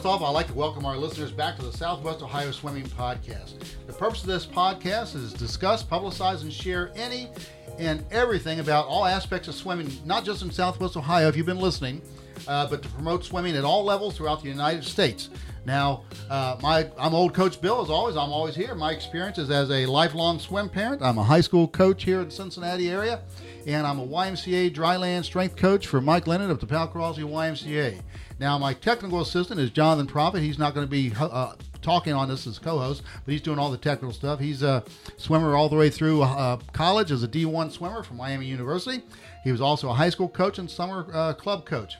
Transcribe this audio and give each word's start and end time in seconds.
First 0.00 0.08
off, 0.08 0.22
I'd 0.22 0.30
like 0.30 0.46
to 0.46 0.54
welcome 0.54 0.86
our 0.86 0.96
listeners 0.96 1.30
back 1.30 1.56
to 1.56 1.62
the 1.62 1.76
Southwest 1.76 2.22
Ohio 2.22 2.52
Swimming 2.52 2.84
Podcast. 2.84 3.62
The 3.86 3.92
purpose 3.92 4.22
of 4.22 4.28
this 4.28 4.46
podcast 4.46 5.14
is 5.14 5.34
to 5.34 5.38
discuss, 5.38 5.82
publicize, 5.82 6.40
and 6.40 6.50
share 6.50 6.90
any 6.96 7.28
and 7.78 8.02
everything 8.10 8.60
about 8.60 8.86
all 8.86 9.04
aspects 9.04 9.46
of 9.46 9.54
swimming, 9.54 9.92
not 10.06 10.24
just 10.24 10.40
in 10.40 10.50
Southwest 10.50 10.96
Ohio, 10.96 11.28
if 11.28 11.36
you've 11.36 11.44
been 11.44 11.60
listening, 11.60 12.00
uh, 12.48 12.66
but 12.66 12.80
to 12.80 12.88
promote 12.88 13.26
swimming 13.26 13.54
at 13.56 13.62
all 13.62 13.84
levels 13.84 14.16
throughout 14.16 14.42
the 14.42 14.48
United 14.48 14.84
States. 14.84 15.28
Now, 15.64 16.04
uh, 16.28 16.56
my 16.62 16.88
I'm 16.98 17.14
old 17.14 17.34
Coach 17.34 17.60
Bill. 17.60 17.82
As 17.82 17.90
always, 17.90 18.16
I'm 18.16 18.32
always 18.32 18.54
here. 18.54 18.74
My 18.74 18.92
experience 18.92 19.38
is 19.38 19.50
as 19.50 19.70
a 19.70 19.86
lifelong 19.86 20.38
swim 20.38 20.68
parent. 20.68 21.02
I'm 21.02 21.18
a 21.18 21.22
high 21.22 21.42
school 21.42 21.68
coach 21.68 22.04
here 22.04 22.20
in 22.20 22.26
the 22.26 22.30
Cincinnati 22.30 22.90
area, 22.90 23.20
and 23.66 23.86
I'm 23.86 23.98
a 23.98 24.06
YMCA 24.06 24.74
dryland 24.74 25.24
strength 25.24 25.56
coach 25.56 25.86
for 25.86 26.00
Mike 26.00 26.26
Lennon 26.26 26.50
of 26.50 26.60
the 26.60 26.66
Powel 26.66 26.88
Crosley 26.88 27.24
YMCA. 27.24 28.00
Now, 28.38 28.56
my 28.56 28.72
technical 28.72 29.20
assistant 29.20 29.60
is 29.60 29.70
Jonathan 29.70 30.06
Prophet. 30.06 30.40
He's 30.40 30.58
not 30.58 30.74
going 30.74 30.86
to 30.86 30.90
be 30.90 31.12
uh, 31.18 31.52
talking 31.82 32.14
on 32.14 32.28
this 32.28 32.46
as 32.46 32.58
co-host, 32.58 33.02
but 33.24 33.32
he's 33.32 33.42
doing 33.42 33.58
all 33.58 33.70
the 33.70 33.76
technical 33.76 34.14
stuff. 34.14 34.40
He's 34.40 34.62
a 34.62 34.82
swimmer 35.18 35.54
all 35.56 35.68
the 35.68 35.76
way 35.76 35.90
through 35.90 36.22
uh, 36.22 36.58
college 36.72 37.12
as 37.12 37.22
a 37.22 37.28
D1 37.28 37.70
swimmer 37.70 38.02
from 38.02 38.16
Miami 38.16 38.46
University. 38.46 39.02
He 39.44 39.52
was 39.52 39.60
also 39.60 39.90
a 39.90 39.94
high 39.94 40.10
school 40.10 40.28
coach 40.28 40.58
and 40.58 40.70
summer 40.70 41.06
uh, 41.12 41.34
club 41.34 41.66
coach. 41.66 41.96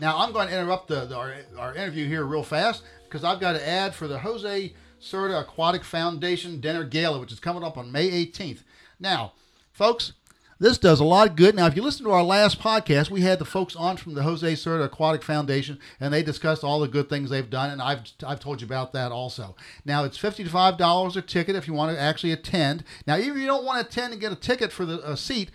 Now, 0.00 0.18
I'm 0.18 0.32
going 0.32 0.48
to 0.48 0.54
interrupt 0.54 0.88
the, 0.88 1.06
the, 1.06 1.16
our, 1.16 1.34
our 1.58 1.74
interview 1.74 2.08
here 2.08 2.24
real 2.24 2.42
fast 2.42 2.82
because 3.04 3.24
I've 3.24 3.40
got 3.40 3.54
an 3.54 3.62
ad 3.62 3.94
for 3.94 4.08
the 4.08 4.18
Jose 4.18 4.72
Cerda 5.00 5.42
Aquatic 5.42 5.84
Foundation 5.84 6.60
Dinner 6.60 6.84
Gala, 6.84 7.20
which 7.20 7.32
is 7.32 7.40
coming 7.40 7.62
up 7.62 7.76
on 7.76 7.92
May 7.92 8.10
18th. 8.10 8.62
Now, 8.98 9.32
folks, 9.72 10.12
this 10.58 10.78
does 10.78 11.00
a 11.00 11.04
lot 11.04 11.28
of 11.28 11.36
good. 11.36 11.54
Now, 11.54 11.66
if 11.66 11.76
you 11.76 11.82
listen 11.82 12.04
to 12.06 12.12
our 12.12 12.22
last 12.22 12.60
podcast, 12.60 13.10
we 13.10 13.20
had 13.20 13.38
the 13.38 13.44
folks 13.44 13.76
on 13.76 13.96
from 13.96 14.14
the 14.14 14.22
Jose 14.22 14.54
Cerda 14.54 14.84
Aquatic 14.84 15.22
Foundation, 15.22 15.78
and 16.00 16.12
they 16.12 16.22
discussed 16.22 16.64
all 16.64 16.80
the 16.80 16.88
good 16.88 17.08
things 17.08 17.28
they've 17.28 17.50
done, 17.50 17.70
and 17.70 17.82
I've, 17.82 18.02
I've 18.26 18.40
told 18.40 18.60
you 18.60 18.66
about 18.66 18.92
that 18.92 19.12
also. 19.12 19.56
Now, 19.84 20.04
it's 20.04 20.18
$55 20.18 21.16
a 21.16 21.22
ticket 21.22 21.56
if 21.56 21.66
you 21.66 21.74
want 21.74 21.94
to 21.94 22.00
actually 22.00 22.32
attend. 22.32 22.84
Now, 23.06 23.16
even 23.16 23.32
if 23.32 23.38
you 23.38 23.46
don't 23.46 23.64
want 23.64 23.80
to 23.80 23.86
attend 23.86 24.12
and 24.12 24.20
get 24.20 24.32
a 24.32 24.36
ticket 24.36 24.72
for 24.72 24.86
the 24.86 25.00
a 25.08 25.16
seat, 25.16 25.50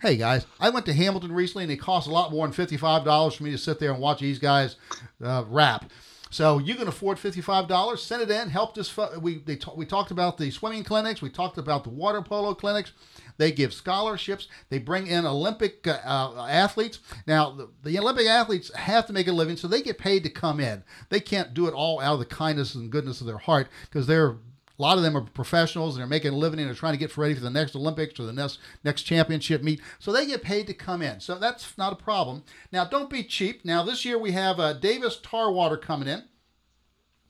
hey 0.00 0.16
guys, 0.16 0.46
I 0.60 0.70
went 0.70 0.86
to 0.86 0.92
Hamilton 0.92 1.32
recently, 1.32 1.64
and 1.64 1.72
it 1.72 1.78
cost 1.78 2.06
a 2.06 2.12
lot 2.12 2.30
more 2.30 2.46
than 2.46 2.54
$55 2.66 3.36
for 3.36 3.42
me 3.42 3.50
to 3.50 3.58
sit 3.58 3.80
there 3.80 3.90
and 3.90 4.00
watch 4.00 4.20
these 4.20 4.38
guys 4.38 4.76
uh, 5.22 5.44
rap. 5.48 5.90
So 6.30 6.58
you 6.58 6.74
can 6.74 6.88
afford 6.88 7.18
fifty-five 7.18 7.68
dollars. 7.68 8.02
Send 8.02 8.20
it 8.20 8.30
in. 8.30 8.50
Help 8.50 8.74
this. 8.74 8.94
We 9.18 9.38
they 9.38 9.58
we 9.74 9.86
talked 9.86 10.10
about 10.10 10.36
the 10.36 10.50
swimming 10.50 10.84
clinics. 10.84 11.22
We 11.22 11.30
talked 11.30 11.56
about 11.56 11.84
the 11.84 11.90
water 11.90 12.20
polo 12.20 12.54
clinics. 12.54 12.92
They 13.38 13.50
give 13.50 13.72
scholarships. 13.72 14.46
They 14.68 14.78
bring 14.78 15.06
in 15.06 15.24
Olympic 15.24 15.86
uh, 15.86 15.98
uh, 16.04 16.46
athletes. 16.50 16.98
Now, 17.26 17.52
the, 17.52 17.70
the, 17.82 17.98
Olympic 17.98 18.26
athletes 18.26 18.74
have 18.74 19.06
to 19.06 19.12
make 19.14 19.28
a 19.28 19.32
living, 19.32 19.56
so 19.56 19.68
they 19.68 19.80
get 19.80 19.96
paid 19.96 20.24
to 20.24 20.28
come 20.28 20.60
in. 20.60 20.82
They 21.08 21.20
can't 21.20 21.54
do 21.54 21.66
it 21.66 21.72
all 21.72 22.00
out 22.00 22.14
of 22.14 22.18
the 22.18 22.26
kindness 22.26 22.74
and 22.74 22.90
goodness 22.90 23.22
of 23.22 23.26
their 23.26 23.38
heart 23.38 23.68
because 23.82 24.06
they're 24.06 24.36
a 24.78 24.82
lot 24.82 24.96
of 24.96 25.02
them 25.02 25.16
are 25.16 25.22
professionals 25.22 25.94
and 25.94 26.00
they're 26.00 26.08
making 26.08 26.32
a 26.32 26.36
living 26.36 26.60
and 26.60 26.68
they're 26.68 26.74
trying 26.74 26.92
to 26.92 26.98
get 26.98 27.16
ready 27.16 27.34
for 27.34 27.40
the 27.40 27.50
next 27.50 27.74
Olympics 27.74 28.20
or 28.20 28.24
the 28.24 28.32
next 28.32 28.58
next 28.84 29.02
championship 29.02 29.62
meet. 29.62 29.80
So 29.98 30.12
they 30.12 30.26
get 30.26 30.42
paid 30.42 30.66
to 30.68 30.74
come 30.74 31.02
in. 31.02 31.20
So 31.20 31.38
that's 31.38 31.76
not 31.76 31.92
a 31.92 31.96
problem. 31.96 32.44
Now, 32.70 32.84
don't 32.84 33.10
be 33.10 33.24
cheap. 33.24 33.64
Now, 33.64 33.82
this 33.82 34.04
year 34.04 34.18
we 34.18 34.32
have 34.32 34.60
uh, 34.60 34.74
Davis 34.74 35.18
Tarwater 35.20 35.76
coming 35.76 36.08
in 36.08 36.24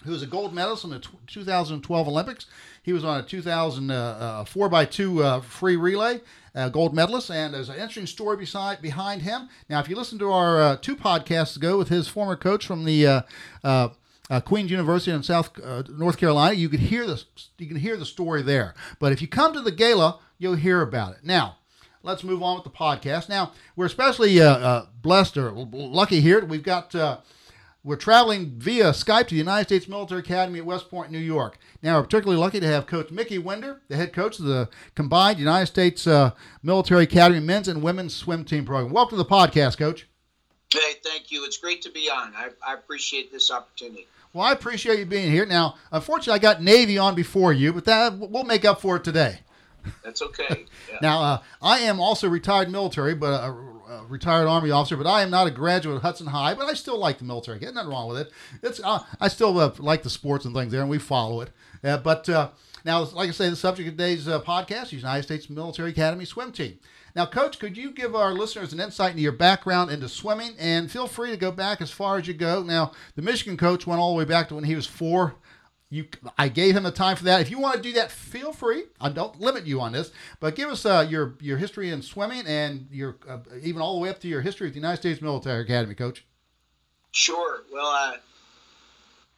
who 0.04 0.12
was 0.12 0.22
a 0.22 0.26
gold 0.26 0.54
medalist 0.54 0.84
in 0.84 0.90
the 0.90 1.04
2012 1.26 2.08
Olympics. 2.08 2.46
He 2.82 2.92
was 2.92 3.04
on 3.04 3.18
a 3.18 3.22
2000 3.22 3.90
uh, 3.90 3.94
uh, 3.94 4.44
4x2 4.44 5.24
uh, 5.24 5.40
free 5.40 5.76
relay, 5.76 6.20
gold 6.70 6.94
medalist, 6.94 7.30
and 7.30 7.52
there's 7.52 7.68
an 7.68 7.74
interesting 7.74 8.06
story 8.06 8.36
beside 8.36 8.80
behind 8.80 9.22
him. 9.22 9.48
Now, 9.68 9.80
if 9.80 9.88
you 9.88 9.96
listen 9.96 10.18
to 10.20 10.30
our 10.30 10.60
uh, 10.60 10.76
two 10.76 10.94
podcasts 10.94 11.56
ago 11.56 11.76
with 11.76 11.88
his 11.88 12.06
former 12.06 12.36
coach 12.36 12.66
from 12.66 12.84
the 12.84 13.24
uh, 13.64 13.88
Uh, 14.30 14.40
Queens 14.40 14.70
University 14.70 15.10
in 15.10 15.22
South 15.22 15.50
uh, 15.62 15.82
North 15.88 16.18
Carolina, 16.18 16.54
you 16.54 16.68
could 16.68 16.80
hear 16.80 17.06
the 17.06 17.22
you 17.56 17.66
can 17.66 17.76
hear 17.76 17.96
the 17.96 18.04
story 18.04 18.42
there. 18.42 18.74
But 18.98 19.12
if 19.12 19.22
you 19.22 19.28
come 19.28 19.52
to 19.54 19.60
the 19.60 19.72
gala, 19.72 20.20
you'll 20.38 20.56
hear 20.56 20.82
about 20.82 21.12
it. 21.12 21.20
Now, 21.24 21.56
let's 22.02 22.22
move 22.22 22.42
on 22.42 22.56
with 22.56 22.64
the 22.64 22.70
podcast. 22.70 23.28
Now, 23.28 23.52
we're 23.74 23.86
especially 23.86 24.40
uh, 24.40 24.82
blessed 25.00 25.38
or 25.38 25.52
lucky 25.52 26.20
here. 26.20 26.44
We've 26.44 26.62
got 26.62 26.94
we're 27.84 27.96
traveling 27.96 28.58
via 28.58 28.90
Skype 28.90 29.28
to 29.28 29.34
the 29.34 29.38
United 29.38 29.66
States 29.66 29.88
Military 29.88 30.20
Academy 30.20 30.58
at 30.58 30.66
West 30.66 30.90
Point, 30.90 31.10
New 31.10 31.18
York. 31.18 31.58
Now, 31.80 31.96
we're 31.96 32.02
particularly 32.02 32.38
lucky 32.38 32.60
to 32.60 32.66
have 32.66 32.86
Coach 32.86 33.10
Mickey 33.10 33.38
Winder, 33.38 33.80
the 33.88 33.96
head 33.96 34.12
coach 34.12 34.38
of 34.38 34.44
the 34.44 34.68
combined 34.94 35.38
United 35.38 35.66
States 35.66 36.06
uh, 36.06 36.32
Military 36.62 37.04
Academy 37.04 37.40
men's 37.40 37.68
and 37.68 37.82
women's 37.82 38.14
swim 38.14 38.44
team 38.44 38.66
program. 38.66 38.92
Welcome 38.92 39.16
to 39.16 39.22
the 39.22 39.30
podcast, 39.30 39.78
Coach. 39.78 40.06
Hey, 40.70 40.96
thank 41.02 41.30
you. 41.30 41.44
It's 41.44 41.56
great 41.56 41.80
to 41.82 41.90
be 41.90 42.10
on. 42.10 42.34
I, 42.36 42.50
I 42.66 42.74
appreciate 42.74 43.32
this 43.32 43.50
opportunity. 43.50 44.06
Well, 44.38 44.46
I 44.46 44.52
appreciate 44.52 45.00
you 45.00 45.04
being 45.04 45.32
here. 45.32 45.44
Now, 45.44 45.74
unfortunately, 45.90 46.34
I 46.34 46.38
got 46.38 46.62
Navy 46.62 46.96
on 46.96 47.16
before 47.16 47.52
you, 47.52 47.72
but 47.72 47.84
that 47.86 48.16
we'll 48.16 48.44
make 48.44 48.64
up 48.64 48.80
for 48.80 48.94
it 48.94 49.02
today. 49.02 49.40
That's 50.04 50.22
okay. 50.22 50.66
Yeah. 50.88 50.98
now, 51.02 51.20
uh, 51.20 51.42
I 51.60 51.80
am 51.80 51.98
also 51.98 52.28
retired 52.28 52.70
military, 52.70 53.16
but 53.16 53.32
uh, 53.32 53.52
a 53.90 54.04
retired 54.08 54.46
Army 54.46 54.70
officer, 54.70 54.96
but 54.96 55.08
I 55.08 55.22
am 55.22 55.30
not 55.30 55.48
a 55.48 55.50
graduate 55.50 55.96
of 55.96 56.02
Hudson 56.02 56.28
High, 56.28 56.54
but 56.54 56.66
I 56.66 56.74
still 56.74 56.98
like 56.98 57.18
the 57.18 57.24
military. 57.24 57.58
Get 57.58 57.74
nothing 57.74 57.90
wrong 57.90 58.06
with 58.06 58.18
it. 58.18 58.32
It's 58.62 58.80
uh, 58.84 59.00
I 59.20 59.26
still 59.26 59.58
uh, 59.58 59.72
like 59.78 60.04
the 60.04 60.10
sports 60.10 60.44
and 60.44 60.54
things 60.54 60.70
there, 60.70 60.82
and 60.82 60.90
we 60.90 60.98
follow 60.98 61.40
it. 61.40 61.50
Uh, 61.82 61.98
but 61.98 62.28
uh, 62.28 62.50
now, 62.84 63.02
like 63.02 63.28
I 63.28 63.32
say, 63.32 63.50
the 63.50 63.56
subject 63.56 63.88
of 63.88 63.94
today's 63.96 64.28
uh, 64.28 64.40
podcast 64.40 64.84
is 64.84 64.92
United 64.92 65.24
States 65.24 65.50
Military 65.50 65.90
Academy 65.90 66.24
swim 66.24 66.52
team. 66.52 66.78
Now, 67.18 67.26
Coach, 67.26 67.58
could 67.58 67.76
you 67.76 67.90
give 67.90 68.14
our 68.14 68.32
listeners 68.32 68.72
an 68.72 68.78
insight 68.78 69.10
into 69.10 69.22
your 69.24 69.32
background 69.32 69.90
into 69.90 70.08
swimming? 70.08 70.54
And 70.56 70.88
feel 70.88 71.08
free 71.08 71.32
to 71.32 71.36
go 71.36 71.50
back 71.50 71.80
as 71.80 71.90
far 71.90 72.16
as 72.16 72.28
you 72.28 72.32
go. 72.32 72.62
Now, 72.62 72.92
the 73.16 73.22
Michigan 73.22 73.56
coach 73.56 73.88
went 73.88 74.00
all 74.00 74.12
the 74.12 74.18
way 74.18 74.24
back 74.24 74.46
to 74.48 74.54
when 74.54 74.62
he 74.62 74.76
was 74.76 74.86
four 74.86 75.34
you 75.90 76.06
I 76.36 76.48
gave 76.48 76.76
him 76.76 76.84
the 76.84 76.92
time 76.92 77.16
for 77.16 77.24
that. 77.24 77.40
If 77.40 77.50
you 77.50 77.58
want 77.58 77.74
to 77.74 77.82
do 77.82 77.92
that, 77.94 78.12
feel 78.12 78.52
free. 78.52 78.84
I 79.00 79.08
don't 79.08 79.40
limit 79.40 79.66
you 79.66 79.80
on 79.80 79.90
this, 79.90 80.12
but 80.38 80.54
give 80.54 80.68
us 80.68 80.86
uh, 80.86 81.08
your 81.10 81.34
your 81.40 81.58
history 81.58 81.90
in 81.90 82.02
swimming 82.02 82.46
and 82.46 82.86
your 82.92 83.16
uh, 83.28 83.38
even 83.62 83.82
all 83.82 83.94
the 83.94 84.00
way 84.00 84.10
up 84.10 84.20
to 84.20 84.28
your 84.28 84.42
history 84.42 84.68
at 84.68 84.74
the 84.74 84.78
United 84.78 84.98
States 84.98 85.20
Military 85.20 85.62
Academy, 85.62 85.96
Coach. 85.96 86.24
Sure. 87.10 87.64
Well, 87.72 87.86
uh, 87.86 88.16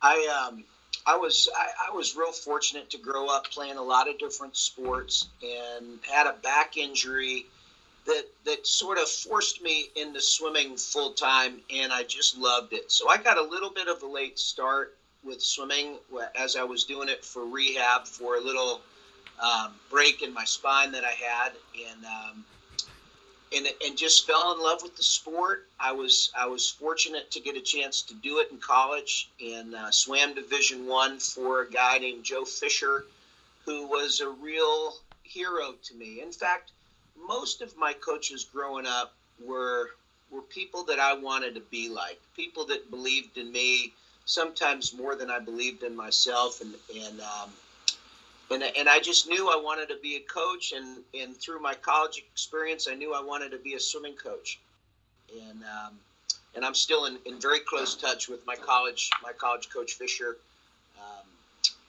I 0.02 0.48
um, 0.50 0.64
I 1.06 1.16
was 1.16 1.48
I, 1.56 1.88
I, 1.88 1.94
was 1.94 2.14
real 2.14 2.32
fortunate 2.32 2.90
to 2.90 2.98
grow 2.98 3.28
up 3.28 3.50
playing 3.50 3.78
a 3.78 3.82
lot 3.82 4.06
of 4.06 4.18
different 4.18 4.54
sports 4.54 5.28
and 5.42 5.98
had 6.02 6.26
a 6.26 6.34
back 6.42 6.76
injury 6.76 7.46
that 8.06 8.24
that 8.44 8.66
sort 8.66 8.98
of 8.98 9.08
forced 9.08 9.62
me 9.62 9.88
into 9.96 10.20
swimming 10.20 10.76
full 10.76 11.12
time, 11.12 11.60
and 11.70 11.92
I 11.92 12.02
just 12.04 12.38
loved 12.38 12.72
it. 12.72 12.90
So 12.90 13.08
I 13.08 13.16
got 13.16 13.38
a 13.38 13.42
little 13.42 13.70
bit 13.70 13.88
of 13.88 14.02
a 14.02 14.06
late 14.06 14.38
start 14.38 14.96
with 15.22 15.42
swimming 15.42 15.98
as 16.38 16.56
I 16.56 16.62
was 16.62 16.84
doing 16.84 17.08
it 17.08 17.24
for 17.24 17.44
rehab 17.44 18.06
for 18.06 18.36
a 18.36 18.40
little 18.40 18.80
um, 19.40 19.72
break 19.90 20.22
in 20.22 20.32
my 20.32 20.44
spine 20.44 20.92
that 20.92 21.04
I 21.04 21.12
had, 21.12 21.52
and 21.74 22.04
um, 22.04 22.44
and 23.54 23.66
and 23.84 23.96
just 23.96 24.26
fell 24.26 24.54
in 24.54 24.62
love 24.62 24.82
with 24.82 24.96
the 24.96 25.02
sport. 25.02 25.66
I 25.78 25.92
was 25.92 26.30
I 26.36 26.46
was 26.46 26.68
fortunate 26.68 27.30
to 27.32 27.40
get 27.40 27.56
a 27.56 27.60
chance 27.60 28.02
to 28.02 28.14
do 28.14 28.38
it 28.38 28.50
in 28.50 28.58
college 28.58 29.30
and 29.44 29.74
uh, 29.74 29.90
swam 29.90 30.34
Division 30.34 30.86
One 30.86 31.18
for 31.18 31.62
a 31.62 31.70
guy 31.70 31.98
named 31.98 32.24
Joe 32.24 32.44
Fisher, 32.44 33.04
who 33.64 33.86
was 33.86 34.20
a 34.20 34.28
real 34.28 34.94
hero 35.22 35.74
to 35.84 35.94
me. 35.94 36.20
In 36.22 36.32
fact, 36.32 36.72
most 37.26 37.62
of 37.62 37.76
my 37.76 37.92
coaches 37.92 38.46
growing 38.52 38.86
up 38.86 39.14
were 39.42 39.90
were 40.30 40.42
people 40.42 40.84
that 40.84 41.00
I 41.00 41.14
wanted 41.14 41.54
to 41.56 41.60
be 41.60 41.88
like, 41.88 42.20
people 42.36 42.64
that 42.66 42.90
believed 42.90 43.36
in 43.36 43.50
me 43.50 43.92
sometimes 44.26 44.94
more 44.94 45.16
than 45.16 45.28
I 45.28 45.40
believed 45.40 45.82
in 45.82 45.96
myself, 45.96 46.60
and 46.60 46.74
and 46.94 47.20
um, 47.20 47.50
and 48.50 48.62
and 48.62 48.88
I 48.88 49.00
just 49.00 49.28
knew 49.28 49.48
I 49.48 49.56
wanted 49.56 49.88
to 49.88 49.96
be 49.96 50.16
a 50.16 50.20
coach, 50.20 50.72
and 50.72 50.98
and 51.14 51.36
through 51.36 51.60
my 51.60 51.74
college 51.74 52.18
experience, 52.32 52.86
I 52.88 52.94
knew 52.94 53.14
I 53.14 53.22
wanted 53.22 53.50
to 53.50 53.58
be 53.58 53.74
a 53.74 53.80
swimming 53.80 54.14
coach, 54.14 54.58
and 55.32 55.62
um, 55.64 55.94
and 56.54 56.64
I'm 56.64 56.74
still 56.74 57.06
in, 57.06 57.18
in 57.26 57.40
very 57.40 57.60
close 57.60 57.94
touch 57.94 58.28
with 58.28 58.46
my 58.46 58.56
college 58.56 59.10
my 59.22 59.32
college 59.32 59.68
coach 59.70 59.94
Fisher. 59.94 60.36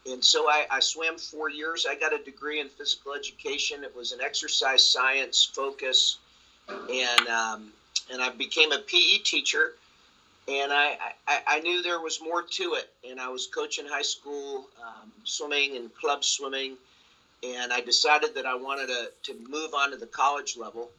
And 0.10 0.24
so 0.24 0.50
I, 0.50 0.66
I 0.70 0.80
swam 0.80 1.18
four 1.18 1.50
years. 1.50 1.86
I 1.88 1.96
got 1.96 2.14
a 2.14 2.18
degree 2.18 2.60
in 2.60 2.70
physical 2.70 3.14
education. 3.14 3.84
It 3.84 3.96
was 3.96 4.12
an 4.12 4.22
exercise 4.22 4.84
science 4.84 5.44
focus, 5.54 6.18
and 6.68 7.28
um, 7.28 7.72
and 8.12 8.22
I 8.22 8.30
became 8.30 8.72
a 8.72 8.80
PE 8.80 9.20
teacher 9.24 9.76
and 10.48 10.74
I, 10.74 10.98
I, 11.28 11.42
I, 11.48 11.60
knew 11.60 11.82
there 11.82 12.00
was 12.00 12.20
more 12.22 12.42
to 12.42 12.74
it. 12.74 12.90
And 13.08 13.20
I 13.20 13.30
was 13.30 13.48
coaching 13.48 13.86
high 13.86 14.02
school 14.02 14.68
um, 14.82 15.12
swimming 15.24 15.76
and 15.76 15.94
club 15.96 16.24
swimming, 16.24 16.78
and 17.44 17.72
I 17.72 17.82
decided 17.82 18.34
that 18.36 18.46
I 18.46 18.56
wanted 18.56 18.88
to, 18.88 19.12
to 19.24 19.50
move 19.50 19.74
on 19.74 19.92
to 19.92 19.98
the 19.98 20.08
college 20.08 20.58
level. 20.58 20.90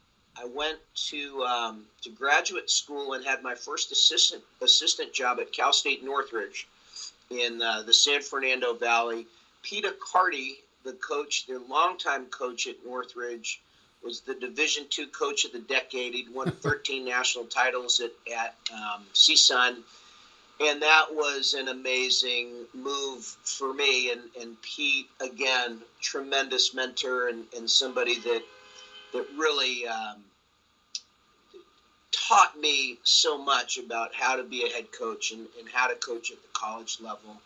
I 0.41 0.47
went 0.47 0.79
to 1.09 1.43
um, 1.45 1.85
to 2.03 2.11
graduate 2.11 2.71
school 2.71 3.13
and 3.13 3.25
had 3.25 3.43
my 3.43 3.55
first 3.55 3.93
assistant 3.93 4.43
assistant 4.63 5.13
job 5.13 5.39
at 5.41 5.53
Cal 5.53 5.73
State 5.73 6.03
Northridge 6.03 6.67
in 7.41 7.61
uh, 7.63 7.83
the 7.83 7.93
San 7.93 8.23
Fernando 8.23 8.75
Valley. 8.75 9.27
Peter 9.63 9.93
Carty, 10.13 10.59
the 10.85 10.95
coach, 10.95 11.47
their 11.47 11.59
longtime 11.59 12.27
coach 12.27 12.67
at 12.67 12.85
Northridge, 12.85 13.61
was 14.03 14.21
the 14.21 14.35
Division 14.35 14.87
two 14.91 15.07
coach 15.09 15.45
of 15.45 15.53
the 15.53 15.61
decade. 15.61 16.15
He'd 16.15 16.33
won 16.33 16.51
13 16.63 17.05
national 17.05 17.45
titles 17.45 18.01
at, 18.01 18.13
at 18.33 18.57
um, 18.73 19.05
CSUN. 19.15 19.83
and 20.61 20.83
that 20.83 21.07
was 21.13 21.55
an 21.55 21.69
amazing 21.69 22.67
move 22.75 23.25
for 23.45 23.73
me. 23.73 24.11
And, 24.11 24.23
and 24.41 24.61
Pete, 24.63 25.09
again, 25.21 25.79
tremendous 26.01 26.75
mentor 26.75 27.29
and, 27.29 27.45
and 27.57 27.71
somebody 27.71 28.19
that 28.21 28.43
that 29.13 29.27
really 29.37 29.87
um, 29.87 30.17
taught 32.29 32.59
me 32.59 32.99
so 33.03 33.39
much 33.39 33.79
about 33.79 34.15
how 34.15 34.37
to 34.37 34.43
be 34.43 34.65
a 34.65 34.69
head 34.69 34.91
coach 34.93 35.33
and, 35.33 35.47
and 35.59 35.69
how 35.73 35.87
to 35.87 35.95
coach 35.97 36.31
at 36.31 36.43
the 36.43 36.49
college 36.53 36.99
level. 37.01 37.41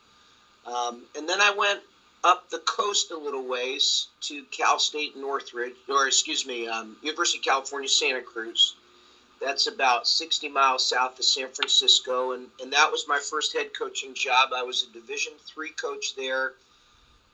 Um, 0.67 1.02
and 1.17 1.28
then 1.28 1.40
I 1.40 1.50
went 1.50 1.81
up 2.25 2.49
the 2.50 2.58
coast 2.61 3.11
a 3.11 3.17
little 3.17 3.46
ways 3.46 4.08
to 4.23 4.43
Cal 4.50 4.78
State 4.78 5.17
Northridge, 5.17 5.75
or 5.88 6.06
excuse 6.06 6.44
me, 6.46 6.67
um, 6.67 6.96
University 7.02 7.38
of 7.38 7.44
California, 7.44 7.88
Santa 7.88 8.23
Cruz 8.23 8.75
that's 9.40 9.67
about 9.67 10.06
60 10.06 10.49
miles 10.49 10.88
south 10.88 11.19
of 11.19 11.25
San 11.25 11.49
Francisco, 11.50 12.32
and, 12.32 12.49
and 12.61 12.73
that 12.73 12.90
was 12.90 13.06
my 13.06 13.19
first 13.19 13.52
head 13.52 13.70
coaching 13.78 14.14
job. 14.14 14.50
I 14.55 14.62
was 14.62 14.84
a 14.84 14.93
Division 14.93 15.32
three 15.46 15.70
coach 15.70 16.14
there, 16.17 16.55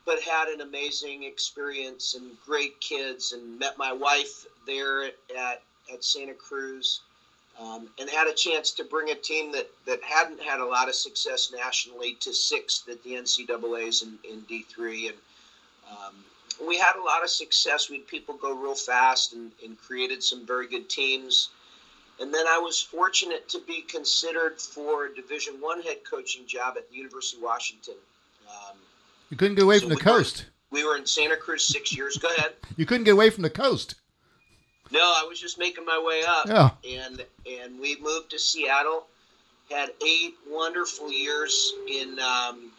but 0.05 0.21
had 0.21 0.49
an 0.49 0.61
amazing 0.61 1.23
experience 1.23 2.13
and 2.13 2.37
great 2.45 2.79
kids, 2.81 3.31
and 3.31 3.57
met 3.57 3.77
my 3.77 3.91
wife 3.93 4.45
there 4.65 5.03
at, 5.05 5.61
at 5.91 6.03
Santa 6.03 6.33
Cruz, 6.33 7.01
um, 7.59 7.87
and 7.99 8.09
had 8.09 8.27
a 8.27 8.33
chance 8.33 8.71
to 8.71 8.83
bring 8.83 9.11
a 9.11 9.15
team 9.15 9.51
that, 9.51 9.69
that 9.85 10.01
hadn't 10.03 10.41
had 10.41 10.59
a 10.59 10.65
lot 10.65 10.89
of 10.89 10.95
success 10.95 11.53
nationally 11.55 12.15
to 12.19 12.33
sixth 12.33 12.89
at 12.89 13.03
the 13.03 13.11
NCAA's 13.11 14.01
in, 14.01 14.17
in 14.29 14.41
D3. 14.41 15.09
And 15.09 15.17
um, 15.89 16.15
we 16.67 16.77
had 16.77 16.95
a 16.99 17.03
lot 17.03 17.23
of 17.23 17.29
success. 17.29 17.89
We 17.89 17.97
had 17.97 18.07
people 18.07 18.35
go 18.35 18.55
real 18.55 18.75
fast 18.75 19.33
and, 19.33 19.51
and 19.63 19.77
created 19.77 20.23
some 20.23 20.45
very 20.45 20.67
good 20.67 20.89
teams 20.89 21.49
and 22.19 22.33
then 22.33 22.45
I 22.47 22.57
was 22.59 22.79
fortunate 22.79 23.49
to 23.49 23.59
be 23.59 23.81
considered 23.81 24.61
for 24.61 25.07
a 25.07 25.15
Division 25.15 25.55
One 25.55 25.81
head 25.81 25.97
coaching 26.09 26.45
job 26.45 26.75
at 26.77 26.89
the 26.89 26.95
University 26.95 27.37
of 27.37 27.43
Washington. 27.43 27.95
Um, 28.47 28.77
you 29.29 29.37
couldn't 29.37 29.55
get 29.55 29.63
away 29.63 29.77
so 29.77 29.81
from 29.81 29.89
the 29.89 29.95
we 29.95 30.01
coast. 30.01 30.45
Were, 30.71 30.79
we 30.79 30.85
were 30.85 30.95
in 30.95 31.05
Santa 31.05 31.35
Cruz 31.35 31.65
six 31.65 31.95
years. 31.95 32.17
Go 32.17 32.29
ahead. 32.37 32.53
You 32.75 32.87
couldn't 32.87 33.03
get 33.03 33.11
away 33.11 33.29
from 33.29 33.43
the 33.43 33.51
coast. 33.51 33.95
No, 34.93 35.01
I 35.01 35.25
was 35.27 35.39
just 35.39 35.57
making 35.57 35.85
my 35.85 35.99
way 36.05 36.21
up. 36.25 36.45
Yeah. 36.47 37.01
And 37.01 37.25
and 37.49 37.79
we 37.79 37.99
moved 37.99 38.29
to 38.29 38.39
Seattle. 38.39 39.07
Had 39.71 39.89
eight 40.05 40.35
wonderful 40.47 41.11
years 41.11 41.73
in 41.89 42.19
um, 42.19 42.71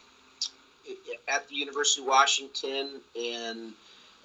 at 1.27 1.49
the 1.49 1.57
University 1.57 2.03
of 2.03 2.07
Washington, 2.07 3.01
and 3.19 3.73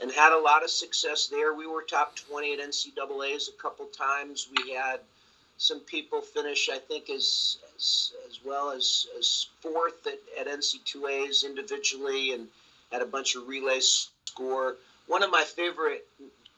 and 0.01 0.11
had 0.11 0.33
a 0.33 0.39
lot 0.39 0.63
of 0.63 0.69
success 0.69 1.27
there. 1.27 1.55
We 1.55 1.65
were 1.65 1.81
top 1.81 2.15
20 2.15 2.53
at 2.53 2.59
NCAA's 2.59 3.49
a 3.49 3.61
couple 3.61 3.87
times. 3.87 4.47
We 4.55 4.73
had 4.73 4.99
some 5.57 5.79
people 5.79 6.21
finish, 6.21 6.69
I 6.71 6.77
think, 6.77 7.09
as 7.09 7.57
as, 7.75 8.13
as 8.29 8.39
well 8.45 8.69
as, 8.69 9.07
as 9.17 9.47
fourth 9.61 10.05
at, 10.05 10.19
at 10.39 10.47
NC2A's 10.47 11.43
individually 11.43 12.33
and 12.33 12.47
had 12.91 13.01
a 13.01 13.05
bunch 13.05 13.35
of 13.35 13.47
relay 13.47 13.79
score. 13.79 14.75
One 15.07 15.23
of 15.23 15.31
my 15.31 15.43
favorite, 15.43 16.07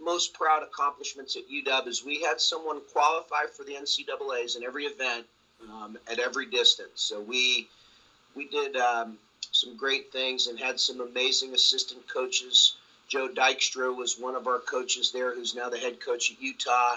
most 0.02 0.34
proud 0.34 0.64
accomplishments 0.64 1.36
at 1.36 1.44
UW 1.50 1.88
is 1.88 2.04
we 2.04 2.22
had 2.22 2.42
someone 2.42 2.82
qualify 2.92 3.46
for 3.56 3.64
the 3.64 3.74
NCAA's 3.74 4.56
in 4.56 4.64
every 4.64 4.86
event 4.86 5.26
um, 5.72 5.98
at 6.12 6.20
every 6.20 6.46
distance. 6.48 6.92
So 6.96 7.22
we 7.22 7.68
we 8.36 8.48
did 8.48 8.76
um, 8.78 9.18
some 9.52 9.76
great 9.78 10.12
things 10.12 10.48
and 10.48 10.60
had 10.60 10.80
some 10.80 11.02
amazing 11.02 11.54
assistant 11.54 12.08
coaches 12.08 12.76
Joe 13.12 13.28
Dykstra 13.28 13.94
was 13.94 14.18
one 14.18 14.36
of 14.36 14.48
our 14.48 14.60
coaches 14.60 15.12
there, 15.12 15.36
who's 15.36 15.54
now 15.54 15.68
the 15.68 15.78
head 15.78 16.00
coach 16.00 16.32
at 16.32 16.42
Utah. 16.42 16.96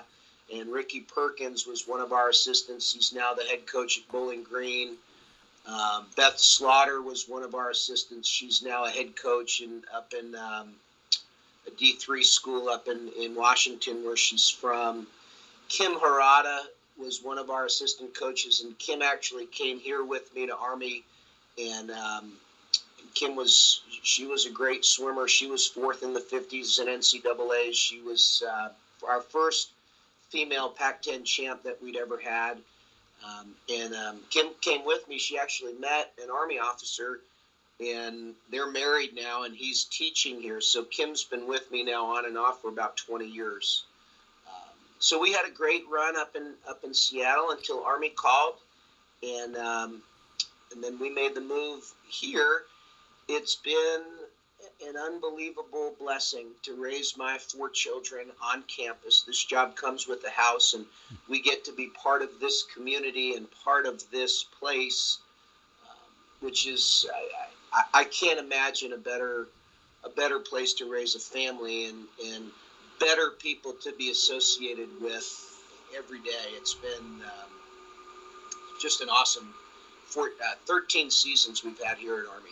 And 0.55 0.71
Ricky 0.71 1.01
Perkins 1.01 1.67
was 1.67 1.89
one 1.89 2.01
of 2.01 2.13
our 2.13 2.29
assistants. 2.29 2.93
He's 2.93 3.13
now 3.13 3.35
the 3.35 3.43
head 3.43 3.67
coach 3.67 3.99
at 3.99 4.07
Bowling 4.13 4.45
Green. 4.45 4.97
Um, 5.67 6.07
Beth 6.15 6.39
Slaughter 6.39 7.03
was 7.03 7.29
one 7.29 7.43
of 7.43 7.57
our 7.57 7.69
assistants. 7.71 8.29
She's 8.29 8.63
now 8.63 8.85
a 8.85 8.91
head 8.91 9.17
coach 9.17 9.61
in, 9.61 9.83
up 9.93 10.15
in 10.17 10.37
um, 10.37 10.77
a 11.67 11.71
D3 11.71 12.23
school 12.25 12.69
up 12.69 12.89
in, 12.89 13.11
in 13.19 13.35
Washington, 13.35 14.05
where 14.05 14.17
she's 14.17 14.49
from. 14.49 15.07
Kim 15.69 15.93
Harada 15.95 16.61
was 16.99 17.23
one 17.23 17.39
of 17.39 17.51
our 17.51 17.67
assistant 17.67 18.15
coaches, 18.15 18.63
and 18.63 18.79
Kim 18.79 19.03
actually 19.03 19.47
came 19.47 19.79
here 19.79 20.05
with 20.05 20.33
me 20.35 20.47
to 20.47 20.57
Army 20.57 21.05
and 21.59 21.91
um, 21.91 22.33
Kim 23.15 23.37
was 23.37 23.83
she 24.03 24.27
was 24.27 24.47
a 24.47 24.51
great 24.51 24.85
swimmer. 24.85 25.29
She 25.29 25.47
was 25.47 25.67
fourth 25.67 26.03
in 26.03 26.13
the 26.13 26.21
50s 26.21 26.81
in 26.81 26.89
NCAA. 26.89 27.73
She 27.73 28.01
was 28.01 28.43
uh, 28.49 28.71
our 29.07 29.21
first 29.21 29.71
female 30.31 30.71
Pac-10 30.71 31.25
champ 31.25 31.63
that 31.63 31.81
we'd 31.83 31.97
ever 31.97 32.19
had. 32.19 32.59
Um, 33.25 33.55
and 33.73 33.95
um, 33.95 34.21
Kim 34.31 34.49
came 34.61 34.85
with 34.85 35.09
me. 35.09 35.19
She 35.19 35.39
actually 35.39 35.75
met 35.75 36.13
an 36.23 36.29
Army 36.29 36.59
officer, 36.59 37.21
and 37.81 38.35
they're 38.51 38.71
married 38.71 39.15
now, 39.15 39.45
and 39.45 39.55
he's 39.55 39.85
teaching 39.85 40.41
here. 40.41 40.61
So 40.61 40.85
Kim's 40.85 41.25
been 41.25 41.47
with 41.47 41.71
me 41.71 41.83
now 41.83 42.07
on 42.07 42.27
and 42.27 42.39
off 42.39 42.63
for 42.63 42.69
about 42.69 42.97
20 42.97 43.27
years. 43.27 43.85
Um, 44.47 44.75
so 44.99 45.21
we 45.21 45.33
had 45.33 45.47
a 45.47 45.51
great 45.51 45.85
run 45.91 46.17
up 46.17 46.37
in 46.37 46.55
up 46.69 46.85
in 46.85 46.95
Seattle 46.95 47.51
until 47.51 47.83
Army 47.83 48.11
called, 48.11 48.55
and 49.23 49.57
um, 49.57 50.03
and 50.73 50.83
then 50.83 50.99
we 50.99 51.11
made 51.11 51.35
the 51.35 51.41
move 51.41 51.93
here 52.09 52.63
it's 53.29 53.57
been 53.57 54.03
an 54.87 54.97
unbelievable 54.97 55.95
blessing 55.99 56.49
to 56.63 56.75
raise 56.75 57.17
my 57.17 57.39
four 57.39 57.71
children 57.71 58.27
on 58.43 58.63
campus. 58.65 59.23
This 59.27 59.45
job 59.45 59.77
comes 59.77 60.07
with 60.07 60.23
the 60.23 60.31
house, 60.31 60.75
and 60.75 60.87
we 61.29 61.41
get 61.41 61.65
to 61.65 61.73
be 61.73 61.89
part 61.89 62.23
of 62.23 62.41
this 62.41 62.65
community 62.75 63.35
and 63.35 63.47
part 63.65 63.87
of 63.87 64.03
this 64.11 64.45
place, 64.45 65.19
um, 65.89 65.97
which 66.41 66.67
is 66.67 67.07
I, 67.15 67.49
I, 67.75 67.85
I, 67.93 68.05
can't 68.05 68.39
imagine 68.39 68.93
a 68.93 68.97
better 68.97 69.49
a 70.05 70.09
better 70.09 70.39
place 70.39 70.75
to 70.75 70.91
raise 70.91 71.15
a 71.15 71.21
family 71.21 71.87
and 71.87 72.05
and 72.25 72.45
better 73.01 73.31
people 73.39 73.73
to 73.83 73.93
be 73.93 74.11
associated 74.11 74.89
with 75.01 75.27
every 75.97 76.21
day. 76.21 76.47
It's 76.53 76.75
been 76.75 77.05
um, 77.05 77.51
just 78.81 79.01
an 79.01 79.09
awesome 79.09 79.53
four, 80.07 80.31
uh, 80.45 80.55
13 80.67 81.11
seasons 81.11 81.65
we've 81.65 81.81
had 81.83 81.99
here 81.99 82.15
at 82.15 82.27
Army. 82.27 82.51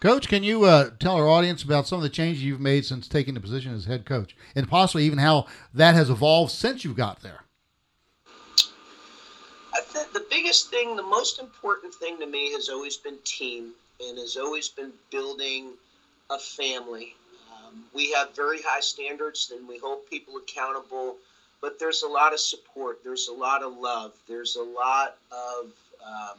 Coach, 0.00 0.28
can 0.28 0.42
you 0.42 0.64
uh, 0.64 0.90
tell 0.98 1.16
our 1.16 1.28
audience 1.28 1.62
about 1.62 1.86
some 1.86 1.98
of 1.98 2.02
the 2.02 2.10
changes 2.10 2.42
you've 2.42 2.60
made 2.60 2.84
since 2.84 3.08
taking 3.08 3.34
the 3.34 3.40
position 3.40 3.74
as 3.74 3.86
head 3.86 4.04
coach, 4.04 4.36
and 4.54 4.68
possibly 4.68 5.04
even 5.04 5.18
how 5.18 5.46
that 5.72 5.94
has 5.94 6.10
evolved 6.10 6.52
since 6.52 6.84
you've 6.84 6.96
got 6.96 7.22
there? 7.22 7.40
the 10.12 10.24
biggest 10.30 10.70
thing, 10.70 10.96
the 10.96 11.02
most 11.02 11.38
important 11.38 11.94
thing 11.94 12.18
to 12.18 12.26
me 12.26 12.52
has 12.52 12.68
always 12.68 12.96
been 12.96 13.18
team, 13.24 13.72
and 14.00 14.18
has 14.18 14.36
always 14.36 14.68
been 14.68 14.92
building 15.10 15.72
a 16.30 16.38
family. 16.38 17.14
Um, 17.52 17.84
we 17.94 18.12
have 18.12 18.34
very 18.34 18.60
high 18.62 18.80
standards, 18.80 19.52
and 19.56 19.66
we 19.68 19.78
hold 19.78 20.08
people 20.10 20.36
accountable. 20.36 21.16
But 21.60 21.78
there's 21.78 22.02
a 22.02 22.08
lot 22.08 22.32
of 22.32 22.40
support. 22.40 23.00
There's 23.02 23.28
a 23.28 23.32
lot 23.32 23.62
of 23.62 23.76
love. 23.76 24.12
There's 24.28 24.56
a 24.56 24.62
lot 24.62 25.16
of 25.32 25.70
um, 26.06 26.38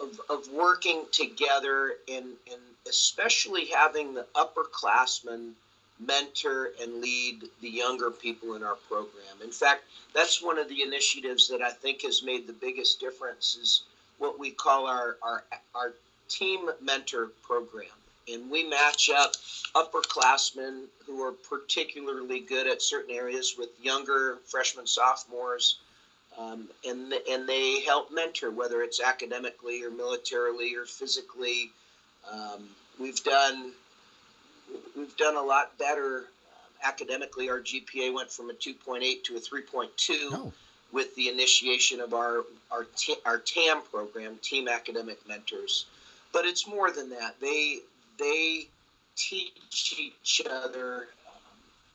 of, 0.00 0.20
of 0.28 0.48
working 0.50 1.04
together 1.10 1.94
and, 2.08 2.26
and 2.50 2.60
especially 2.88 3.66
having 3.66 4.14
the 4.14 4.26
upperclassmen 4.34 5.52
mentor 5.98 6.72
and 6.80 7.00
lead 7.00 7.44
the 7.62 7.68
younger 7.68 8.10
people 8.10 8.54
in 8.54 8.62
our 8.62 8.76
program. 8.88 9.42
In 9.42 9.50
fact, 9.50 9.84
that's 10.14 10.42
one 10.42 10.58
of 10.58 10.68
the 10.68 10.82
initiatives 10.82 11.48
that 11.48 11.62
I 11.62 11.70
think 11.70 12.02
has 12.02 12.22
made 12.22 12.46
the 12.46 12.52
biggest 12.52 13.00
difference 13.00 13.56
is 13.60 13.82
what 14.18 14.38
we 14.38 14.50
call 14.50 14.86
our, 14.86 15.16
our, 15.22 15.44
our 15.74 15.94
team 16.28 16.68
mentor 16.80 17.30
program. 17.42 17.86
And 18.28 18.50
we 18.50 18.68
match 18.68 19.08
up 19.14 19.32
upperclassmen 19.74 20.86
who 21.06 21.22
are 21.22 21.32
particularly 21.32 22.40
good 22.40 22.66
at 22.66 22.82
certain 22.82 23.14
areas 23.14 23.54
with 23.56 23.68
younger 23.80 24.38
freshmen, 24.46 24.86
sophomores 24.86 25.78
um, 26.38 26.68
and 26.86 27.12
and 27.30 27.48
they 27.48 27.80
help 27.80 28.12
mentor 28.12 28.50
whether 28.50 28.82
it's 28.82 29.00
academically 29.00 29.82
or 29.82 29.90
militarily 29.90 30.74
or 30.74 30.84
physically. 30.84 31.70
Um, 32.30 32.68
we've 33.00 33.22
done 33.24 33.72
we've 34.96 35.16
done 35.16 35.36
a 35.36 35.42
lot 35.42 35.76
better 35.78 36.24
uh, 36.52 36.88
academically. 36.88 37.48
Our 37.48 37.60
GPA 37.60 38.14
went 38.14 38.30
from 38.30 38.50
a 38.50 38.54
2.8 38.54 39.24
to 39.24 39.36
a 39.36 39.40
3.2 39.40 39.88
oh. 40.32 40.52
With 40.92 41.14
the 41.16 41.28
initiation 41.28 42.00
of 42.00 42.14
our 42.14 42.44
our 42.70 42.86
our 43.24 43.38
TAM 43.38 43.82
program, 43.90 44.38
Team 44.42 44.68
Academic 44.68 45.18
Mentors. 45.28 45.86
But 46.32 46.44
it's 46.44 46.66
more 46.66 46.90
than 46.90 47.10
that. 47.10 47.36
They 47.40 47.80
they 48.18 48.68
teach 49.16 49.96
each 49.98 50.42
other 50.48 51.08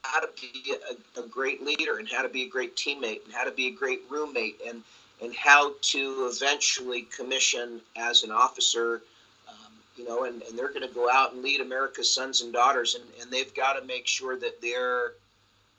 how 0.03 0.19
to 0.19 0.29
be 0.41 0.73
a, 1.15 1.19
a, 1.19 1.27
great 1.27 1.63
leader 1.63 1.99
and 1.99 2.09
how 2.09 2.23
to 2.23 2.29
be 2.29 2.43
a 2.43 2.49
great 2.49 2.75
teammate 2.75 3.23
and 3.25 3.33
how 3.33 3.43
to 3.43 3.51
be 3.51 3.67
a 3.67 3.71
great 3.71 4.01
roommate 4.09 4.59
and 4.67 4.81
and 5.21 5.35
how 5.35 5.73
to 5.81 6.29
eventually 6.33 7.03
commission 7.15 7.79
as 7.95 8.23
an 8.23 8.31
officer 8.31 9.03
um, 9.47 9.71
you 9.95 10.03
know 10.03 10.23
and, 10.23 10.41
and 10.41 10.57
they're 10.57 10.73
going 10.73 10.87
to 10.87 10.93
go 10.93 11.09
out 11.09 11.33
and 11.33 11.43
lead 11.43 11.61
america's 11.61 12.11
sons 12.11 12.41
and 12.41 12.51
daughters 12.51 12.95
and, 12.95 13.03
and 13.21 13.31
they've 13.31 13.53
got 13.53 13.73
to 13.73 13.85
make 13.85 14.07
sure 14.07 14.37
that 14.37 14.59
they're 14.61 15.13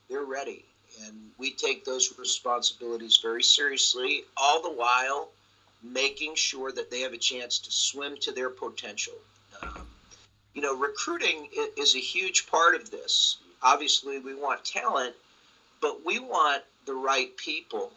they're 0.09 0.25
ready 0.25 0.65
and 1.05 1.31
we 1.39 1.51
take 1.51 1.85
those 1.85 2.13
responsibilities 2.19 3.19
very 3.23 3.43
seriously 3.43 4.25
all 4.37 4.61
the 4.61 4.71
while 4.71 5.29
making 5.83 6.35
sure 6.35 6.71
that 6.73 6.91
they 6.91 7.01
have 7.01 7.13
a 7.13 7.19
chance 7.19 7.59
to 7.59 7.71
swim 7.71 8.17
to 8.19 8.33
their 8.33 8.51
potential. 8.51 9.15
Um, 9.63 9.87
you 10.55 10.63
know, 10.63 10.77
recruiting 10.77 11.49
is 11.77 11.95
a 11.95 12.01
huge 12.01 12.47
part 12.47 12.75
of 12.75 12.91
this. 12.91 13.39
Obviously, 13.63 14.19
we 14.19 14.35
want 14.35 14.65
talent, 14.65 15.15
but 15.81 16.05
we 16.05 16.19
want 16.19 16.63
the 16.87 16.95
right 16.95 17.35
people 17.37 17.91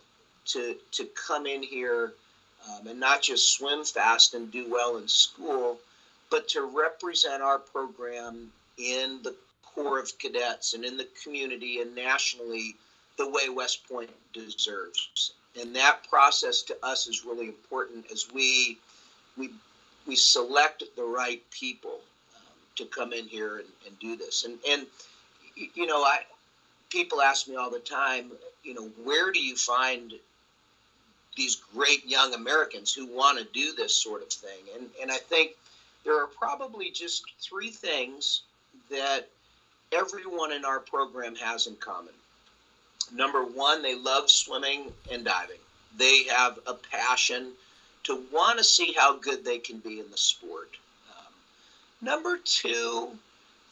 to 0.45 0.75
to 0.91 1.05
come 1.27 1.45
in 1.45 1.63
here 1.63 2.13
um, 2.69 2.87
and 2.87 2.99
not 2.99 3.21
just 3.21 3.53
swim 3.53 3.83
fast 3.83 4.33
and 4.33 4.51
do 4.51 4.69
well 4.69 4.97
in 4.97 5.07
school, 5.07 5.79
but 6.29 6.47
to 6.49 6.61
represent 6.63 7.41
our 7.41 7.59
program 7.59 8.51
in 8.77 9.19
the 9.23 9.35
Corps 9.63 9.99
of 9.99 10.17
Cadets 10.17 10.73
and 10.73 10.85
in 10.85 10.97
the 10.97 11.07
community 11.23 11.81
and 11.81 11.93
nationally 11.93 12.75
the 13.17 13.29
way 13.29 13.50
West 13.50 13.88
Point 13.88 14.10
deserves. 14.34 15.34
And 15.60 15.75
that 15.75 16.07
process 16.10 16.62
to 16.63 16.77
us 16.84 17.07
is 17.07 17.25
really 17.25 17.48
important 17.48 18.12
as 18.12 18.27
we 18.34 18.77
we 19.38 19.51
we 20.05 20.15
select 20.15 20.84
the 20.95 21.03
right 21.03 21.41
people 21.51 22.00
um, 22.36 22.53
to 22.75 22.86
come 22.86 23.13
in 23.13 23.25
here 23.25 23.57
and, 23.57 23.67
and 23.88 24.00
do 24.00 24.15
this. 24.15 24.45
And 24.45 24.57
and 24.69 24.86
you 25.55 25.86
know, 25.86 26.03
I 26.03 26.19
people 26.89 27.22
ask 27.22 27.48
me 27.48 27.55
all 27.55 27.69
the 27.69 27.79
time, 27.79 28.31
you 28.63 28.74
know, 28.74 28.89
where 29.03 29.31
do 29.31 29.39
you 29.39 29.55
find 29.55 30.13
these 31.36 31.55
great 31.74 32.05
young 32.05 32.34
Americans 32.34 32.93
who 32.93 33.05
want 33.05 33.38
to 33.38 33.45
do 33.53 33.74
this 33.74 33.93
sort 33.93 34.22
of 34.24 34.29
thing? 34.29 34.65
And 34.75 34.89
and 35.01 35.12
I 35.12 35.17
think 35.17 35.51
there 36.03 36.22
are 36.22 36.27
probably 36.27 36.91
just 36.91 37.24
three 37.39 37.72
things 37.72 38.41
that 38.89 39.29
everyone 39.91 40.51
in 40.51 40.65
our 40.65 40.79
program 40.79 41.36
has 41.36 41.67
in 41.67 41.75
common. 41.77 42.13
Number 43.12 43.43
one, 43.43 43.81
they 43.81 43.95
love 43.95 44.29
swimming 44.29 44.91
and 45.12 45.24
diving. 45.24 45.59
They 45.97 46.24
have 46.24 46.59
a 46.65 46.74
passion 46.74 47.53
to 48.03 48.15
want 48.31 48.57
to 48.59 48.63
see 48.63 48.91
how 48.91 49.13
good 49.13 49.43
they 49.43 49.57
can 49.57 49.79
be 49.79 50.00
in 50.00 50.09
the 50.12 50.17
sport. 50.17 50.69
Um, 51.09 51.33
number 52.01 52.38
two, 52.43 53.17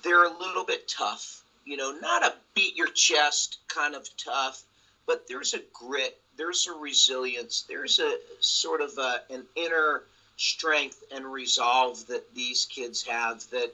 they're 0.03 0.25
a 0.25 0.37
little 0.37 0.63
bit 0.63 0.87
tough. 0.87 1.43
You 1.65 1.77
know, 1.77 1.91
not 1.91 2.23
a 2.23 2.33
beat 2.53 2.75
your 2.75 2.87
chest 2.89 3.57
kind 3.67 3.95
of 3.95 4.07
tough, 4.17 4.63
but 5.05 5.21
there's 5.27 5.53
a 5.53 5.59
grit, 5.73 6.13
there's 6.37 6.67
a 6.67 6.73
resilience, 6.73 7.63
there's 7.67 7.99
a 7.99 8.17
sort 8.39 8.81
of 8.81 8.97
a, 8.97 9.21
an 9.29 9.45
inner 9.55 10.01
strength 10.37 11.03
and 11.11 11.31
resolve 11.31 12.05
that 12.07 12.23
these 12.33 12.65
kids 12.65 13.03
have 13.03 13.47
that 13.51 13.69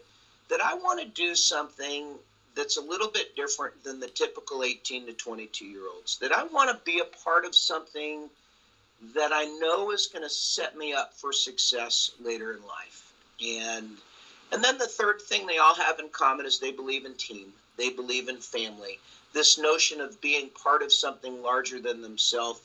that 0.49 0.61
I 0.61 0.73
want 0.73 0.99
to 0.99 1.05
do 1.05 1.35
something 1.35 2.19
that's 2.59 2.75
a 2.75 2.81
little 2.81 3.07
bit 3.07 3.33
different 3.37 3.85
than 3.85 4.01
the 4.01 4.09
typical 4.09 4.65
18 4.65 5.05
to 5.05 5.13
22 5.13 5.63
year 5.63 5.87
olds. 5.87 6.17
That 6.17 6.33
I 6.33 6.43
want 6.43 6.69
to 6.69 6.77
be 6.83 6.99
a 6.99 7.05
part 7.23 7.45
of 7.45 7.55
something 7.55 8.29
that 9.15 9.31
I 9.31 9.45
know 9.45 9.91
is 9.91 10.07
going 10.07 10.23
to 10.23 10.29
set 10.29 10.77
me 10.77 10.93
up 10.93 11.13
for 11.13 11.31
success 11.31 12.11
later 12.19 12.51
in 12.51 12.61
life. 12.63 13.13
And 13.41 13.97
and 14.51 14.61
then 14.61 14.77
the 14.77 14.87
third 14.87 15.21
thing 15.21 15.47
they 15.47 15.57
all 15.57 15.75
have 15.75 15.99
in 15.99 16.09
common 16.09 16.45
is 16.45 16.59
they 16.59 16.71
believe 16.71 17.05
in 17.05 17.15
team. 17.15 17.53
They 17.77 17.91
believe 17.91 18.27
in 18.27 18.39
family. 18.39 18.99
This 19.31 19.57
notion 19.57 20.01
of 20.01 20.19
being 20.19 20.49
part 20.49 20.81
of 20.81 20.91
something 20.91 21.41
larger 21.41 21.79
than 21.79 22.01
themselves 22.01 22.59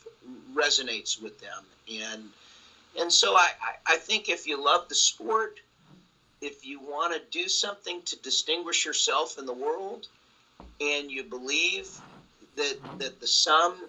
resonates 0.52 1.22
with 1.22 1.38
them. 1.38 1.64
And 1.88 2.30
and 2.98 3.12
so 3.12 3.36
I, 3.36 3.50
I 3.86 3.96
think 3.96 4.28
if 4.28 4.44
you 4.44 4.60
love 4.60 4.88
the 4.88 4.94
sport, 4.96 5.60
if 6.44 6.64
you 6.64 6.78
want 6.78 7.12
to 7.12 7.20
do 7.30 7.48
something 7.48 8.02
to 8.02 8.16
distinguish 8.16 8.84
yourself 8.84 9.38
in 9.38 9.46
the 9.46 9.52
world, 9.52 10.06
and 10.80 11.10
you 11.10 11.24
believe 11.24 11.88
that 12.56 12.76
that 12.98 13.18
the 13.20 13.26
sum, 13.26 13.88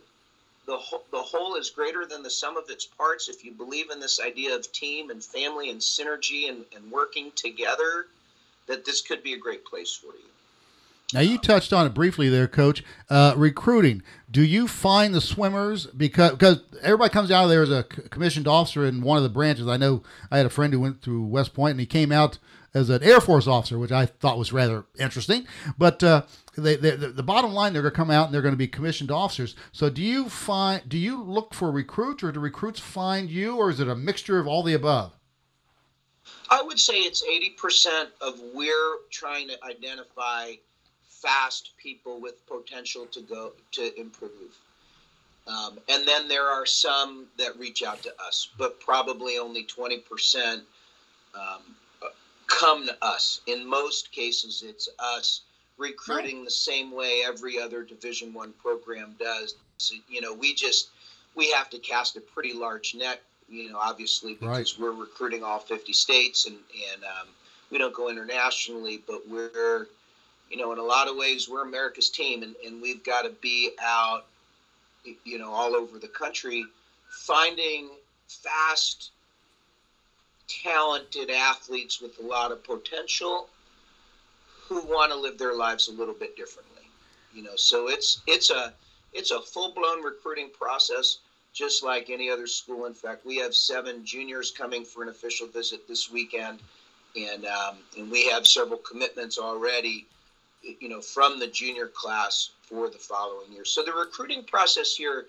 the 0.65 0.77
whole, 0.77 1.01
the 1.12 1.21
whole 1.21 1.55
is 1.55 1.69
greater 1.69 2.05
than 2.05 2.24
the 2.24 2.29
sum 2.29 2.57
of 2.57 2.69
its 2.69 2.85
parts. 2.85 3.27
If 3.27 3.43
you 3.43 3.51
believe 3.51 3.89
in 3.89 4.00
this 4.00 4.19
idea 4.19 4.55
of 4.55 4.71
team 4.71 5.09
and 5.09 5.24
family 5.24 5.69
and 5.69 5.81
synergy 5.81 6.50
and, 6.50 6.65
and 6.74 6.91
working 6.91 7.31
together, 7.35 8.05
that 8.67 8.85
this 8.85 9.01
could 9.01 9.21
be 9.21 9.33
a 9.33 9.38
great 9.38 9.63
place 9.65 9.93
for 9.93 10.13
you. 10.15 10.34
Now 11.13 11.19
you 11.19 11.38
touched 11.38 11.71
on 11.71 11.85
it 11.85 11.93
briefly 11.93 12.29
there, 12.29 12.47
Coach. 12.47 12.83
Uh, 13.09 13.33
recruiting. 13.38 14.01
Do 14.29 14.43
you 14.43 14.67
find 14.67 15.13
the 15.13 15.21
swimmers 15.21 15.85
because 15.85 16.31
because 16.31 16.62
everybody 16.81 17.13
comes 17.13 17.31
out 17.31 17.43
of 17.43 17.50
there 17.50 17.62
as 17.62 17.71
a 17.71 17.83
commissioned 17.83 18.47
officer 18.47 18.85
in 18.85 19.01
one 19.01 19.17
of 19.17 19.24
the 19.24 19.29
branches? 19.29 19.67
I 19.67 19.77
know 19.77 20.01
I 20.31 20.38
had 20.38 20.45
a 20.45 20.50
friend 20.50 20.74
who 20.74 20.79
went 20.79 21.01
through 21.01 21.24
West 21.24 21.53
Point 21.53 21.71
and 21.71 21.79
he 21.79 21.85
came 21.85 22.12
out 22.12 22.39
as 22.74 22.89
an 22.89 23.03
Air 23.03 23.21
Force 23.21 23.47
officer, 23.47 23.77
which 23.79 23.91
I 23.91 24.05
thought 24.05 24.38
was 24.38 24.51
rather 24.51 24.85
interesting. 25.00 25.47
But 25.77 26.03
uh, 26.03 26.24
they, 26.57 26.75
they, 26.75 26.95
the 26.95 27.24
bottom 27.24 27.53
line, 27.53 27.71
they're 27.71 27.81
going 27.81 27.93
to 27.93 27.95
come 27.95 28.12
out 28.12 28.25
and 28.25 28.33
they're 28.33 28.41
going 28.41 28.53
to 28.53 28.57
be 28.57 28.67
commissioned 28.67 29.12
officers. 29.12 29.55
So 29.71 29.89
do 29.89 30.01
you 30.01 30.27
find 30.27 30.88
do 30.89 30.97
you 30.97 31.21
look 31.21 31.53
for 31.53 31.71
recruits 31.71 32.24
or 32.24 32.31
do 32.31 32.39
recruits 32.39 32.79
find 32.79 33.29
you, 33.29 33.57
or 33.57 33.69
is 33.69 33.79
it 33.79 33.88
a 33.88 33.95
mixture 33.95 34.39
of 34.39 34.47
all 34.47 34.63
the 34.63 34.74
above? 34.74 35.13
I 36.50 36.63
would 36.63 36.79
say 36.79 36.95
it's 36.95 37.24
eighty 37.24 37.51
percent 37.51 38.09
of 38.21 38.39
we're 38.53 38.97
trying 39.12 39.47
to 39.50 39.63
identify 39.63 40.53
fast 41.22 41.72
people 41.77 42.19
with 42.19 42.45
potential 42.48 43.05
to 43.07 43.22
go 43.22 43.51
to 43.72 44.00
improve. 44.00 44.57
Um, 45.48 45.79
and 45.89 46.07
then 46.07 46.27
there 46.27 46.48
are 46.48 46.65
some 46.65 47.27
that 47.38 47.57
reach 47.60 47.84
out 47.84 48.01
to 48.03 48.13
us, 48.25 48.50
but 48.57 48.79
probably 48.79 49.38
only 49.38 49.65
20% 49.65 50.62
um, 51.36 51.62
come 52.48 52.88
to 52.88 52.98
us. 53.01 53.41
In 53.48 53.67
most 53.67 54.12
cases, 54.12 54.63
it's 54.65 54.89
us 55.00 55.41
recruiting 55.77 56.38
right. 56.38 56.45
the 56.45 56.51
same 56.51 56.91
way 56.91 57.22
every 57.25 57.60
other 57.60 57.84
Division 57.84 58.34
One 58.34 58.53
program 58.53 59.15
does. 59.19 59.55
So, 59.77 59.95
you 60.10 60.22
know, 60.22 60.34
we 60.34 60.55
just 60.55 60.89
we 61.36 61.51
have 61.51 61.69
to 61.72 61.79
cast 61.79 62.15
a 62.15 62.22
pretty 62.22 62.53
large 62.53 62.95
net. 62.95 63.22
You 63.48 63.72
know, 63.72 63.77
obviously 63.77 64.34
because 64.34 64.79
right. 64.79 64.81
we're 64.81 65.00
recruiting 65.00 65.43
all 65.43 65.60
50 65.60 65.93
states, 65.93 66.48
and 66.48 66.55
and 66.93 67.03
um, 67.03 67.27
we 67.69 67.77
don't 67.77 67.93
go 67.93 68.10
internationally, 68.10 69.03
but 69.05 69.27
we're 69.29 69.88
you 70.49 70.57
know, 70.57 70.71
in 70.71 70.77
a 70.77 70.83
lot 70.83 71.07
of 71.07 71.15
ways, 71.15 71.49
we're 71.49 71.63
America's 71.63 72.09
team, 72.09 72.43
and, 72.43 72.55
and 72.65 72.81
we've 72.81 73.03
got 73.03 73.23
to 73.23 73.31
be 73.41 73.71
out, 73.81 74.25
you 75.23 75.37
know, 75.37 75.51
all 75.51 75.75
over 75.75 75.99
the 75.99 76.07
country, 76.07 76.65
finding 77.09 77.89
fast, 78.27 79.11
talented 80.47 81.29
athletes 81.29 81.99
with 81.99 82.19
a 82.19 82.23
lot 82.23 82.51
of 82.51 82.63
potential 82.63 83.49
who 84.67 84.81
want 84.81 85.11
to 85.11 85.17
live 85.17 85.37
their 85.37 85.53
lives 85.53 85.87
a 85.87 85.91
little 85.91 86.13
bit 86.13 86.35
differently. 86.35 86.83
You 87.33 87.43
know, 87.43 87.55
so 87.55 87.89
it's 87.89 88.21
it's 88.27 88.49
a 88.49 88.73
it's 89.13 89.31
a 89.31 89.41
full 89.41 89.71
blown 89.71 90.03
recruiting 90.03 90.49
process, 90.49 91.17
just 91.53 91.83
like 91.83 92.09
any 92.09 92.29
other 92.29 92.47
school. 92.47 92.85
In 92.85 92.93
fact, 92.93 93.25
we 93.25 93.37
have 93.37 93.53
seven 93.55 94.05
juniors 94.05 94.51
coming 94.51 94.85
for 94.85 95.03
an 95.03 95.09
official 95.09 95.47
visit 95.47 95.87
this 95.87 96.09
weekend, 96.09 96.59
and 97.15 97.45
um, 97.45 97.77
and 97.97 98.09
we 98.09 98.27
have 98.29 98.47
several 98.47 98.79
commitments 98.79 99.37
already 99.37 100.05
you 100.79 100.89
know, 100.89 101.01
from 101.01 101.39
the 101.39 101.48
junior 101.48 101.88
class 101.88 102.51
for 102.63 102.89
the 102.89 102.98
following 102.98 103.51
year. 103.51 103.65
So 103.65 103.84
the 103.84 103.93
recruiting 103.93 104.43
process 104.43 104.95
here 104.95 105.27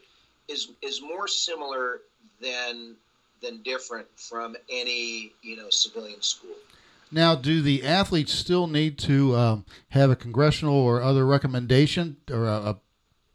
is 0.48 0.70
is 0.82 1.02
more 1.02 1.28
similar 1.28 2.00
than 2.40 2.96
than 3.42 3.62
different 3.62 4.06
from 4.16 4.56
any 4.70 5.32
you 5.42 5.56
know 5.56 5.70
civilian 5.70 6.22
school. 6.22 6.56
Now, 7.10 7.36
do 7.36 7.62
the 7.62 7.84
athletes 7.84 8.32
still 8.32 8.66
need 8.66 8.98
to 9.00 9.36
um, 9.36 9.64
have 9.90 10.10
a 10.10 10.16
congressional 10.16 10.74
or 10.74 11.02
other 11.02 11.24
recommendation 11.24 12.16
or 12.28 12.46
a, 12.46 12.70
a, 12.70 12.80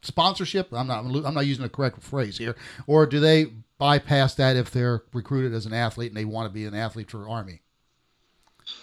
sponsorship? 0.02 0.72
I'm 0.72 0.86
not 0.86 1.04
I'm 1.04 1.34
not 1.34 1.46
using 1.46 1.62
the 1.62 1.70
correct 1.70 2.02
phrase 2.02 2.38
here, 2.38 2.56
or 2.86 3.06
do 3.06 3.20
they 3.20 3.46
bypass 3.78 4.34
that 4.34 4.56
if 4.56 4.70
they're 4.70 5.02
recruited 5.12 5.54
as 5.54 5.66
an 5.66 5.72
athlete 5.72 6.10
and 6.10 6.16
they 6.16 6.24
want 6.24 6.48
to 6.48 6.52
be 6.52 6.64
an 6.64 6.74
athlete 6.74 7.10
for 7.10 7.28
Army? 7.28 7.60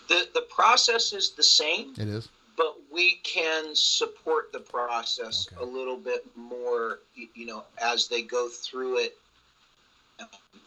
The 0.07 0.27
the 0.33 0.41
process 0.49 1.13
is 1.13 1.31
the 1.31 1.43
same. 1.43 1.93
It 1.97 2.07
is 2.07 2.29
but 2.59 2.75
we 2.91 3.21
can 3.23 3.73
support 3.73 4.51
the 4.51 4.59
process 4.59 5.47
okay. 5.53 5.63
a 5.63 5.65
little 5.65 5.95
bit 5.95 6.25
more, 6.35 6.99
you 7.15 7.45
know, 7.45 7.63
as 7.81 8.09
they 8.09 8.21
go 8.21 8.49
through 8.49 8.97
it, 8.97 9.17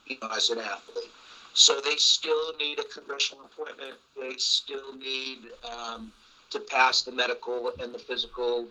you 0.06 0.16
know, 0.22 0.28
as 0.34 0.48
an 0.48 0.58
athlete. 0.58 1.10
So 1.52 1.82
they 1.82 1.96
still 1.96 2.56
need 2.58 2.78
a 2.78 2.84
congressional 2.84 3.44
appointment. 3.44 3.92
They 4.18 4.36
still 4.38 4.96
need 4.96 5.40
um, 5.70 6.10
to 6.48 6.60
pass 6.60 7.02
the 7.02 7.12
medical 7.12 7.74
and 7.78 7.94
the 7.94 7.98
physical 7.98 8.68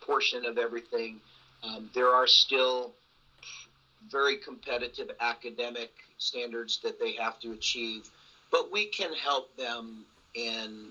portion 0.00 0.46
of 0.46 0.56
everything. 0.56 1.20
Um, 1.62 1.90
there 1.94 2.08
are 2.08 2.26
still 2.26 2.92
very 4.10 4.38
competitive 4.38 5.10
academic 5.20 5.92
standards 6.16 6.80
that 6.82 6.98
they 6.98 7.12
have 7.16 7.38
to 7.40 7.52
achieve, 7.52 8.08
but 8.50 8.72
we 8.72 8.86
can 8.86 9.12
help 9.12 9.54
them 9.58 10.06
in 10.34 10.86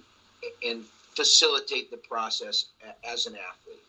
in 0.62 0.84
facilitate 1.16 1.92
the 1.92 1.98
process 1.98 2.66
as 3.04 3.26
an 3.26 3.34
athlete. 3.34 3.82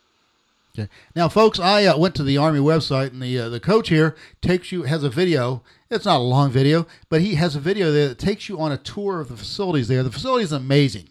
Okay. 0.77 0.89
Now, 1.15 1.27
folks, 1.27 1.59
I 1.59 1.85
uh, 1.85 1.97
went 1.97 2.13
to 2.15 2.23
the 2.23 2.37
Army 2.37 2.59
website, 2.59 3.07
and 3.07 3.21
the 3.21 3.39
uh, 3.39 3.49
the 3.49 3.59
coach 3.59 3.89
here 3.89 4.15
takes 4.41 4.71
you 4.71 4.83
has 4.83 5.03
a 5.03 5.09
video. 5.09 5.63
It's 5.89 6.05
not 6.05 6.17
a 6.17 6.23
long 6.23 6.51
video, 6.51 6.85
but 7.09 7.21
he 7.21 7.35
has 7.35 7.55
a 7.55 7.59
video 7.59 7.91
there 7.91 8.09
that 8.09 8.19
takes 8.19 8.47
you 8.47 8.59
on 8.59 8.71
a 8.71 8.77
tour 8.77 9.19
of 9.19 9.29
the 9.29 9.37
facilities 9.37 9.87
there. 9.87 10.03
The 10.03 10.11
facility 10.11 10.43
is 10.43 10.51
amazing. 10.51 11.09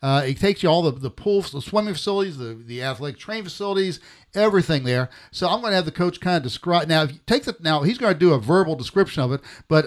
Uh, 0.00 0.22
he 0.22 0.34
takes 0.34 0.62
you 0.62 0.68
all 0.70 0.82
the 0.82 0.92
the 0.92 1.10
pools, 1.10 1.52
the 1.52 1.60
swimming 1.60 1.92
facilities, 1.92 2.38
the 2.38 2.54
the 2.54 2.82
athletic 2.82 3.18
training 3.18 3.44
facilities, 3.44 4.00
everything 4.34 4.84
there. 4.84 5.10
So 5.30 5.46
I'm 5.46 5.60
going 5.60 5.72
to 5.72 5.76
have 5.76 5.84
the 5.84 5.92
coach 5.92 6.18
kind 6.20 6.38
of 6.38 6.42
describe. 6.42 6.88
Now, 6.88 7.02
if 7.02 7.12
you 7.12 7.20
take 7.26 7.44
the 7.44 7.54
now 7.60 7.82
he's 7.82 7.98
going 7.98 8.14
to 8.14 8.18
do 8.18 8.32
a 8.32 8.38
verbal 8.38 8.76
description 8.76 9.22
of 9.22 9.30
it, 9.32 9.42
but 9.68 9.86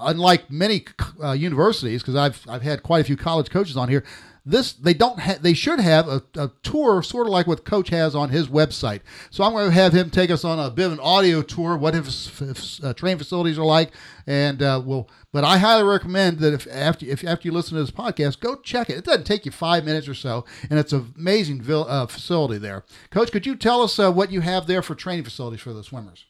unlike 0.00 0.50
many 0.50 0.84
uh, 1.22 1.32
universities, 1.32 2.02
because 2.02 2.14
I've 2.14 2.44
I've 2.46 2.62
had 2.62 2.82
quite 2.82 3.00
a 3.00 3.04
few 3.04 3.16
college 3.16 3.48
coaches 3.50 3.76
on 3.76 3.88
here, 3.88 4.04
this 4.44 4.72
they 4.72 4.94
don't 4.94 5.20
ha- 5.20 5.38
they 5.40 5.54
should 5.54 5.80
have 5.80 6.08
a, 6.08 6.22
a, 6.36 6.50
tour 6.62 7.02
sort 7.02 7.26
of 7.26 7.32
like 7.32 7.46
what 7.46 7.64
coach 7.64 7.90
has 7.90 8.14
on 8.14 8.30
his 8.30 8.48
website. 8.48 9.00
So 9.30 9.44
i'm 9.44 9.52
going 9.52 9.68
to 9.68 9.74
have 9.74 9.92
him 9.92 10.10
take 10.10 10.30
us 10.30 10.44
on 10.44 10.58
a 10.58 10.70
bit 10.70 10.86
of 10.86 10.92
an 10.92 11.00
audio 11.00 11.42
tour 11.42 11.76
what 11.76 11.94
his, 11.94 12.80
uh, 12.82 12.92
training 12.94 13.18
facilities 13.18 13.58
are 13.58 13.64
like 13.64 13.90
and 14.26 14.62
uh, 14.62 14.80
we'll 14.84 15.08
but 15.32 15.44
i 15.44 15.58
highly 15.58 15.82
recommend 15.82 16.38
that 16.38 16.54
if 16.54 16.66
after 16.70 17.06
if 17.06 17.24
after 17.24 17.48
you 17.48 17.52
listen 17.52 17.76
to 17.76 17.82
this 17.82 17.90
podcast 17.90 18.40
go 18.40 18.56
check 18.56 18.90
it. 18.90 18.98
It 18.98 19.04
doesn't 19.04 19.24
take 19.24 19.44
you 19.44 19.52
five 19.52 19.84
minutes 19.84 20.08
or 20.08 20.14
so 20.14 20.44
and 20.68 20.78
it's 20.78 20.92
an 20.92 21.14
amazing 21.16 21.64
uh, 21.70 22.06
facility 22.06 22.58
there. 22.58 22.84
Coach 23.10 23.32
could 23.32 23.46
you 23.46 23.56
tell 23.56 23.82
us 23.82 23.98
uh, 23.98 24.10
what 24.10 24.32
you 24.32 24.40
have 24.40 24.66
there 24.66 24.82
for 24.82 24.94
training 24.94 25.24
facilities 25.24 25.60
for 25.60 25.72
the 25.72 25.84
swimmers? 25.84 26.24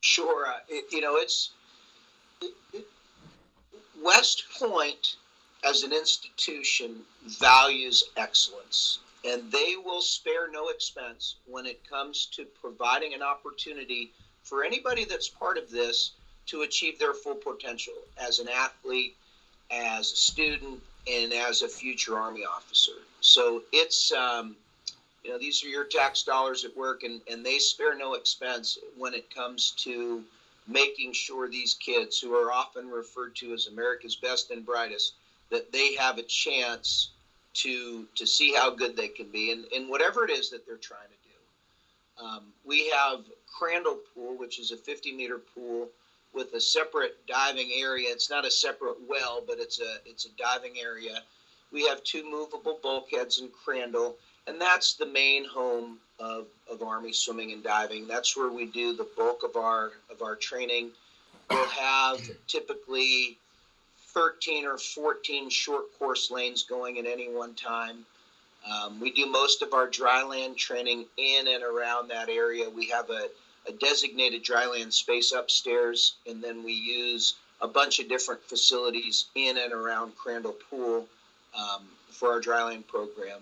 Sure 0.00 0.46
uh, 0.46 0.58
it, 0.68 0.84
you 0.90 1.00
know 1.00 1.16
it's 1.16 1.50
it, 2.40 2.54
it, 2.72 2.86
west 4.02 4.44
point 4.58 5.16
as 5.64 5.82
an 5.82 5.92
institution 5.92 6.96
values 7.26 8.04
excellence 8.16 8.98
and 9.24 9.50
they 9.50 9.76
will 9.76 10.00
spare 10.00 10.50
no 10.50 10.68
expense 10.68 11.36
when 11.46 11.66
it 11.66 11.78
comes 11.88 12.26
to 12.32 12.46
providing 12.60 13.14
an 13.14 13.22
opportunity 13.22 14.08
for 14.42 14.64
anybody 14.64 15.04
that's 15.04 15.28
part 15.28 15.58
of 15.58 15.70
this 15.70 16.12
to 16.46 16.62
achieve 16.62 16.98
their 16.98 17.12
full 17.12 17.34
potential 17.34 17.92
as 18.16 18.38
an 18.38 18.48
athlete, 18.48 19.14
as 19.70 20.10
a 20.12 20.16
student, 20.16 20.80
and 21.06 21.32
as 21.32 21.62
a 21.62 21.68
future 21.68 22.18
Army 22.18 22.44
officer. 22.44 22.92
So 23.20 23.62
it's, 23.72 24.10
um, 24.12 24.56
you 25.22 25.30
know, 25.30 25.38
these 25.38 25.62
are 25.62 25.68
your 25.68 25.84
tax 25.84 26.22
dollars 26.22 26.64
at 26.64 26.76
work, 26.76 27.02
and, 27.02 27.20
and 27.30 27.44
they 27.44 27.58
spare 27.58 27.96
no 27.96 28.14
expense 28.14 28.78
when 28.96 29.14
it 29.14 29.32
comes 29.34 29.72
to 29.78 30.24
making 30.66 31.12
sure 31.12 31.48
these 31.48 31.74
kids, 31.74 32.18
who 32.18 32.34
are 32.34 32.52
often 32.52 32.88
referred 32.88 33.34
to 33.34 33.52
as 33.52 33.66
America's 33.66 34.16
best 34.16 34.50
and 34.50 34.64
brightest, 34.64 35.14
that 35.50 35.70
they 35.72 35.94
have 35.94 36.18
a 36.18 36.22
chance 36.22 37.08
to 37.52 38.06
to 38.14 38.26
see 38.26 38.52
how 38.54 38.70
good 38.70 38.96
they 38.96 39.08
can 39.08 39.26
be 39.26 39.50
and, 39.50 39.64
and 39.74 39.88
whatever 39.88 40.24
it 40.24 40.30
is 40.30 40.48
that 40.50 40.64
they're 40.66 40.76
trying 40.76 41.08
to 41.08 41.14
do. 41.24 42.24
Um, 42.24 42.52
we 42.64 42.88
have 42.90 43.20
Crandall 43.46 44.00
Pool, 44.14 44.36
which 44.36 44.58
is 44.58 44.70
a 44.70 44.76
50 44.76 45.12
meter 45.12 45.40
pool 45.54 45.88
with 46.32 46.52
a 46.52 46.60
separate 46.60 47.14
diving 47.26 47.70
area. 47.72 48.10
It's 48.10 48.30
not 48.30 48.44
a 48.44 48.50
separate 48.50 48.96
well, 49.08 49.42
but 49.46 49.58
it's 49.58 49.80
a 49.80 49.98
it's 50.04 50.24
a 50.24 50.30
diving 50.38 50.78
area. 50.80 51.22
We 51.72 51.86
have 51.86 52.02
two 52.02 52.28
movable 52.28 52.78
bulkheads 52.82 53.40
in 53.40 53.50
Crandall, 53.50 54.16
and 54.46 54.60
that's 54.60 54.94
the 54.94 55.06
main 55.06 55.44
home 55.44 55.98
of, 56.18 56.46
of 56.70 56.82
Army 56.82 57.12
swimming 57.12 57.52
and 57.52 57.62
diving. 57.62 58.08
That's 58.08 58.36
where 58.36 58.50
we 58.50 58.66
do 58.66 58.92
the 58.92 59.06
bulk 59.16 59.42
of 59.42 59.56
our 59.56 59.92
of 60.10 60.22
our 60.22 60.36
training. 60.36 60.90
We'll 61.48 61.66
have 61.66 62.20
typically 62.46 63.36
13 64.14 64.66
or 64.66 64.78
14 64.78 65.50
short 65.50 65.98
course 65.98 66.30
lanes 66.30 66.64
going 66.64 66.98
at 66.98 67.06
any 67.06 67.28
one 67.28 67.54
time. 67.54 68.04
Um, 68.70 69.00
we 69.00 69.10
do 69.10 69.26
most 69.26 69.62
of 69.62 69.72
our 69.72 69.86
dryland 69.88 70.56
training 70.56 71.06
in 71.16 71.48
and 71.48 71.62
around 71.62 72.08
that 72.08 72.28
area. 72.28 72.68
We 72.68 72.88
have 72.88 73.08
a, 73.10 73.28
a 73.68 73.72
designated 73.72 74.44
dryland 74.44 74.92
space 74.92 75.32
upstairs, 75.32 76.14
and 76.26 76.42
then 76.42 76.62
we 76.62 76.72
use 76.74 77.34
a 77.60 77.68
bunch 77.68 78.00
of 78.00 78.08
different 78.08 78.42
facilities 78.42 79.26
in 79.34 79.56
and 79.58 79.72
around 79.72 80.16
Crandall 80.16 80.56
Pool 80.68 81.06
um, 81.58 81.82
for 82.10 82.32
our 82.32 82.40
dryland 82.40 82.86
program. 82.86 83.40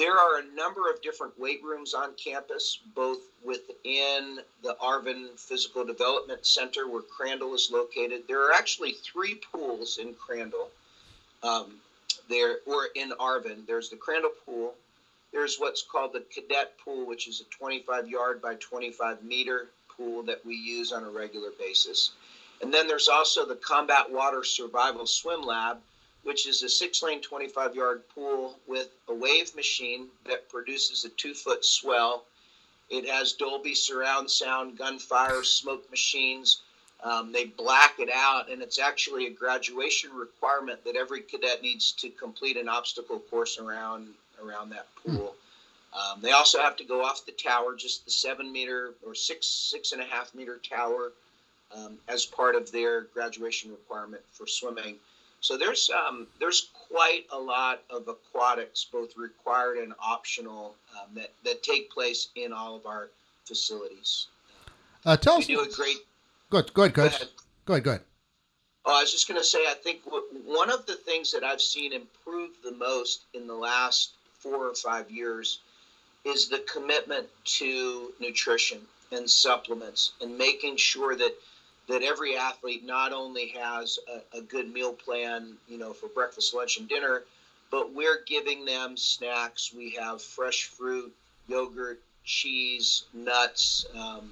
There 0.00 0.18
are 0.18 0.38
a 0.38 0.54
number 0.54 0.88
of 0.90 1.02
different 1.02 1.38
weight 1.38 1.62
rooms 1.62 1.92
on 1.92 2.14
campus, 2.14 2.78
both 2.94 3.18
within 3.44 4.40
the 4.62 4.74
Arvin 4.82 5.38
Physical 5.38 5.84
Development 5.84 6.44
Center 6.46 6.88
where 6.88 7.02
Crandall 7.02 7.54
is 7.54 7.68
located. 7.70 8.22
There 8.26 8.48
are 8.48 8.54
actually 8.54 8.92
three 8.92 9.34
pools 9.52 9.98
in 9.98 10.14
Crandall. 10.14 10.70
Um, 11.42 11.74
there 12.30 12.60
or 12.64 12.88
in 12.94 13.10
Arvin. 13.20 13.66
There's 13.66 13.90
the 13.90 13.96
Crandall 13.96 14.30
pool. 14.46 14.74
There's 15.32 15.58
what's 15.58 15.82
called 15.82 16.14
the 16.14 16.24
cadet 16.34 16.78
pool, 16.82 17.06
which 17.06 17.28
is 17.28 17.42
a 17.42 17.44
25 17.54 18.08
yard 18.08 18.40
by 18.40 18.54
25 18.54 19.22
meter 19.22 19.66
pool 19.94 20.22
that 20.22 20.46
we 20.46 20.54
use 20.54 20.92
on 20.92 21.04
a 21.04 21.10
regular 21.10 21.50
basis. 21.58 22.12
And 22.62 22.72
then 22.72 22.88
there's 22.88 23.08
also 23.08 23.44
the 23.44 23.56
combat 23.56 24.10
water 24.10 24.44
survival 24.44 25.06
swim 25.06 25.42
lab, 25.42 25.76
which 26.22 26.46
is 26.46 26.62
a 26.62 26.68
six 26.68 27.02
lane 27.02 27.20
25 27.20 27.74
yard 27.74 28.02
pool 28.14 28.58
with 28.66 28.88
a 29.08 29.14
wave 29.14 29.54
machine 29.54 30.08
that 30.26 30.48
produces 30.48 31.04
a 31.04 31.08
two 31.10 31.34
foot 31.34 31.64
swell. 31.64 32.24
It 32.90 33.08
has 33.08 33.32
Dolby 33.32 33.74
surround 33.74 34.30
sound, 34.30 34.76
gunfire, 34.76 35.44
smoke 35.44 35.88
machines. 35.90 36.58
Um, 37.02 37.32
they 37.32 37.44
black 37.44 37.94
it 37.98 38.10
out, 38.12 38.50
and 38.50 38.60
it's 38.60 38.78
actually 38.78 39.26
a 39.26 39.30
graduation 39.30 40.12
requirement 40.12 40.84
that 40.84 40.96
every 40.96 41.20
cadet 41.22 41.62
needs 41.62 41.92
to 41.92 42.10
complete 42.10 42.56
an 42.56 42.68
obstacle 42.68 43.20
course 43.30 43.58
around 43.58 44.08
around 44.42 44.70
that 44.70 44.86
pool. 44.96 45.34
Um, 45.92 46.20
they 46.20 46.32
also 46.32 46.60
have 46.60 46.76
to 46.76 46.84
go 46.84 47.02
off 47.02 47.24
the 47.24 47.32
tower, 47.32 47.74
just 47.74 48.04
the 48.04 48.10
seven 48.10 48.52
meter 48.52 48.92
or 49.04 49.14
six 49.14 49.46
six 49.46 49.92
and 49.92 50.00
a 50.00 50.04
half 50.04 50.34
meter 50.34 50.60
tower, 50.68 51.12
um, 51.74 51.98
as 52.08 52.26
part 52.26 52.54
of 52.54 52.70
their 52.70 53.02
graduation 53.14 53.70
requirement 53.70 54.22
for 54.32 54.46
swimming. 54.46 54.96
So 55.40 55.56
there's 55.56 55.90
um, 55.90 56.26
there's 56.38 56.68
quite 56.88 57.26
a 57.32 57.38
lot 57.38 57.82
of 57.88 58.08
aquatics, 58.08 58.84
both 58.84 59.16
required 59.16 59.78
and 59.78 59.94
optional, 59.98 60.74
um, 60.92 61.14
that 61.14 61.32
that 61.44 61.62
take 61.62 61.90
place 61.90 62.28
in 62.36 62.52
all 62.52 62.76
of 62.76 62.86
our 62.86 63.08
facilities. 63.46 64.26
Uh, 65.04 65.16
tell 65.16 65.38
we 65.38 65.42
us. 65.42 65.46
do 65.46 65.60
a 65.60 65.68
great. 65.68 65.96
Good, 66.50 66.72
good. 66.74 66.92
Go 66.92 67.06
ahead. 67.06 67.28
Go 67.64 67.74
ahead. 67.74 67.84
Go 67.84 67.90
ahead. 67.90 68.02
Oh, 68.84 68.98
I 68.98 69.02
was 69.02 69.12
just 69.12 69.28
going 69.28 69.38
to 69.40 69.46
say, 69.46 69.58
I 69.68 69.74
think 69.74 70.00
one 70.44 70.70
of 70.70 70.86
the 70.86 70.94
things 70.94 71.32
that 71.32 71.44
I've 71.44 71.60
seen 71.60 71.92
improve 71.92 72.50
the 72.64 72.72
most 72.72 73.24
in 73.34 73.46
the 73.46 73.54
last 73.54 74.12
four 74.38 74.66
or 74.66 74.74
five 74.74 75.10
years 75.10 75.60
is 76.24 76.48
the 76.48 76.64
commitment 76.72 77.26
to 77.44 78.12
nutrition 78.20 78.80
and 79.12 79.28
supplements 79.28 80.12
and 80.20 80.36
making 80.36 80.76
sure 80.76 81.14
that 81.16 81.34
that 81.90 82.02
every 82.02 82.36
athlete 82.36 82.84
not 82.84 83.12
only 83.12 83.48
has 83.48 83.98
a, 84.08 84.38
a, 84.38 84.42
good 84.42 84.72
meal 84.72 84.92
plan, 84.92 85.54
you 85.68 85.76
know, 85.76 85.92
for 85.92 86.08
breakfast, 86.08 86.54
lunch, 86.54 86.78
and 86.78 86.88
dinner, 86.88 87.24
but 87.68 87.92
we're 87.92 88.22
giving 88.26 88.64
them 88.64 88.96
snacks. 88.96 89.72
We 89.76 89.90
have 90.00 90.22
fresh 90.22 90.66
fruit, 90.66 91.12
yogurt, 91.48 92.00
cheese, 92.24 93.04
nuts, 93.12 93.86
um, 93.98 94.30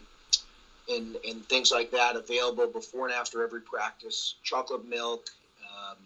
and, 0.88 1.16
and 1.28 1.44
things 1.46 1.72
like 1.72 1.90
that 1.90 2.14
available 2.14 2.68
before 2.68 3.08
and 3.08 3.14
after 3.14 3.42
every 3.42 3.60
practice. 3.60 4.36
Chocolate 4.44 4.88
milk, 4.88 5.28
um, 5.64 5.96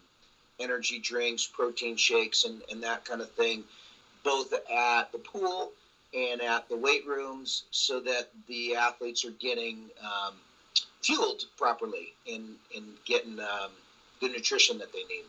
energy 0.58 0.98
drinks, 0.98 1.46
protein 1.46 1.96
shakes, 1.96 2.44
and, 2.44 2.62
and 2.70 2.82
that 2.82 3.04
kind 3.04 3.20
of 3.20 3.30
thing, 3.32 3.62
both 4.24 4.54
at 4.54 5.12
the 5.12 5.18
pool 5.18 5.72
and 6.14 6.40
at 6.40 6.66
the 6.70 6.76
weight 6.76 7.06
rooms, 7.06 7.64
so 7.70 8.00
that 8.00 8.30
the 8.48 8.74
athletes 8.74 9.24
are 9.26 9.32
getting 9.32 9.90
um, 10.02 10.34
fueled 11.02 11.44
properly 11.56 12.14
and 12.30 12.56
and 12.74 12.84
getting 13.04 13.38
um, 13.40 13.70
the 14.20 14.28
nutrition 14.28 14.78
that 14.78 14.92
they 14.92 15.04
need. 15.04 15.24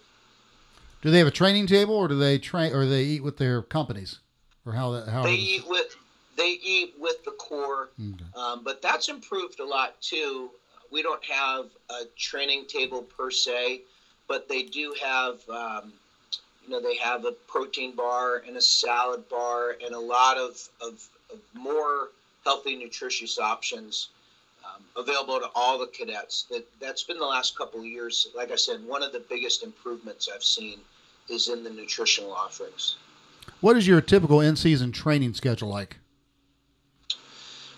Do 1.01 1.11
they 1.11 1.17
have 1.17 1.27
a 1.27 1.31
training 1.31 1.67
table, 1.67 1.95
or 1.95 2.07
do 2.07 2.17
they 2.17 2.39
train, 2.39 2.73
or 2.73 2.85
they 2.85 3.03
eat 3.03 3.23
with 3.23 3.37
their 3.37 3.61
companies, 3.61 4.19
or 4.65 4.73
how 4.73 4.91
that 4.91 5.09
how 5.09 5.23
they 5.23 5.33
eat 5.33 5.67
with 5.67 5.95
they 6.37 6.57
eat 6.63 6.93
with 6.99 7.23
the 7.25 7.31
Corps, 7.31 7.89
okay. 7.99 8.23
um, 8.35 8.61
but 8.63 8.81
that's 8.81 9.09
improved 9.09 9.59
a 9.59 9.65
lot 9.65 10.01
too. 10.01 10.49
We 10.91 11.03
don't 11.03 11.23
have 11.25 11.65
a 11.89 12.05
training 12.17 12.65
table 12.67 13.01
per 13.01 13.31
se, 13.31 13.81
but 14.27 14.47
they 14.47 14.63
do 14.63 14.95
have. 15.01 15.47
Um, 15.49 15.93
you 16.65 16.69
know, 16.69 16.81
they 16.81 16.95
have 16.95 17.25
a 17.25 17.33
protein 17.33 17.93
bar 17.93 18.41
and 18.47 18.55
a 18.55 18.61
salad 18.61 19.27
bar 19.27 19.75
and 19.83 19.93
a 19.93 19.99
lot 19.99 20.37
of, 20.37 20.51
of, 20.81 21.05
of 21.29 21.39
more 21.53 22.07
healthy, 22.45 22.77
nutritious 22.77 23.37
options 23.37 24.07
available 24.95 25.39
to 25.39 25.49
all 25.55 25.79
the 25.79 25.87
cadets. 25.87 26.43
That 26.49 26.65
that's 26.79 27.03
been 27.03 27.19
the 27.19 27.25
last 27.25 27.57
couple 27.57 27.79
of 27.79 27.85
years. 27.85 28.27
Like 28.35 28.51
I 28.51 28.55
said, 28.55 28.83
one 28.85 29.03
of 29.03 29.11
the 29.11 29.23
biggest 29.29 29.63
improvements 29.63 30.29
I've 30.33 30.43
seen 30.43 30.79
is 31.29 31.47
in 31.47 31.63
the 31.63 31.69
nutritional 31.69 32.33
offerings. 32.33 32.97
What 33.61 33.77
is 33.77 33.87
your 33.87 34.01
typical 34.01 34.41
in-season 34.41 34.91
training 34.91 35.33
schedule 35.33 35.69
like? 35.69 35.97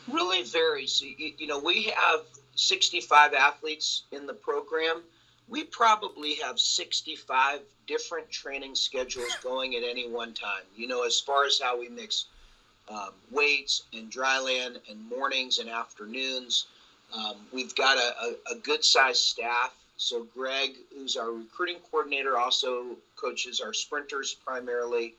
Really 0.08 0.44
varies. 0.44 1.02
You, 1.02 1.34
you 1.38 1.48
know, 1.48 1.60
we 1.60 1.94
have 1.96 2.22
65 2.56 3.34
athletes 3.34 4.04
in 4.12 4.26
the 4.26 4.34
program. 4.34 5.02
We 5.48 5.64
probably 5.64 6.36
have 6.36 6.60
65 6.60 7.60
different 7.88 8.30
training 8.32 8.76
schedules 8.76 9.36
going 9.44 9.76
at 9.76 9.84
any 9.84 10.10
one 10.10 10.34
time. 10.34 10.64
You 10.76 10.88
know, 10.88 11.04
as 11.06 11.20
far 11.20 11.46
as 11.46 11.60
how 11.60 11.80
we 11.80 11.90
mix 11.90 12.26
um, 12.90 13.12
weights 13.32 13.84
and 13.94 14.10
dry 14.10 14.40
land 14.40 14.80
and 14.90 15.10
mornings 15.10 15.60
and 15.60 15.70
afternoons. 15.70 16.68
Um, 17.16 17.36
we've 17.54 17.74
got 17.76 17.98
a, 17.98 18.14
a, 18.52 18.56
a 18.56 18.60
good 18.60 18.84
sized 18.84 19.22
staff 19.22 19.74
So 19.98 20.28
Greg, 20.36 20.76
who's 20.94 21.16
our 21.16 21.32
recruiting 21.32 21.80
coordinator, 21.90 22.38
also 22.38 22.98
coaches 23.16 23.62
our 23.62 23.74
sprinters 23.74 24.36
primarily. 24.46 25.16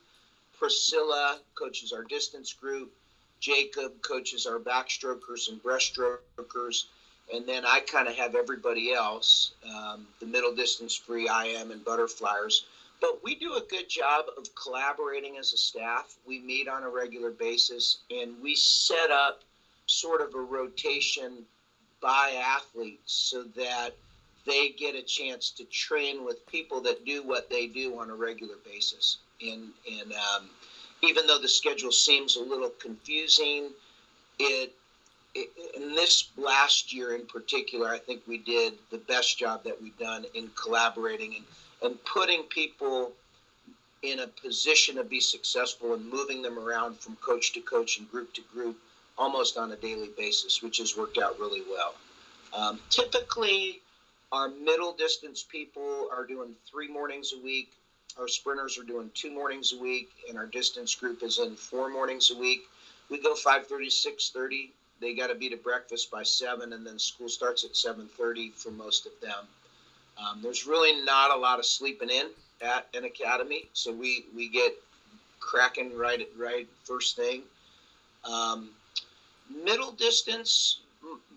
Priscilla 0.59 1.39
coaches 1.55 1.93
our 1.93 2.05
distance 2.05 2.53
group. 2.53 2.93
Jacob 3.41 4.03
coaches 4.03 4.47
our 4.47 4.59
backstrokers 4.59 5.49
and 5.49 5.63
breaststrokers. 5.63 6.85
And 7.33 7.47
then 7.47 7.65
I 7.65 7.81
kind 7.81 8.09
of 8.09 8.15
have 8.17 8.35
everybody 8.35 8.93
else, 8.93 9.53
um, 9.69 10.07
the 10.21 10.27
middle 10.27 10.55
distance 10.55 10.95
free 10.95 11.29
IM 11.29 11.71
and 11.71 11.85
butterflyers. 11.85 12.63
But 13.01 13.23
we 13.23 13.35
do 13.35 13.55
a 13.55 13.61
good 13.63 13.89
job 13.89 14.27
of 14.39 14.55
collaborating 14.55 15.37
as 15.37 15.53
a 15.53 15.57
staff. 15.57 16.17
We 16.27 16.41
meet 16.41 16.69
on 16.69 16.83
a 16.83 16.89
regular 16.89 17.31
basis 17.31 17.99
and 18.11 18.41
we 18.43 18.55
set 18.55 19.11
up 19.11 19.43
sort 19.87 20.21
of 20.21 20.35
a 20.35 20.41
rotation 20.41 21.45
by 22.01 22.33
athletes 22.33 23.13
so 23.31 23.45
that 23.57 23.93
they 24.47 24.69
get 24.69 24.95
a 24.95 25.03
chance 25.03 25.51
to 25.51 25.65
train 25.65 26.25
with 26.25 26.37
people 26.47 26.81
that 26.81 27.05
do 27.05 27.23
what 27.23 27.49
they 27.49 27.67
do 27.67 27.99
on 27.99 28.11
a 28.11 28.15
regular 28.15 28.57
basis. 28.65 29.19
And, 29.41 29.73
and 29.91 30.13
um, 30.13 30.51
even 31.03 31.27
though 31.27 31.39
the 31.39 31.49
schedule 31.49 31.93
seems 31.93 32.37
a 32.37 32.41
little 32.41 32.73
confusing, 32.79 33.75
it, 34.39 34.71
it, 35.35 35.49
in 35.75 35.95
this 35.95 36.29
last 36.37 36.93
year 36.93 37.15
in 37.15 37.27
particular, 37.27 37.89
I 37.89 37.99
think 37.99 38.21
we 38.27 38.39
did 38.39 38.75
the 38.91 38.99
best 38.99 39.37
job 39.37 39.65
that 39.65 39.81
we've 39.81 39.99
done 39.99 40.27
in 40.35 40.51
collaborating 40.55 41.35
and, 41.35 41.45
and 41.83 42.05
putting 42.05 42.45
people 42.45 43.13
in 44.03 44.21
a 44.21 44.29
position 44.29 44.97
to 44.97 45.05
be 45.05 45.21
successful 45.21 45.95
and 45.95 46.09
moving 46.09 46.43
them 46.43 46.59
around 46.59 46.99
from 46.99 47.17
coach 47.17 47.53
to 47.53 47.61
coach 47.61 47.99
and 47.99 48.09
group 48.11 48.33
to 48.35 48.43
group 48.53 48.77
almost 49.19 49.57
on 49.57 49.73
a 49.73 49.77
daily 49.77 50.11
basis, 50.17 50.63
which 50.63 50.79
has 50.79 50.97
worked 50.97 51.19
out 51.19 51.39
really 51.39 51.63
well. 51.63 51.95
Um, 52.53 52.81
typically, 52.91 53.81
our 54.33 54.49
middle 54.49 54.93
distance 54.93 55.45
people 55.51 56.09
are 56.11 56.25
doing 56.25 56.57
three 56.71 56.89
mornings 56.89 57.33
a 57.33 57.39
week. 57.39 57.69
Our 58.19 58.29
sprinters 58.29 58.79
are 58.79 58.83
doing 58.85 59.11
two 59.15 59.31
mornings 59.31 59.73
a 59.73 59.77
week, 59.77 60.07
and 60.29 60.39
our 60.39 60.47
distance 60.47 60.95
group 60.95 61.23
is 61.23 61.39
in 61.39 61.57
four 61.57 61.89
mornings 61.89 62.31
a 62.31 62.37
week. 62.37 62.61
We 63.11 63.19
go 63.19 63.35
5:30, 63.35 63.89
6:30. 63.91 64.71
They 65.01 65.13
got 65.15 65.29
to 65.29 65.35
be 65.35 65.49
to 65.51 65.57
breakfast 65.57 66.11
by 66.11 66.25
seven, 66.25 66.73
and 66.73 66.87
then 66.87 66.99
school 66.99 67.29
starts 67.29 67.65
at 67.65 67.77
7:30 67.77 68.53
for 68.57 68.71
most 68.71 69.07
of 69.07 69.13
them. 69.21 69.49
Um, 70.19 70.43
there's 70.43 70.67
really 70.67 70.93
not 70.93 71.31
a 71.31 71.37
lot 71.37 71.59
of 71.59 71.67
sleeping 71.67 72.11
in 72.11 72.33
at 72.61 72.85
an 72.95 73.05
academy, 73.05 73.69
so 73.73 73.93
we 73.93 74.25
we 74.35 74.49
get 74.49 74.75
cracking 75.41 75.97
right 75.97 76.29
right 76.37 76.67
first 76.85 77.17
thing. 77.17 77.47
Um, 78.25 78.75
middle 79.49 79.93
distance, 79.93 80.81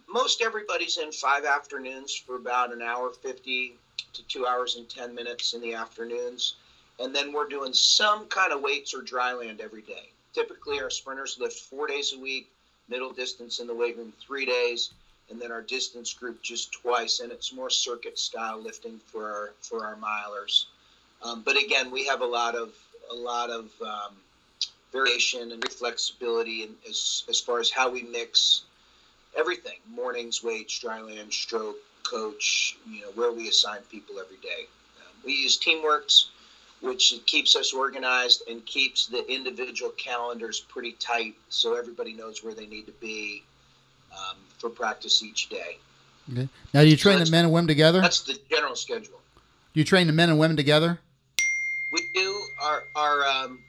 most 0.08 0.42
everybody's 0.42 0.98
in 0.98 1.12
five 1.12 1.46
afternoons 1.46 2.14
for 2.16 2.36
about 2.36 2.74
an 2.74 2.82
hour 2.82 3.12
50 3.12 3.74
to 4.14 4.24
two 4.24 4.48
hours 4.48 4.76
and 4.76 4.90
10 4.90 5.14
minutes 5.14 5.54
in 5.54 5.62
the 5.62 5.74
afternoons. 5.74 6.56
And 7.00 7.16
then 7.16 7.32
we're 7.32 7.48
doing 7.48 7.74
some 7.74 8.26
kind 8.28 8.52
of 8.52 8.62
weights 8.62 8.94
or 8.94 9.02
dry 9.02 9.34
land 9.34 9.62
every 9.62 9.82
day. 9.82 10.10
Typically, 10.34 10.82
our 10.82 10.90
sprinters 10.90 11.38
lift 11.40 11.60
four 11.60 11.88
days 11.88 12.14
a 12.14 12.20
week, 12.20 12.48
middle 12.88 13.12
distance 13.12 13.60
in 13.60 13.68
the 13.68 13.74
weight 13.74 13.98
room 13.98 14.14
three 14.26 14.46
days, 14.46 14.92
and 15.30 15.40
then 15.40 15.52
our 15.52 15.62
distance 15.62 16.14
group 16.14 16.42
just 16.42 16.72
twice. 16.72 17.20
And 17.20 17.32
it's 17.32 17.54
more 17.54 17.70
circuit 17.70 18.20
style 18.20 18.62
lifting 18.62 19.00
for 19.12 19.26
our, 19.26 19.54
for 19.62 19.86
our 19.86 19.96
milers. 19.96 20.66
Um, 21.22 21.42
but 21.44 21.58
again, 21.58 21.92
we 21.92 22.06
have 22.06 22.22
a 22.22 22.26
lot 22.26 22.56
of 22.56 22.74
a 23.12 23.16
lot 23.16 23.50
of 23.50 23.70
um, 23.82 24.16
variation 24.92 25.52
and 25.52 25.64
flexibility 25.72 26.64
in, 26.64 26.70
as 26.88 27.24
as 27.30 27.40
far 27.40 27.60
as 27.60 27.70
how 27.70 27.90
we 27.90 28.04
mix 28.04 28.64
everything 29.38 29.78
mornings 29.88 30.44
weights 30.44 30.80
dryland 30.84 31.32
stroke 31.32 31.78
coach 32.04 32.78
you 32.90 33.02
know 33.02 33.12
where 33.16 33.32
we 33.32 33.48
assign 33.48 33.80
people 33.92 34.20
every 34.20 34.38
day. 34.38 34.66
Um, 35.00 35.14
we 35.26 35.34
use 35.34 35.60
teamworks 35.60 36.26
which 36.82 37.14
keeps 37.26 37.56
us 37.56 37.74
organized 37.74 38.44
and 38.50 38.66
keeps 38.66 39.08
the 39.08 39.30
individual 39.32 39.92
calendars 39.92 40.62
pretty 40.62 40.94
tight 40.94 41.36
so 41.50 41.78
everybody 41.78 42.14
knows 42.14 42.44
where 42.44 42.54
they 42.54 42.66
need 42.66 42.86
to 42.86 42.94
be 42.94 43.44
um, 44.14 44.38
for 44.58 44.70
practice 44.70 45.22
each 45.22 45.50
day. 45.50 45.78
Okay. 46.32 46.48
Now 46.74 46.82
do 46.82 46.88
you 46.88 46.96
train 46.96 47.18
so 47.18 47.26
the 47.26 47.32
men 47.32 47.46
and 47.46 47.54
women 47.54 47.68
together? 47.68 48.02
that's 48.02 48.22
the 48.22 48.40
general 48.50 48.76
schedule. 48.76 49.20
Do 49.74 49.80
you 49.80 49.86
train 49.86 50.08
the 50.08 50.14
men 50.14 50.30
and 50.30 50.40
women 50.40 50.58
together? 50.58 51.00
We 51.92 52.10
do. 52.14 52.42
Our 52.62 52.84
our 52.96 53.26
um, 53.26 53.60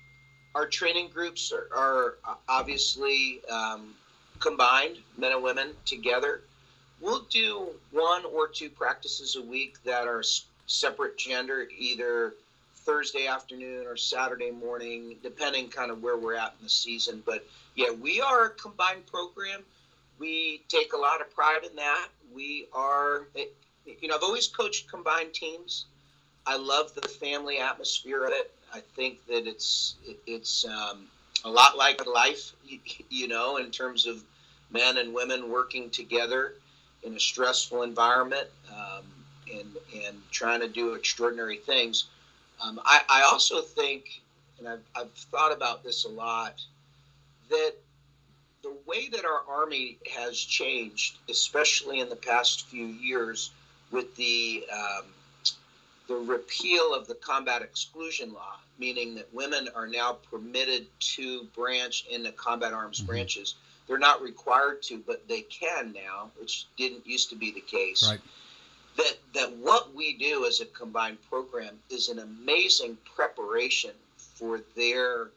our 0.54 0.66
training 0.66 1.08
groups 1.08 1.52
are, 1.52 1.66
are 1.74 2.14
obviously 2.48 3.40
um, 3.48 3.94
combined, 4.38 4.98
men 5.16 5.32
and 5.32 5.42
women 5.42 5.76
together. 5.84 6.40
We'll 7.00 7.24
do 7.30 7.68
one 7.92 8.24
or 8.24 8.48
two 8.48 8.68
practices 8.68 9.36
a 9.36 9.42
week 9.42 9.74
that 9.84 10.06
are 10.06 10.22
separate 10.66 11.16
gender, 11.16 11.66
either 11.76 12.34
Thursday 12.76 13.26
afternoon 13.26 13.86
or 13.86 13.96
Saturday 13.96 14.50
morning, 14.50 15.16
depending 15.22 15.68
kind 15.68 15.90
of 15.90 16.02
where 16.02 16.16
we're 16.16 16.34
at 16.34 16.52
in 16.58 16.64
the 16.64 16.70
season. 16.70 17.22
But 17.24 17.42
yeah, 17.74 17.90
we 17.90 18.20
are 18.20 18.46
a 18.46 18.50
combined 18.50 19.06
program. 19.06 19.64
We 20.18 20.60
take 20.68 20.92
a 20.92 20.96
lot 20.96 21.20
of 21.20 21.30
pride 21.34 21.64
in 21.64 21.76
that. 21.76 22.08
We 22.34 22.66
are, 22.72 23.26
you 23.86 24.08
know, 24.08 24.16
I've 24.16 24.22
always 24.22 24.46
coached 24.46 24.88
combined 24.88 25.32
teams. 25.32 25.86
I 26.46 26.56
love 26.56 26.92
the 26.94 27.08
family 27.08 27.58
atmosphere 27.58 28.24
of 28.24 28.32
it. 28.32 28.50
I 28.72 28.80
think 28.96 29.24
that 29.26 29.46
it's 29.46 29.96
it's 30.26 30.64
um, 30.64 31.06
a 31.44 31.50
lot 31.50 31.76
like 31.76 32.06
life, 32.06 32.52
you 33.08 33.28
know, 33.28 33.56
in 33.56 33.70
terms 33.70 34.06
of 34.06 34.22
men 34.70 34.98
and 34.98 35.12
women 35.12 35.50
working 35.50 35.90
together 35.90 36.54
in 37.02 37.14
a 37.14 37.20
stressful 37.20 37.82
environment 37.82 38.48
um, 38.70 39.04
and 39.52 39.76
and 40.06 40.16
trying 40.30 40.60
to 40.60 40.68
do 40.68 40.94
extraordinary 40.94 41.56
things. 41.56 42.06
Um, 42.62 42.80
I, 42.84 43.00
I 43.08 43.22
also 43.22 43.62
think, 43.62 44.20
and 44.58 44.68
I've, 44.68 44.82
I've 44.94 45.10
thought 45.12 45.52
about 45.52 45.82
this 45.82 46.04
a 46.04 46.08
lot, 46.08 46.60
that 47.48 47.72
the 48.62 48.74
way 48.86 49.08
that 49.08 49.24
our 49.24 49.40
army 49.48 49.96
has 50.14 50.38
changed, 50.38 51.18
especially 51.30 52.00
in 52.00 52.10
the 52.10 52.16
past 52.16 52.66
few 52.66 52.84
years, 52.84 53.50
with 53.90 54.14
the 54.16 54.64
um, 54.72 55.04
the 56.10 56.16
repeal 56.16 56.92
of 56.92 57.06
the 57.06 57.14
combat 57.14 57.62
exclusion 57.62 58.32
law, 58.32 58.56
meaning 58.80 59.14
that 59.14 59.32
women 59.32 59.68
are 59.76 59.86
now 59.86 60.18
permitted 60.28 60.86
to 60.98 61.44
branch 61.54 62.04
in 62.10 62.24
the 62.24 62.32
combat 62.32 62.72
arms 62.72 62.98
mm-hmm. 62.98 63.12
branches. 63.12 63.54
They're 63.86 63.96
not 63.96 64.20
required 64.20 64.82
to, 64.84 65.00
but 65.06 65.28
they 65.28 65.42
can 65.42 65.92
now, 65.92 66.32
which 66.40 66.66
didn't 66.76 67.06
used 67.06 67.30
to 67.30 67.36
be 67.36 67.52
the 67.52 67.60
case. 67.60 68.08
Right. 68.10 68.20
That 68.96 69.18
that 69.34 69.56
what 69.58 69.94
we 69.94 70.16
do 70.16 70.46
as 70.46 70.60
a 70.60 70.66
combined 70.66 71.18
program 71.28 71.78
is 71.90 72.08
an 72.08 72.18
amazing 72.18 72.98
preparation 73.14 73.92
for 74.16 74.62
their 74.74 75.28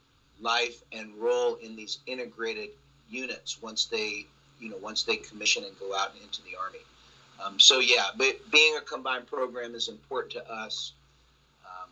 life 0.41 0.81
and 0.91 1.13
role 1.17 1.55
in 1.55 1.75
these 1.75 1.99
integrated 2.07 2.69
units 3.11 3.61
once 3.61 3.85
they 3.85 4.25
you 4.59 4.69
know 4.71 4.77
once 4.77 5.03
they 5.03 5.17
commission 5.17 5.65
and 5.65 5.79
go 5.79 5.95
out 5.95 6.13
into 6.23 6.41
the 6.41 6.55
army. 6.59 6.79
Um, 7.43 7.59
so 7.59 7.79
yeah, 7.79 8.07
but 8.17 8.39
being 8.51 8.77
a 8.77 8.81
combined 8.81 9.27
program 9.27 9.75
is 9.75 9.87
important 9.89 10.33
to 10.33 10.51
us. 10.51 10.93
Um, 11.65 11.89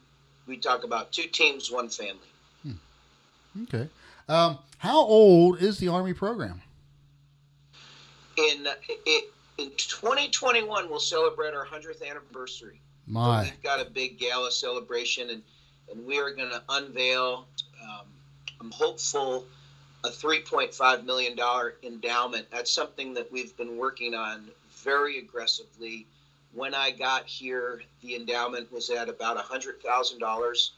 we 0.48 0.58
talk 0.58 0.84
about 0.84 1.12
two 1.12 1.28
teams, 1.28 1.72
one 1.72 1.90
family. 1.90 2.20
Hmm. 2.64 3.64
Okay. 3.64 3.88
Um, 4.30 4.58
how 4.78 5.00
old 5.00 5.62
is 5.62 5.78
the 5.78 5.88
Army 5.90 6.14
program? 6.14 6.62
In 8.38 8.68
it, 8.88 9.32
in 9.58 9.72
2021, 9.78 10.90
we'll 10.90 11.00
celebrate 11.00 11.54
our 11.54 11.66
100th 11.66 12.08
anniversary. 12.08 12.80
My, 13.08 13.44
so 13.44 13.52
we've 13.52 13.64
got 13.64 13.86
a 13.86 13.90
big 13.90 14.18
gala 14.18 14.52
celebration, 14.52 15.30
and 15.30 15.44
and 15.92 16.06
we 16.06 16.20
are 16.20 16.32
going 16.34 16.50
to 16.50 16.64
unveil. 16.70 17.46
Um, 17.84 18.06
I'm 18.62 18.72
hopeful 18.72 19.46
a 20.04 20.10
3.5 20.10 21.06
million 21.06 21.36
dollar 21.36 21.76
endowment. 21.84 22.48
That's 22.52 22.72
something 22.72 23.14
that 23.16 23.32
we've 23.32 23.56
been 23.58 23.78
working 23.78 24.16
on 24.16 24.50
very 24.84 25.20
aggressively. 25.20 26.06
When 26.54 26.74
I 26.74 26.92
got 26.92 27.26
here, 27.26 27.82
the 28.02 28.16
endowment 28.16 28.72
was 28.72 28.90
at 28.90 29.08
about 29.10 29.38
$100,000, 29.38 30.70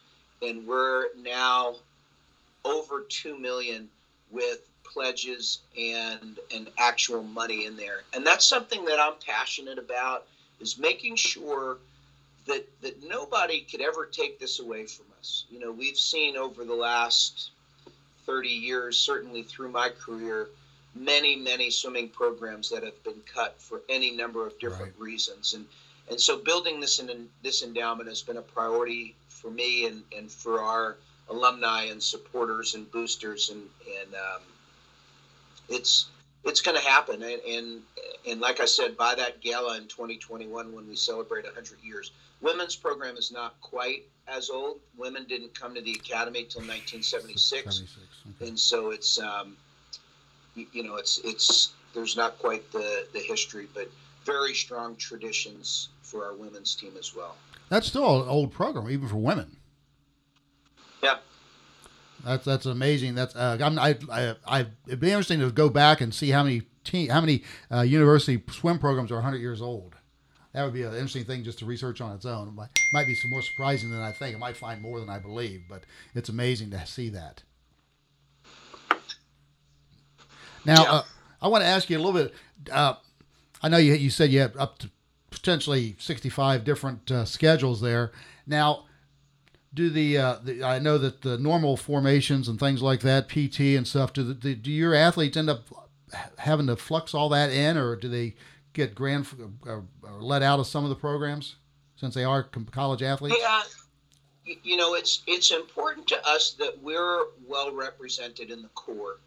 and 0.41 0.67
we're 0.67 1.05
now 1.17 1.75
over 2.63 3.05
2 3.09 3.37
million 3.37 3.89
with 4.31 4.59
pledges 4.83 5.59
and 5.77 6.39
and 6.53 6.69
actual 6.77 7.23
money 7.23 7.65
in 7.65 7.75
there. 7.75 8.03
And 8.13 8.25
that's 8.25 8.45
something 8.45 8.85
that 8.85 8.99
I'm 8.99 9.15
passionate 9.25 9.79
about 9.79 10.25
is 10.59 10.77
making 10.77 11.15
sure 11.15 11.77
that 12.45 12.67
that 12.81 13.03
nobody 13.03 13.61
could 13.61 13.81
ever 13.81 14.05
take 14.05 14.39
this 14.39 14.59
away 14.59 14.85
from 14.85 15.05
us. 15.19 15.45
You 15.49 15.59
know, 15.59 15.71
we've 15.71 15.97
seen 15.97 16.37
over 16.37 16.63
the 16.65 16.75
last 16.75 17.51
30 18.25 18.49
years, 18.49 18.97
certainly 18.97 19.43
through 19.43 19.71
my 19.71 19.89
career, 19.89 20.49
many, 20.95 21.35
many 21.35 21.69
swimming 21.69 22.09
programs 22.09 22.69
that 22.69 22.83
have 22.83 23.03
been 23.03 23.21
cut 23.31 23.59
for 23.59 23.81
any 23.89 24.11
number 24.11 24.45
of 24.45 24.57
different 24.59 24.93
right. 24.97 25.07
reasons. 25.07 25.53
And 25.53 25.65
and 26.09 26.19
so 26.19 26.37
building 26.37 26.79
this 26.79 26.99
in 26.99 27.29
this 27.41 27.63
endowment 27.63 28.09
has 28.09 28.21
been 28.21 28.37
a 28.37 28.41
priority 28.41 29.15
for 29.29 29.49
me 29.49 29.87
and, 29.87 30.03
and 30.15 30.29
for 30.29 30.61
our 30.61 30.97
alumni 31.29 31.83
and 31.83 32.03
supporters 32.03 32.75
and 32.75 32.91
boosters 32.91 33.49
and 33.49 33.61
and 34.01 34.13
um, 34.13 34.41
it's 35.69 36.07
it's 36.43 36.61
going 36.61 36.77
to 36.77 36.83
happen. 36.83 37.23
And, 37.23 37.41
and, 37.47 37.81
and 38.27 38.41
like 38.41 38.59
I 38.59 38.65
said, 38.65 38.97
by 38.97 39.15
that 39.15 39.41
gala 39.41 39.77
in 39.77 39.87
2021, 39.87 40.73
when 40.73 40.87
we 40.87 40.95
celebrate 40.95 41.45
100 41.45 41.81
years, 41.81 42.11
women's 42.41 42.75
program 42.75 43.15
is 43.15 43.31
not 43.31 43.59
quite 43.61 44.03
as 44.27 44.49
old. 44.49 44.79
Women 44.97 45.25
didn't 45.27 45.57
come 45.57 45.73
to 45.75 45.81
the 45.81 45.93
academy 45.93 46.41
until 46.41 46.61
1976, 46.61 47.83
okay. 48.41 48.47
and 48.49 48.59
so 48.59 48.91
it's 48.91 49.19
um, 49.19 49.55
you, 50.55 50.67
you 50.71 50.83
know 50.83 50.95
it's 50.95 51.19
it's 51.23 51.73
there's 51.93 52.17
not 52.17 52.39
quite 52.39 52.71
the 52.71 53.07
the 53.13 53.19
history, 53.19 53.67
but 53.73 53.89
very 54.25 54.53
strong 54.53 54.95
traditions 54.95 55.89
for 56.01 56.25
our 56.25 56.33
women's 56.33 56.75
team 56.75 56.93
as 56.97 57.15
well. 57.15 57.35
That's 57.69 57.87
still 57.87 58.21
an 58.21 58.29
old 58.29 58.51
program, 58.51 58.89
even 58.89 59.07
for 59.07 59.17
women. 59.17 59.57
Yeah. 61.01 61.17
That's 62.23 62.45
that's 62.45 62.65
amazing. 62.65 63.15
That's 63.15 63.35
uh, 63.35 63.57
I'm, 63.61 63.77
I, 63.77 63.97
I 64.11 64.35
I 64.45 64.65
it'd 64.87 64.99
be 64.99 65.09
interesting 65.09 65.39
to 65.39 65.51
go 65.51 65.69
back 65.69 66.01
and 66.01 66.13
see 66.13 66.29
how 66.29 66.43
many 66.43 66.63
team 66.83 67.09
how 67.09 67.19
many 67.21 67.43
uh, 67.71 67.81
university 67.81 68.41
swim 68.51 68.79
programs 68.79 69.11
are 69.11 69.15
100 69.15 69.37
years 69.37 69.61
old. 69.61 69.95
That 70.53 70.63
would 70.63 70.73
be 70.73 70.83
an 70.83 70.93
interesting 70.93 71.25
thing 71.25 71.43
just 71.43 71.59
to 71.59 71.65
research 71.65 71.99
on 71.99 72.15
its 72.15 72.25
own. 72.25 72.49
It 72.49 72.53
might, 72.53 72.69
might 72.93 73.07
be 73.07 73.15
some 73.15 73.31
more 73.31 73.41
surprising 73.41 73.89
than 73.89 74.01
I 74.01 74.11
think. 74.11 74.35
I 74.35 74.39
might 74.39 74.55
find 74.55 74.81
more 74.81 74.99
than 74.99 75.09
I 75.09 75.17
believe, 75.17 75.63
but 75.67 75.83
it's 76.13 76.29
amazing 76.29 76.69
to 76.71 76.85
see 76.85 77.09
that. 77.09 77.41
Now, 80.65 80.83
yeah. 80.83 80.91
uh, 80.91 81.03
I 81.41 81.47
want 81.47 81.63
to 81.63 81.67
ask 81.67 81.89
you 81.89 81.97
a 81.97 82.01
little 82.01 82.13
bit. 82.13 82.33
Uh, 82.71 82.95
I 83.61 83.69
know 83.69 83.77
you 83.77 83.93
you 83.93 84.09
said 84.09 84.31
you 84.31 84.39
have 84.41 84.55
up 84.57 84.79
to 84.79 84.89
potentially 85.29 85.95
65 85.99 86.63
different 86.63 87.11
uh, 87.11 87.25
schedules 87.25 87.81
there. 87.81 88.11
Now, 88.45 88.85
do 89.73 89.89
the, 89.89 90.17
uh, 90.17 90.35
the, 90.43 90.63
I 90.63 90.79
know 90.79 90.97
that 90.97 91.21
the 91.21 91.37
normal 91.37 91.75
formations 91.75 92.47
and 92.47 92.59
things 92.59 92.81
like 92.81 93.01
that, 93.01 93.27
PT 93.27 93.75
and 93.75 93.87
stuff. 93.87 94.13
Do 94.13 94.33
the, 94.33 94.55
do 94.55 94.71
your 94.71 94.93
athletes 94.93 95.35
end 95.35 95.49
up 95.49 95.65
having 96.37 96.67
to 96.67 96.75
flux 96.75 97.13
all 97.13 97.29
that 97.29 97.51
in, 97.51 97.77
or 97.77 97.95
do 97.95 98.07
they 98.07 98.35
get 98.73 98.93
grand 98.93 99.27
or, 99.65 99.83
or 100.03 100.21
let 100.21 100.43
out 100.43 100.59
of 100.59 100.67
some 100.67 100.83
of 100.83 100.89
the 100.89 100.95
programs 100.95 101.55
since 101.95 102.13
they 102.13 102.23
are 102.23 102.43
college 102.71 103.01
athletes? 103.01 103.37
Yeah, 103.39 103.63
you 104.63 104.77
know, 104.77 104.93
it's 104.93 105.23
it's 105.25 105.51
important 105.51 106.07
to 106.07 106.27
us 106.27 106.53
that 106.59 106.81
we're 106.81 107.25
well 107.47 107.73
represented 107.73 108.51
in 108.51 108.61
the 108.61 108.67
Corps, 108.69 109.19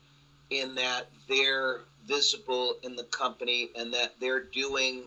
in 0.50 0.74
that 0.76 1.06
they're 1.28 1.80
visible 2.06 2.76
in 2.82 2.96
the 2.96 3.04
company 3.04 3.70
and 3.76 3.92
that 3.94 4.14
they're 4.20 4.42
doing 4.42 5.02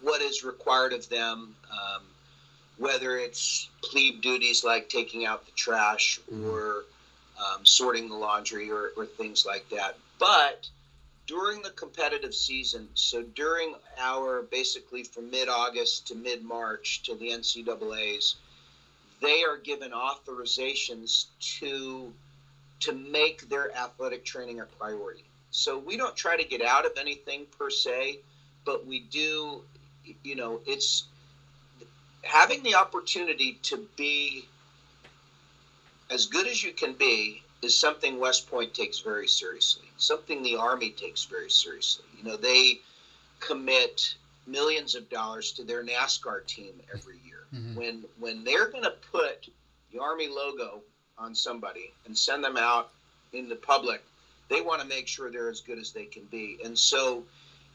what 0.00 0.20
is 0.22 0.42
required 0.42 0.92
of 0.92 1.08
them. 1.08 1.54
Um, 1.70 2.02
whether 2.78 3.16
it's 3.16 3.68
plebe 3.82 4.20
duties 4.20 4.64
like 4.64 4.88
taking 4.88 5.24
out 5.24 5.46
the 5.46 5.52
trash 5.52 6.18
mm-hmm. 6.30 6.50
or 6.50 6.84
um, 7.38 7.64
sorting 7.64 8.08
the 8.08 8.16
laundry 8.16 8.70
or, 8.70 8.90
or 8.96 9.06
things 9.06 9.46
like 9.46 9.68
that. 9.70 9.96
But 10.18 10.68
during 11.28 11.62
the 11.62 11.70
competitive 11.70 12.34
season, 12.34 12.88
so 12.94 13.22
during 13.22 13.74
our 14.00 14.42
basically 14.42 15.04
from 15.04 15.30
mid 15.30 15.48
August 15.48 16.08
to 16.08 16.16
mid 16.16 16.44
March 16.44 17.02
to 17.04 17.14
the 17.14 17.28
NCAA's, 17.28 18.36
they 19.20 19.44
are 19.44 19.58
given 19.58 19.92
authorizations 19.92 21.26
to 21.60 22.12
to 22.82 22.92
make 22.92 23.48
their 23.48 23.74
athletic 23.76 24.24
training 24.24 24.60
a 24.60 24.64
priority. 24.64 25.24
So 25.50 25.78
we 25.78 25.96
don't 25.96 26.16
try 26.16 26.36
to 26.36 26.44
get 26.44 26.62
out 26.62 26.86
of 26.86 26.92
anything 26.98 27.46
per 27.58 27.70
se, 27.70 28.18
but 28.64 28.86
we 28.86 29.00
do, 29.00 29.62
you 30.22 30.34
know, 30.34 30.60
it's 30.66 31.04
having 32.22 32.62
the 32.62 32.74
opportunity 32.74 33.58
to 33.62 33.86
be 33.96 34.46
as 36.10 36.26
good 36.26 36.46
as 36.46 36.62
you 36.62 36.72
can 36.72 36.94
be 36.94 37.42
is 37.62 37.78
something 37.78 38.18
West 38.18 38.50
Point 38.50 38.74
takes 38.74 39.00
very 39.00 39.28
seriously. 39.28 39.88
Something 39.96 40.42
the 40.42 40.56
Army 40.56 40.90
takes 40.90 41.24
very 41.24 41.50
seriously. 41.50 42.04
You 42.18 42.24
know, 42.24 42.36
they 42.36 42.80
commit 43.40 44.14
millions 44.46 44.94
of 44.94 45.08
dollars 45.08 45.52
to 45.52 45.64
their 45.64 45.84
NASCAR 45.84 46.44
team 46.46 46.72
every 46.92 47.18
year. 47.24 47.44
Mm-hmm. 47.54 47.76
When 47.76 48.04
when 48.18 48.44
they're 48.44 48.68
going 48.68 48.84
to 48.84 48.94
put 49.12 49.48
the 49.92 50.00
Army 50.00 50.28
logo 50.28 50.82
on 51.18 51.34
somebody 51.34 51.92
and 52.06 52.16
send 52.16 52.42
them 52.42 52.56
out 52.56 52.90
in 53.32 53.48
the 53.48 53.56
public, 53.56 54.02
they 54.48 54.60
want 54.60 54.80
to 54.80 54.86
make 54.86 55.08
sure 55.08 55.30
they're 55.30 55.50
as 55.50 55.60
good 55.60 55.78
as 55.78 55.92
they 55.92 56.06
can 56.06 56.24
be. 56.24 56.58
And 56.64 56.78
so 56.78 57.24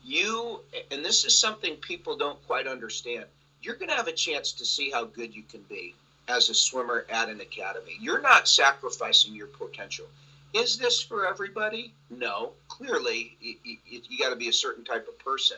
you 0.04 0.62
and 0.92 1.04
this 1.04 1.26
is 1.26 1.38
something 1.38 1.76
people 1.78 2.16
don't 2.16 2.46
quite 2.46 2.68
understand 2.68 3.26
you're 3.62 3.76
going 3.76 3.90
to 3.90 3.96
have 3.96 4.08
a 4.08 4.14
chance 4.14 4.52
to 4.54 4.66
see 4.66 4.90
how 4.92 5.06
good 5.06 5.36
you 5.36 5.44
can 5.44 5.62
be 5.64 5.94
as 6.28 6.50
a 6.50 6.54
swimmer 6.54 7.06
at 7.10 7.30
an 7.30 7.42
academy. 7.42 7.98
You're 8.00 8.22
not 8.22 8.48
sacrificing 8.48 9.34
your 9.34 9.48
potential. 9.48 10.06
Is 10.54 10.78
this 10.78 11.02
for 11.02 11.28
everybody? 11.28 11.94
No. 12.10 12.54
Clearly, 12.68 13.36
you, 13.42 13.56
you, 13.64 13.78
you 13.86 14.20
got 14.20 14.30
to 14.30 14.36
be 14.36 14.50
a 14.50 14.54
certain 14.54 14.84
type 14.84 15.08
of 15.08 15.18
person. 15.20 15.58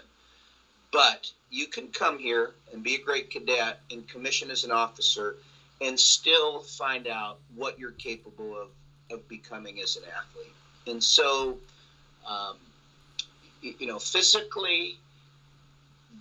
But 0.92 1.32
you 1.52 1.68
can 1.68 1.90
come 1.90 2.18
here 2.18 2.54
and 2.74 2.82
be 2.82 2.96
a 2.96 3.00
great 3.00 3.30
cadet 3.30 3.80
and 3.92 4.08
commission 4.08 4.50
as 4.50 4.64
an 4.64 4.72
officer 4.72 5.36
and 5.82 6.00
still 6.00 6.62
find 6.62 7.08
out 7.08 7.40
what 7.56 7.80
you're 7.80 7.92
capable 7.92 8.58
of, 8.58 8.68
of 9.12 9.28
becoming 9.28 9.80
as 9.82 9.96
an 9.96 10.04
athlete. 10.16 10.54
And 10.88 11.04
so, 11.04 11.58
um, 12.28 12.58
you 13.62 13.88
know, 13.88 14.00
physically, 14.00 14.98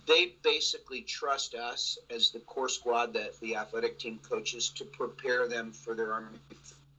they 0.07 0.33
basically 0.43 1.01
trust 1.01 1.55
us 1.55 1.97
as 2.09 2.31
the 2.31 2.39
Corps 2.39 2.69
Squad 2.69 3.13
that 3.13 3.39
the 3.41 3.55
athletic 3.55 3.99
team 3.99 4.19
coaches 4.27 4.69
to 4.69 4.85
prepare 4.85 5.47
them 5.47 5.71
for 5.71 5.93
their 5.93 6.13
army 6.13 6.37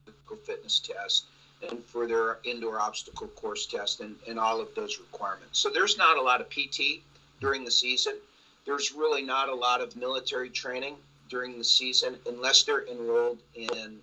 physical 0.04 0.36
fitness 0.36 0.78
test 0.78 1.24
and 1.68 1.82
for 1.84 2.06
their 2.06 2.38
indoor 2.44 2.80
obstacle 2.80 3.28
course 3.28 3.66
test 3.66 4.00
and, 4.00 4.16
and 4.28 4.38
all 4.38 4.60
of 4.60 4.68
those 4.74 4.98
requirements. 4.98 5.58
So 5.58 5.70
there's 5.70 5.98
not 5.98 6.16
a 6.16 6.22
lot 6.22 6.40
of 6.40 6.48
PT 6.48 7.02
during 7.40 7.64
the 7.64 7.70
season. 7.70 8.14
There's 8.64 8.92
really 8.92 9.22
not 9.22 9.48
a 9.48 9.54
lot 9.54 9.80
of 9.80 9.96
military 9.96 10.50
training 10.50 10.96
during 11.30 11.56
the 11.56 11.64
season 11.64 12.16
unless 12.26 12.64
they're 12.64 12.86
enrolled 12.86 13.38
in 13.54 13.98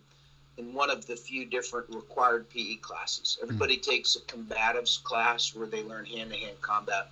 in 0.57 0.73
one 0.73 0.89
of 0.89 1.05
the 1.05 1.15
few 1.15 1.45
different 1.45 1.85
required 1.93 2.49
PE 2.49 2.77
classes. 2.77 3.37
Everybody 3.43 3.75
mm-hmm. 3.75 3.91
takes 3.91 4.15
a 4.15 4.21
combatives 4.21 5.03
class 5.03 5.53
where 5.53 5.67
they 5.67 5.83
learn 5.83 6.05
hand-to-hand 6.05 6.59
combat 6.61 7.09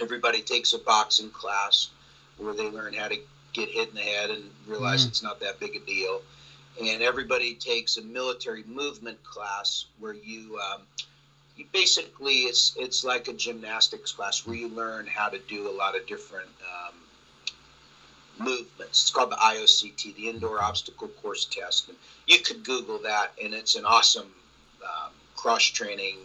everybody 0.00 0.40
takes 0.40 0.72
a 0.72 0.78
boxing 0.78 1.30
class 1.30 1.90
where 2.38 2.54
they 2.54 2.70
learn 2.70 2.94
how 2.94 3.08
to 3.08 3.16
get 3.52 3.68
hit 3.68 3.90
in 3.90 3.94
the 3.94 4.00
head 4.00 4.30
and 4.30 4.42
realize 4.66 5.02
mm-hmm. 5.02 5.10
it's 5.10 5.22
not 5.22 5.40
that 5.40 5.60
big 5.60 5.76
a 5.76 5.80
deal. 5.80 6.22
And 6.82 7.02
everybody 7.02 7.54
takes 7.54 7.96
a 7.96 8.02
military 8.02 8.64
movement 8.64 9.22
class 9.22 9.86
where 10.00 10.14
you, 10.14 10.58
um, 10.58 10.82
you 11.56 11.66
basically 11.72 12.38
it's 12.40 12.74
it's 12.76 13.04
like 13.04 13.28
a 13.28 13.32
gymnastics 13.32 14.10
class 14.10 14.44
where 14.44 14.56
you 14.56 14.68
learn 14.68 15.06
how 15.06 15.28
to 15.28 15.38
do 15.38 15.70
a 15.70 15.74
lot 15.74 15.94
of 15.96 16.04
different 16.08 16.48
um, 16.62 16.94
movements. 18.38 19.02
It's 19.02 19.10
called 19.10 19.30
the 19.30 19.36
IOCT, 19.36 20.16
the 20.16 20.28
Indoor 20.28 20.62
Obstacle 20.62 21.08
Course 21.08 21.46
Test. 21.46 21.88
And 21.88 21.96
you 22.26 22.40
could 22.40 22.64
Google 22.64 22.98
that, 22.98 23.32
and 23.42 23.54
it's 23.54 23.76
an 23.76 23.84
awesome 23.84 24.32
um, 24.82 25.10
cross 25.36 25.64
training 25.64 26.18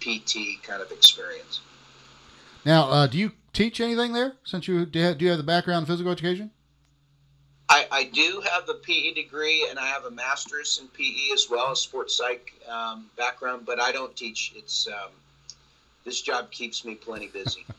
PT 0.00 0.62
kind 0.62 0.82
of 0.82 0.90
experience. 0.90 1.60
Now, 2.64 2.88
uh, 2.90 3.06
do 3.06 3.18
you 3.18 3.32
teach 3.52 3.80
anything 3.80 4.12
there? 4.12 4.34
Since 4.44 4.68
you 4.68 4.86
do, 4.86 4.98
you 4.98 5.04
have, 5.06 5.18
do 5.18 5.24
you 5.24 5.30
have 5.30 5.38
the 5.38 5.44
background 5.44 5.82
in 5.82 5.86
physical 5.86 6.12
education? 6.12 6.50
I, 7.68 7.86
I 7.92 8.04
do 8.04 8.42
have 8.50 8.68
a 8.68 8.74
PE 8.74 9.14
degree 9.14 9.66
and 9.70 9.78
I 9.78 9.86
have 9.86 10.04
a 10.04 10.10
master's 10.10 10.80
in 10.82 10.88
PE 10.88 11.32
as 11.32 11.46
well 11.48 11.70
as 11.70 11.80
sports 11.80 12.16
psych 12.16 12.52
um, 12.68 13.08
background, 13.16 13.64
but 13.64 13.80
I 13.80 13.92
don't 13.92 14.14
teach. 14.16 14.52
It's 14.56 14.88
um, 14.88 15.10
this 16.04 16.20
job 16.20 16.50
keeps 16.50 16.84
me 16.84 16.96
plenty 16.96 17.28
busy. 17.28 17.64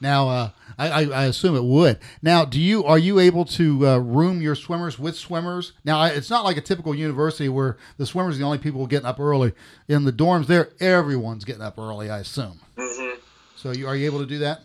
now, 0.00 0.28
uh, 0.28 0.50
I, 0.78 1.04
I, 1.04 1.24
assume 1.24 1.56
it 1.56 1.64
would. 1.64 1.98
Now, 2.22 2.44
do 2.44 2.60
you 2.60 2.84
are 2.84 2.98
you 2.98 3.18
able 3.18 3.44
to 3.46 3.86
uh, 3.86 3.98
room 3.98 4.42
your 4.42 4.54
swimmers 4.54 4.98
with 4.98 5.16
swimmers? 5.16 5.72
Now, 5.84 6.04
it's 6.04 6.30
not 6.30 6.44
like 6.44 6.56
a 6.56 6.60
typical 6.60 6.94
university 6.94 7.48
where 7.48 7.76
the 7.96 8.06
swimmers 8.06 8.36
are 8.36 8.38
the 8.38 8.44
only 8.44 8.58
people 8.58 8.86
getting 8.86 9.06
up 9.06 9.20
early. 9.20 9.52
In 9.88 10.04
the 10.04 10.12
dorms, 10.12 10.46
there 10.46 10.70
everyone's 10.80 11.44
getting 11.44 11.62
up 11.62 11.78
early. 11.78 12.10
I 12.10 12.18
assume. 12.18 12.60
Mm-hmm. 12.76 13.20
So 13.56 13.72
you 13.72 13.86
are 13.86 13.96
you 13.96 14.06
able 14.06 14.18
to 14.20 14.26
do 14.26 14.38
that? 14.38 14.62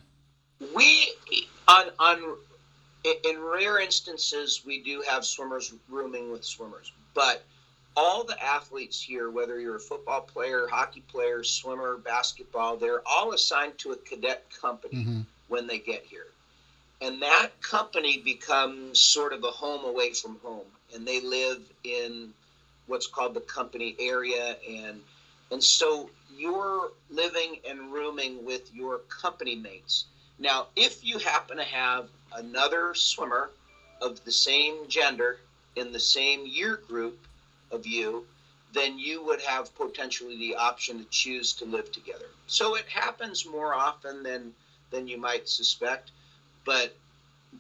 We 0.76 1.13
on 1.68 1.86
on 2.00 2.36
in 3.06 3.42
rare 3.42 3.80
instances 3.80 4.63
we 4.65 4.82
do 4.84 5.04
have 5.08 5.26
swimmers 5.26 5.74
rooming 5.89 6.32
with 6.32 6.44
swimmers, 6.44 6.92
but 7.13 7.44
all 8.00 8.24
the 8.24 8.42
athletes 8.42 9.02
here, 9.02 9.30
whether 9.30 9.60
you're 9.60 9.76
a 9.76 9.80
football 9.80 10.22
player, 10.22 10.68
hockey 10.72 11.04
player, 11.12 11.44
swimmer, 11.44 11.98
basketball, 11.98 12.78
they're 12.78 13.02
all 13.06 13.34
assigned 13.34 13.78
to 13.78 13.92
a 13.92 13.98
cadet 13.98 14.46
company 14.62 15.04
mm-hmm. 15.04 15.22
when 15.50 15.68
they 15.68 15.80
get 15.80 16.06
here. 16.06 16.28
And 17.02 17.22
that 17.22 17.50
company 17.62 18.22
becomes 18.24 19.00
sort 19.02 19.34
of 19.34 19.44
a 19.44 19.52
home 19.52 19.84
away 19.84 20.14
from 20.14 20.38
home. 20.42 20.68
And 20.96 21.06
they 21.06 21.20
live 21.20 21.62
in 21.84 22.34
what's 22.88 23.06
called 23.06 23.34
the 23.34 23.42
company 23.42 23.98
area. 24.00 24.56
And, 24.68 25.02
and 25.52 25.62
so 25.62 26.10
you're 26.38 26.92
living 27.10 27.58
and 27.70 27.92
rooming 27.92 28.46
with 28.46 28.74
your 28.74 29.00
company 29.10 29.56
mates. 29.56 30.06
Now, 30.40 30.68
if 30.78 31.04
you 31.04 31.18
happen 31.18 31.58
to 31.58 31.66
have 31.66 32.08
another 32.34 32.94
swimmer 32.96 33.50
of 34.02 34.24
the 34.24 34.32
same 34.32 34.88
gender 34.88 35.40
in 35.76 35.92
the 35.92 36.00
same 36.00 36.46
year 36.46 36.80
group 36.88 37.20
of 37.72 37.86
you, 37.86 38.26
then 38.74 39.00
you 39.00 39.24
would 39.26 39.42
have 39.42 39.74
potentially 39.76 40.38
the 40.38 40.56
option 40.56 41.00
to 41.00 41.06
choose 41.10 41.54
to 41.54 41.66
live 41.66 41.92
together. 41.92 42.28
So 42.48 42.76
it 42.76 42.88
happens 42.88 43.46
more 43.46 43.74
often 43.74 44.24
than 44.24 44.54
than 44.92 45.08
you 45.08 45.20
might 45.20 45.48
suspect, 45.48 46.12
but 46.66 46.96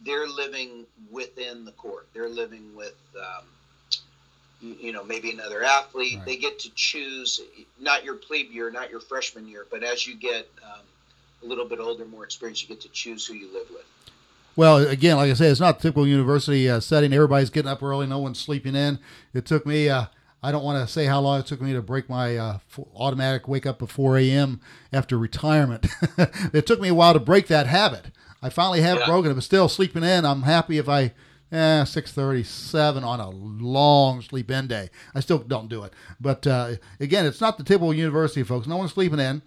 they're 0.03 0.27
living 0.27 0.85
within 1.11 1.65
the 1.65 1.71
court. 1.71 2.07
They're 2.13 2.29
living 2.29 2.75
with, 2.75 2.95
um, 3.17 3.45
you, 4.61 4.75
you, 4.79 4.91
know, 4.91 5.03
maybe 5.03 5.31
another 5.31 5.63
athlete. 5.63 6.17
Right. 6.17 6.25
They 6.25 6.37
get 6.37 6.59
to 6.59 6.69
choose 6.71 7.41
not 7.79 8.03
your 8.03 8.15
plebe 8.15 8.51
year, 8.51 8.71
not 8.71 8.89
your 8.89 8.99
freshman 8.99 9.47
year, 9.47 9.65
but 9.69 9.83
as 9.83 10.05
you 10.07 10.15
get 10.15 10.49
um, 10.63 10.81
a 11.43 11.45
little 11.45 11.65
bit 11.65 11.79
older, 11.79 12.05
more 12.05 12.23
experience, 12.23 12.61
you 12.61 12.67
get 12.67 12.81
to 12.81 12.89
choose 12.89 13.25
who 13.25 13.33
you 13.33 13.51
live 13.53 13.69
with. 13.69 13.85
Well, 14.59 14.85
again, 14.89 15.15
like 15.15 15.31
I 15.31 15.35
said, 15.35 15.51
it's 15.51 15.61
not 15.61 15.79
typical 15.79 16.05
university 16.05 16.69
uh, 16.69 16.81
setting. 16.81 17.13
Everybody's 17.13 17.49
getting 17.49 17.71
up 17.71 17.81
early. 17.81 18.05
No 18.07 18.19
one's 18.19 18.39
sleeping 18.39 18.75
in. 18.75 18.99
It 19.33 19.45
took 19.45 19.65
me. 19.65 19.87
Uh, 19.87 20.07
I 20.43 20.51
don't 20.51 20.65
want 20.65 20.85
to 20.85 20.91
say 20.91 21.05
how 21.05 21.21
long 21.21 21.39
it 21.39 21.45
took 21.45 21.61
me 21.61 21.71
to 21.71 21.81
break 21.81 22.09
my 22.09 22.35
uh, 22.35 22.57
automatic 22.93 23.47
wake 23.47 23.65
up 23.65 23.81
at 23.81 23.89
4 23.89 24.17
a.m. 24.17 24.59
after 24.91 25.17
retirement. 25.17 25.87
it 26.53 26.67
took 26.67 26.81
me 26.81 26.89
a 26.89 26.93
while 26.93 27.13
to 27.13 27.21
break 27.21 27.47
that 27.47 27.67
habit. 27.67 28.07
I 28.41 28.49
finally 28.49 28.81
have 28.81 28.99
yeah. 28.99 29.05
broken 29.05 29.31
it, 29.31 29.35
but 29.35 29.45
still 29.45 29.69
sleeping 29.69 30.03
in. 30.03 30.25
I'm 30.25 30.41
happy 30.41 30.77
if 30.77 30.89
I, 30.89 31.13
eh, 31.53 31.85
6:37 31.85 33.01
on 33.01 33.21
a 33.21 33.29
long 33.29 34.21
sleep 34.21 34.51
in 34.51 34.67
day. 34.67 34.89
I 35.15 35.21
still 35.21 35.37
don't 35.37 35.69
do 35.69 35.85
it, 35.85 35.93
but 36.19 36.45
uh, 36.45 36.71
again, 36.99 37.25
it's 37.25 37.39
not 37.39 37.57
the 37.57 37.63
typical 37.63 37.93
university 37.93 38.43
folks. 38.43 38.67
No 38.67 38.75
one's 38.75 38.91
sleeping 38.91 39.19
in, 39.19 39.41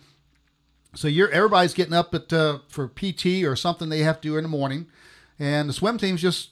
so 0.94 1.09
you're 1.09 1.31
everybody's 1.31 1.74
getting 1.74 1.94
up 1.94 2.14
at 2.14 2.33
uh, 2.33 2.59
for 2.68 2.88
PT 2.88 3.44
or 3.44 3.57
something 3.57 3.88
they 3.88 4.00
have 4.00 4.20
to 4.20 4.28
do 4.28 4.37
in 4.37 4.42
the 4.42 4.48
morning, 4.48 4.87
and 5.38 5.68
the 5.68 5.72
swim 5.72 5.98
team's 5.98 6.20
just 6.20 6.50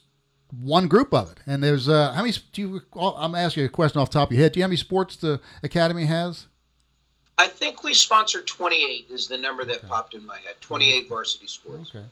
one 0.59 0.87
group 0.87 1.13
of 1.13 1.31
it. 1.31 1.39
And 1.45 1.63
there's 1.63 1.87
uh, 1.87 2.13
how 2.13 2.21
many? 2.21 2.33
Do 2.51 2.61
you? 2.61 2.81
I'm 2.95 3.35
asking 3.35 3.61
you 3.61 3.67
a 3.67 3.71
question 3.71 4.01
off 4.01 4.09
the 4.09 4.19
top 4.19 4.29
of 4.29 4.33
your 4.33 4.43
head. 4.43 4.53
Do 4.53 4.59
you 4.59 4.63
have 4.63 4.69
any 4.69 4.77
sports 4.77 5.15
the 5.15 5.39
academy 5.63 6.05
has? 6.05 6.47
I 7.37 7.47
think 7.47 7.83
we 7.83 7.93
sponsor 7.93 8.41
28 8.41 9.07
is 9.09 9.27
the 9.27 9.37
number 9.37 9.65
that 9.65 9.77
okay. 9.77 9.87
popped 9.87 10.13
in 10.13 10.23
my 10.25 10.37
head. 10.37 10.55
28 10.61 11.09
varsity 11.09 11.47
sports. 11.47 11.89
Okay. 11.89 12.05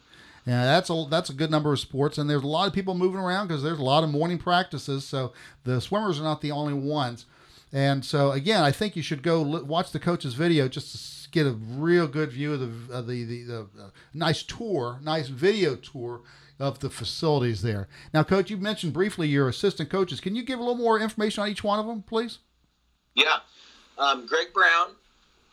Yeah, 0.48 0.64
that's 0.64 0.90
a 0.90 1.06
that's 1.10 1.30
a 1.30 1.34
good 1.34 1.52
number 1.52 1.72
of 1.74 1.80
sports, 1.80 2.18
and 2.18 2.30
there's 2.30 2.44
a 2.44 2.48
lot 2.48 2.68
of 2.68 2.74
people 2.74 2.96
moving 2.96 3.20
around 3.20 3.48
because 3.48 3.62
there's 3.62 3.80
a 3.80 3.84
lot 3.84 4.04
of 4.04 4.10
morning 4.10 4.38
practices. 4.38 5.06
So 5.06 5.34
the 5.64 5.82
swimmers 5.82 6.20
are 6.20 6.24
not 6.24 6.42
the 6.42 6.52
only 6.52 6.74
ones. 6.74 7.26
And 7.72 8.04
so 8.04 8.32
again, 8.32 8.64
I 8.64 8.72
think 8.72 8.96
you 8.96 9.04
should 9.04 9.22
go 9.22 9.42
watch 9.42 9.92
the 9.92 10.00
coach's 10.00 10.34
video 10.34 10.68
just 10.68 10.92
to 10.92 10.98
get 11.32 11.46
a 11.46 11.52
real 11.52 12.08
good 12.08 12.32
view 12.32 12.54
of 12.54 12.60
the 12.60 12.94
of 12.94 13.08
the 13.08 13.24
the, 13.24 13.44
the 13.44 13.60
uh, 13.62 13.90
nice 14.14 14.44
tour, 14.44 15.00
nice 15.04 15.28
video 15.28 15.76
tour 15.76 16.22
of 16.60 16.80
the 16.80 16.90
facilities 16.90 17.62
there. 17.62 17.88
Now, 18.14 18.24
Coach, 18.24 18.50
you 18.50 18.58
mentioned 18.58 18.94
briefly 18.94 19.28
your 19.28 19.48
assistant 19.48 19.90
coaches. 19.90 20.20
Can 20.20 20.36
you 20.36 20.44
give 20.44 20.60
a 20.60 20.62
little 20.62 20.76
more 20.76 21.00
information 21.00 21.44
on 21.44 21.50
each 21.50 21.64
one 21.64 21.80
of 21.80 21.88
them, 21.88 22.02
please? 22.02 22.40
Yeah. 23.16 23.38
Um, 23.98 24.26
Greg 24.28 24.54
Brown 24.54 24.90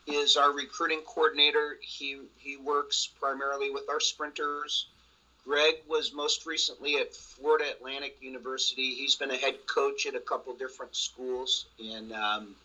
is 0.05 0.35
our 0.37 0.51
recruiting 0.51 1.01
coordinator. 1.05 1.77
He, 1.81 2.19
he 2.37 2.57
works 2.57 3.09
primarily 3.19 3.71
with 3.71 3.89
our 3.89 3.99
sprinters. 3.99 4.87
Greg 5.45 5.75
was 5.87 6.13
most 6.13 6.45
recently 6.45 6.97
at 6.97 7.15
Florida 7.15 7.65
Atlantic 7.71 8.17
University. 8.19 8.93
He's 8.95 9.15
been 9.15 9.31
a 9.31 9.37
head 9.37 9.55
coach 9.65 10.05
at 10.05 10.15
a 10.15 10.19
couple 10.19 10.53
different 10.55 10.93
schools, 10.93 11.67
and 11.79 12.11
um, 12.11 12.55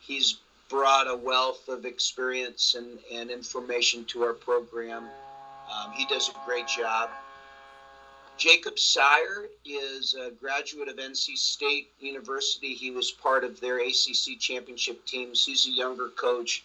he's 0.00 0.38
brought 0.68 1.06
a 1.08 1.16
wealth 1.16 1.68
of 1.68 1.84
experience 1.84 2.74
and, 2.74 2.98
and 3.12 3.30
information 3.30 4.04
to 4.06 4.22
our 4.24 4.32
program. 4.32 5.04
Um, 5.72 5.92
he 5.92 6.06
does 6.06 6.28
a 6.28 6.32
great 6.46 6.66
job. 6.66 7.10
Jacob 8.36 8.78
Sire 8.78 9.46
is 9.64 10.14
a 10.14 10.30
graduate 10.30 10.88
of 10.88 10.96
NC 10.96 11.36
State 11.38 11.90
University. 12.00 12.74
He 12.74 12.90
was 12.90 13.10
part 13.10 13.44
of 13.44 13.60
their 13.60 13.78
ACC 13.78 14.38
championship 14.38 15.04
teams. 15.06 15.44
He's 15.44 15.66
a 15.66 15.70
younger 15.70 16.08
coach, 16.08 16.62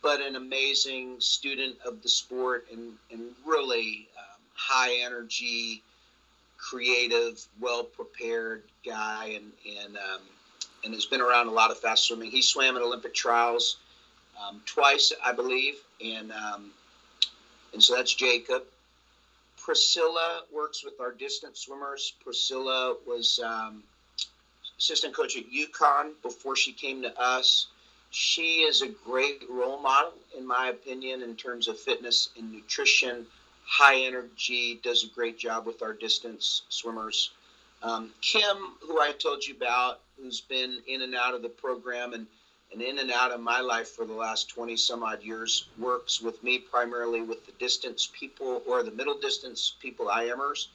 but 0.00 0.20
an 0.20 0.36
amazing 0.36 1.20
student 1.20 1.76
of 1.84 2.02
the 2.02 2.08
sport 2.08 2.66
and, 2.72 2.92
and 3.10 3.32
really 3.44 4.08
um, 4.16 4.40
high 4.54 4.94
energy, 5.04 5.82
creative, 6.56 7.44
well 7.60 7.82
prepared 7.82 8.62
guy, 8.86 9.32
and 9.34 9.52
and 9.82 9.96
um, 9.96 10.20
and 10.84 10.94
has 10.94 11.06
been 11.06 11.20
around 11.20 11.48
a 11.48 11.52
lot 11.52 11.70
of 11.70 11.78
fast 11.78 12.04
swimming. 12.04 12.30
He 12.30 12.42
swam 12.42 12.76
at 12.76 12.82
Olympic 12.82 13.14
trials 13.14 13.76
um, 14.40 14.60
twice, 14.66 15.12
I 15.24 15.32
believe, 15.32 15.74
and 16.04 16.32
um, 16.32 16.70
and 17.72 17.82
so 17.82 17.96
that's 17.96 18.14
Jacob. 18.14 18.62
Priscilla 19.56 20.42
works 20.52 20.82
with 20.82 21.00
our 21.00 21.12
distance 21.12 21.60
swimmers. 21.60 22.14
Priscilla 22.24 22.96
was 23.06 23.38
um, 23.44 23.82
assistant 24.78 25.14
coach 25.14 25.36
at 25.36 25.44
UConn 25.50 26.12
before 26.22 26.56
she 26.56 26.72
came 26.72 27.02
to 27.02 27.20
us. 27.20 27.66
She 28.10 28.60
is 28.60 28.80
a 28.80 28.88
great 28.88 29.44
role 29.50 29.78
model, 29.78 30.14
in 30.36 30.46
my 30.46 30.68
opinion, 30.68 31.22
in 31.22 31.36
terms 31.36 31.68
of 31.68 31.78
fitness 31.78 32.30
and 32.38 32.50
nutrition. 32.50 33.26
High 33.66 34.00
energy, 34.00 34.80
does 34.82 35.04
a 35.04 35.08
great 35.08 35.38
job 35.38 35.66
with 35.66 35.82
our 35.82 35.92
distance 35.92 36.62
swimmers. 36.70 37.32
Um, 37.82 38.10
Kim, 38.20 38.56
who 38.80 39.00
I 39.00 39.12
told 39.12 39.46
you 39.46 39.54
about, 39.54 40.00
who's 40.16 40.40
been 40.40 40.82
in 40.86 41.02
and 41.02 41.14
out 41.14 41.34
of 41.34 41.42
the 41.42 41.48
program 41.48 42.12
and 42.12 42.26
and 42.70 42.82
in 42.82 42.98
and 42.98 43.10
out 43.10 43.32
of 43.32 43.40
my 43.40 43.60
life 43.60 43.88
for 43.88 44.04
the 44.04 44.12
last 44.12 44.50
20 44.50 44.76
some 44.76 45.02
odd 45.02 45.22
years 45.22 45.66
works 45.78 46.20
with 46.20 46.42
me 46.42 46.58
primarily 46.58 47.22
with 47.22 47.46
the 47.46 47.52
distance 47.52 48.10
people 48.12 48.62
or 48.68 48.82
the 48.82 48.90
middle 48.90 49.18
distance 49.18 49.74
people 49.80 50.06
IMers 50.06 50.66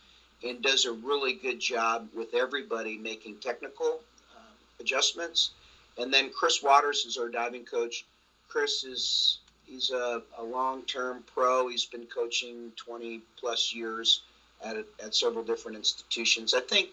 and 0.44 0.62
does 0.62 0.86
a 0.86 0.92
really 0.92 1.34
good 1.34 1.60
job 1.60 2.10
with 2.16 2.34
everybody 2.34 2.98
making 2.98 3.36
technical 3.38 4.02
uh, 4.36 4.40
adjustments. 4.80 5.52
And 5.98 6.12
then 6.12 6.32
Chris 6.32 6.64
Waters 6.64 7.06
is 7.06 7.18
our 7.18 7.30
diving 7.30 7.64
coach. 7.64 8.06
Chris 8.50 8.84
is 8.84 9.38
he's 9.66 9.92
a, 9.92 10.24
a 10.38 10.44
long-term 10.44 11.24
pro. 11.34 11.68
He's 11.68 11.86
been 11.86 12.08
coaching 12.08 12.72
20 12.76 13.22
plus 13.40 13.74
years 13.74 14.22
at, 14.64 14.78
at 15.04 15.16
several 15.16 15.44
different 15.44 15.78
institutions. 15.78 16.54
I 16.54 16.62
think 16.62 16.90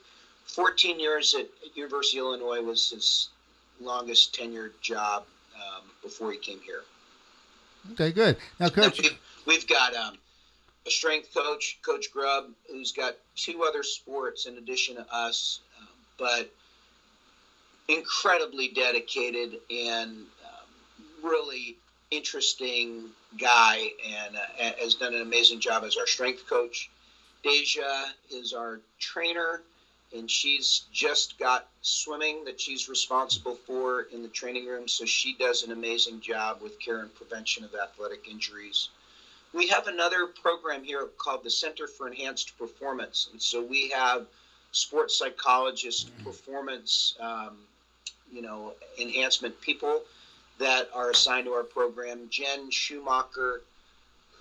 14 0.46 0.98
years 0.98 1.34
at 1.34 1.46
University 1.74 2.18
of 2.18 2.24
Illinois 2.24 2.60
was 2.60 2.90
his 2.90 3.28
longest 3.80 4.34
tenured 4.34 4.72
job 4.80 5.24
um, 5.54 5.82
before 6.02 6.32
he 6.32 6.38
came 6.38 6.60
here. 6.60 6.82
Okay, 7.92 8.12
good. 8.12 8.36
Now, 8.58 8.68
coach, 8.68 9.00
we've 9.46 9.66
got 9.66 9.94
um, 9.94 10.18
a 10.86 10.90
strength 10.90 11.32
coach, 11.34 11.78
Coach 11.84 12.12
Grubb, 12.12 12.50
who's 12.70 12.92
got 12.92 13.16
two 13.36 13.64
other 13.64 13.82
sports 13.82 14.46
in 14.46 14.58
addition 14.58 14.96
to 14.96 15.06
us, 15.12 15.60
um, 15.78 15.88
but 16.18 16.50
incredibly 17.88 18.68
dedicated 18.68 19.58
and 19.70 20.10
um, 20.10 21.04
really 21.22 21.76
interesting 22.10 23.04
guy, 23.38 23.88
and 24.06 24.36
uh, 24.36 24.72
has 24.80 24.94
done 24.94 25.14
an 25.14 25.22
amazing 25.22 25.60
job 25.60 25.84
as 25.84 25.96
our 25.96 26.06
strength 26.06 26.48
coach. 26.48 26.90
Deja 27.42 28.06
is 28.30 28.52
our 28.52 28.80
trainer 28.98 29.62
and 30.12 30.30
she's 30.30 30.82
just 30.92 31.38
got 31.38 31.64
swimming 31.82 32.44
that 32.44 32.60
she's 32.60 32.88
responsible 32.88 33.56
for 33.66 34.02
in 34.12 34.22
the 34.22 34.28
training 34.28 34.66
room. 34.66 34.88
So 34.88 35.04
she 35.04 35.34
does 35.34 35.62
an 35.62 35.70
amazing 35.70 36.20
job 36.20 36.60
with 36.60 36.78
care 36.80 37.00
and 37.00 37.14
prevention 37.14 37.64
of 37.64 37.74
athletic 37.74 38.26
injuries. 38.28 38.88
We 39.52 39.68
have 39.68 39.86
another 39.86 40.26
program 40.26 40.82
here 40.82 41.08
called 41.18 41.44
the 41.44 41.50
Center 41.50 41.86
for 41.86 42.08
Enhanced 42.08 42.56
Performance. 42.58 43.28
And 43.32 43.40
so 43.40 43.62
we 43.62 43.90
have 43.90 44.26
sports 44.72 45.16
psychologists, 45.16 46.08
performance, 46.24 47.14
um, 47.20 47.58
you 48.32 48.42
know, 48.42 48.74
enhancement 49.00 49.60
people 49.60 50.02
that 50.58 50.88
are 50.94 51.10
assigned 51.10 51.46
to 51.46 51.52
our 51.52 51.64
program. 51.64 52.28
Jen 52.30 52.70
Schumacher 52.70 53.62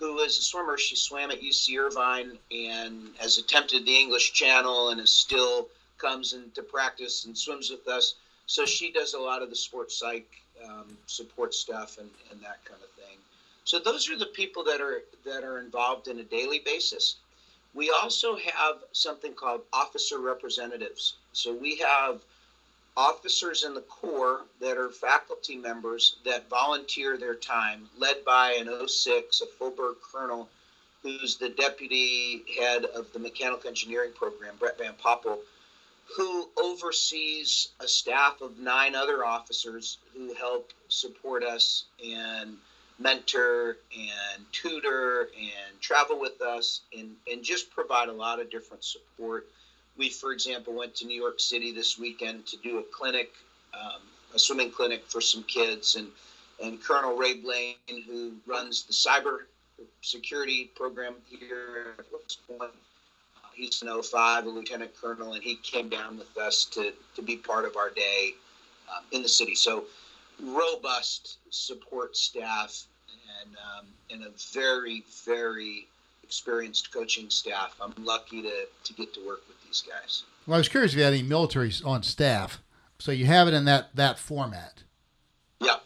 who 0.00 0.18
is 0.20 0.38
a 0.38 0.42
swimmer. 0.42 0.78
She 0.78 0.96
swam 0.96 1.30
at 1.30 1.40
UC 1.40 1.78
Irvine 1.78 2.38
and 2.50 3.14
has 3.18 3.36
attempted 3.36 3.84
the 3.84 3.96
English 3.96 4.32
Channel 4.32 4.88
and 4.88 5.00
is 5.00 5.12
still 5.12 5.68
comes 5.98 6.32
into 6.32 6.62
practice 6.62 7.24
and 7.24 7.36
swims 7.36 7.70
with 7.70 7.86
us. 7.86 8.14
So 8.46 8.64
she 8.64 8.90
does 8.90 9.12
a 9.12 9.18
lot 9.18 9.42
of 9.42 9.50
the 9.50 9.56
sports 9.56 9.94
psych 9.94 10.24
um, 10.64 10.96
support 11.06 11.54
stuff 11.54 11.98
and, 11.98 12.10
and 12.30 12.40
that 12.40 12.64
kind 12.64 12.80
of 12.82 12.88
thing. 12.90 13.18
So 13.64 13.78
those 13.78 14.08
are 14.08 14.16
the 14.16 14.26
people 14.26 14.64
that 14.64 14.80
are 14.80 15.02
that 15.24 15.44
are 15.44 15.58
involved 15.58 16.08
in 16.08 16.18
a 16.18 16.24
daily 16.24 16.58
basis. 16.58 17.16
We 17.74 17.90
also 17.90 18.36
have 18.36 18.76
something 18.92 19.34
called 19.34 19.62
officer 19.72 20.18
representatives. 20.18 21.14
So 21.32 21.52
we 21.52 21.76
have 21.76 22.18
officers 22.96 23.64
in 23.64 23.74
the 23.74 23.82
Corps 23.82 24.42
that 24.60 24.76
are 24.76 24.90
faculty 24.90 25.56
members 25.56 26.16
that 26.24 26.48
volunteer 26.48 27.16
their 27.16 27.34
time, 27.34 27.88
led 27.96 28.24
by 28.24 28.52
an 28.52 28.88
06, 28.88 29.40
a 29.40 29.46
full 29.46 29.70
bird 29.70 29.96
colonel, 30.02 30.48
who's 31.02 31.36
the 31.36 31.48
deputy 31.48 32.42
head 32.58 32.84
of 32.84 33.12
the 33.12 33.18
mechanical 33.18 33.68
engineering 33.68 34.12
program, 34.14 34.54
Brett 34.58 34.78
Van 34.78 34.94
Poppel, 35.02 35.38
who 36.16 36.48
oversees 36.56 37.68
a 37.80 37.88
staff 37.88 38.40
of 38.40 38.58
nine 38.58 38.94
other 38.94 39.24
officers 39.24 39.98
who 40.12 40.34
help 40.34 40.72
support 40.88 41.44
us 41.44 41.84
and 42.04 42.58
mentor 42.98 43.78
and 43.96 44.44
tutor 44.52 45.30
and 45.38 45.80
travel 45.80 46.18
with 46.20 46.40
us 46.42 46.82
and, 46.96 47.16
and 47.30 47.42
just 47.42 47.70
provide 47.70 48.08
a 48.08 48.12
lot 48.12 48.40
of 48.40 48.50
different 48.50 48.84
support 48.84 49.46
we, 50.00 50.08
for 50.08 50.32
example, 50.32 50.72
went 50.72 50.94
to 50.96 51.06
New 51.06 51.20
York 51.20 51.38
City 51.38 51.72
this 51.72 51.98
weekend 51.98 52.46
to 52.46 52.56
do 52.56 52.78
a 52.78 52.82
clinic 52.82 53.32
um, 53.74 54.00
a 54.34 54.38
swimming 54.38 54.70
clinic 54.70 55.04
for 55.06 55.20
some 55.20 55.42
kids, 55.44 55.94
and 55.94 56.08
and 56.62 56.82
Colonel 56.82 57.16
Ray 57.16 57.34
Blaine, 57.34 57.76
who 58.06 58.32
runs 58.46 58.84
the 58.84 58.92
cyber 58.92 59.40
security 60.00 60.70
program 60.74 61.14
here 61.28 61.94
at 61.98 62.04
West 62.12 62.40
Point. 62.48 62.72
Uh, 63.36 63.48
he's 63.54 63.82
an 63.82 64.02
05, 64.02 64.46
a 64.46 64.48
lieutenant 64.48 64.90
colonel, 65.00 65.34
and 65.34 65.42
he 65.42 65.56
came 65.56 65.88
down 65.88 66.18
with 66.18 66.36
us 66.36 66.66
to, 66.66 66.92
to 67.16 67.22
be 67.22 67.36
part 67.36 67.64
of 67.64 67.76
our 67.76 67.88
day 67.88 68.34
um, 68.94 69.04
in 69.10 69.22
the 69.22 69.28
city. 69.28 69.54
So 69.54 69.84
robust 70.42 71.38
support 71.48 72.14
staff 72.14 72.84
and, 73.40 73.56
um, 73.56 73.86
and 74.10 74.24
a 74.24 74.30
very, 74.52 75.02
very 75.24 75.86
experienced 76.30 76.92
coaching 76.92 77.28
staff. 77.28 77.74
I'm 77.80 77.92
lucky 78.04 78.40
to, 78.42 78.66
to 78.84 78.92
get 78.92 79.12
to 79.14 79.26
work 79.26 79.42
with 79.48 79.56
these 79.66 79.82
guys. 79.82 80.22
Well, 80.46 80.54
I 80.54 80.58
was 80.58 80.68
curious 80.68 80.92
if 80.92 80.98
you 80.98 81.02
had 81.02 81.12
any 81.12 81.24
military 81.24 81.72
on 81.84 82.04
staff. 82.04 82.62
So 83.00 83.10
you 83.10 83.26
have 83.26 83.48
it 83.48 83.54
in 83.54 83.64
that, 83.64 83.88
that 83.96 84.16
format. 84.16 84.84
Yeah. 85.60 85.78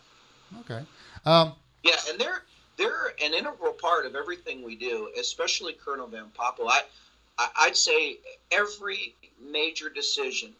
Okay. 0.61 0.83
Um, 1.25 1.55
yeah, 1.83 1.97
and 2.11 2.21
they're 2.21 2.43
they're 2.77 3.15
an 3.25 3.33
integral 3.33 3.73
part 3.73 4.05
of 4.05 4.15
everything 4.15 4.63
we 4.63 4.77
do, 4.77 5.11
especially 5.19 5.73
Colonel 5.73 6.09
Van 6.09 6.27
Poppel. 6.39 6.69
I, 6.69 6.83
I'd 7.57 7.77
say 7.77 8.19
every 8.53 9.15
major 9.51 9.89
decision 9.89 10.53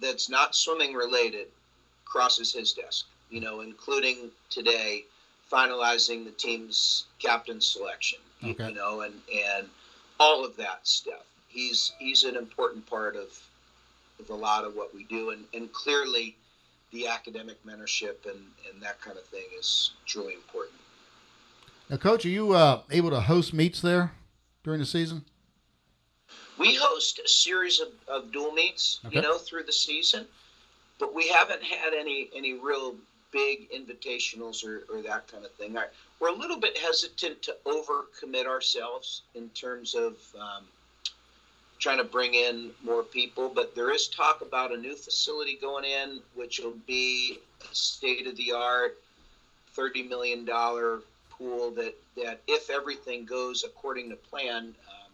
that's 0.00 0.30
not 0.30 0.54
swimming 0.54 0.94
related 0.94 1.48
crosses 2.06 2.54
his 2.54 2.72
desk. 2.72 3.04
You 3.28 3.42
know, 3.42 3.60
including 3.60 4.30
today 4.48 5.04
finalizing 5.52 6.24
the 6.24 6.30
team's 6.30 7.04
captain 7.18 7.60
selection. 7.60 8.20
Okay. 8.44 8.68
You 8.68 8.74
know, 8.74 9.00
and 9.02 9.14
and 9.34 9.68
all 10.20 10.44
of 10.44 10.56
that 10.56 10.86
stuff. 10.86 11.24
He's 11.48 11.92
he's 11.98 12.24
an 12.24 12.36
important 12.36 12.86
part 12.86 13.16
of 13.16 13.38
of 14.20 14.30
a 14.30 14.34
lot 14.34 14.64
of 14.64 14.74
what 14.74 14.94
we 14.94 15.04
do, 15.04 15.30
and 15.30 15.44
and 15.54 15.72
clearly 15.72 16.36
the 16.92 17.06
academic 17.06 17.62
mentorship 17.66 18.24
and, 18.24 18.40
and 18.70 18.82
that 18.82 19.00
kind 19.00 19.18
of 19.18 19.24
thing 19.24 19.44
is 19.58 19.92
truly 20.06 20.32
important. 20.34 20.74
Now, 21.90 21.96
Coach, 21.96 22.24
are 22.24 22.30
you 22.30 22.52
uh, 22.52 22.80
able 22.90 23.10
to 23.10 23.20
host 23.20 23.52
meets 23.52 23.80
there 23.80 24.12
during 24.64 24.80
the 24.80 24.86
season? 24.86 25.24
We 26.58 26.74
host 26.74 27.20
a 27.24 27.28
series 27.28 27.80
of, 27.80 27.88
of 28.08 28.32
dual 28.32 28.52
meets, 28.52 29.00
okay. 29.04 29.16
you 29.16 29.22
know, 29.22 29.38
through 29.38 29.64
the 29.64 29.72
season, 29.72 30.26
but 30.98 31.14
we 31.14 31.28
haven't 31.28 31.62
had 31.62 31.94
any 31.94 32.30
any 32.34 32.54
real 32.54 32.94
big 33.30 33.70
invitationals 33.70 34.64
or, 34.64 34.82
or 34.92 35.02
that 35.02 35.28
kind 35.28 35.44
of 35.44 35.52
thing. 35.52 35.76
We're 36.20 36.28
a 36.28 36.34
little 36.34 36.58
bit 36.58 36.76
hesitant 36.76 37.42
to 37.42 37.56
overcommit 37.64 38.46
ourselves 38.46 39.22
in 39.34 39.48
terms 39.50 39.94
of 39.94 40.16
um, 40.38 40.64
trying 41.78 41.98
to 41.98 42.04
bring 42.04 42.34
in 42.34 42.72
more 42.82 43.04
people, 43.04 43.48
but 43.48 43.74
there 43.74 43.90
is 43.90 44.08
talk 44.08 44.40
about 44.40 44.72
a 44.72 44.76
new 44.76 44.96
facility 44.96 45.56
going 45.60 45.84
in, 45.84 46.20
which 46.34 46.58
will 46.58 46.76
be 46.86 47.38
state 47.72 48.26
of 48.26 48.36
the 48.36 48.52
art, 48.52 48.98
$30 49.76 50.08
million 50.08 50.44
pool 51.30 51.70
that, 51.70 51.94
that 52.16 52.40
if 52.48 52.68
everything 52.68 53.24
goes 53.24 53.62
according 53.64 54.10
to 54.10 54.16
plan, 54.16 54.74
um, 54.88 55.12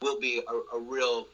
will 0.00 0.18
be 0.18 0.42
a, 0.48 0.76
a, 0.76 0.80
real 0.80 1.26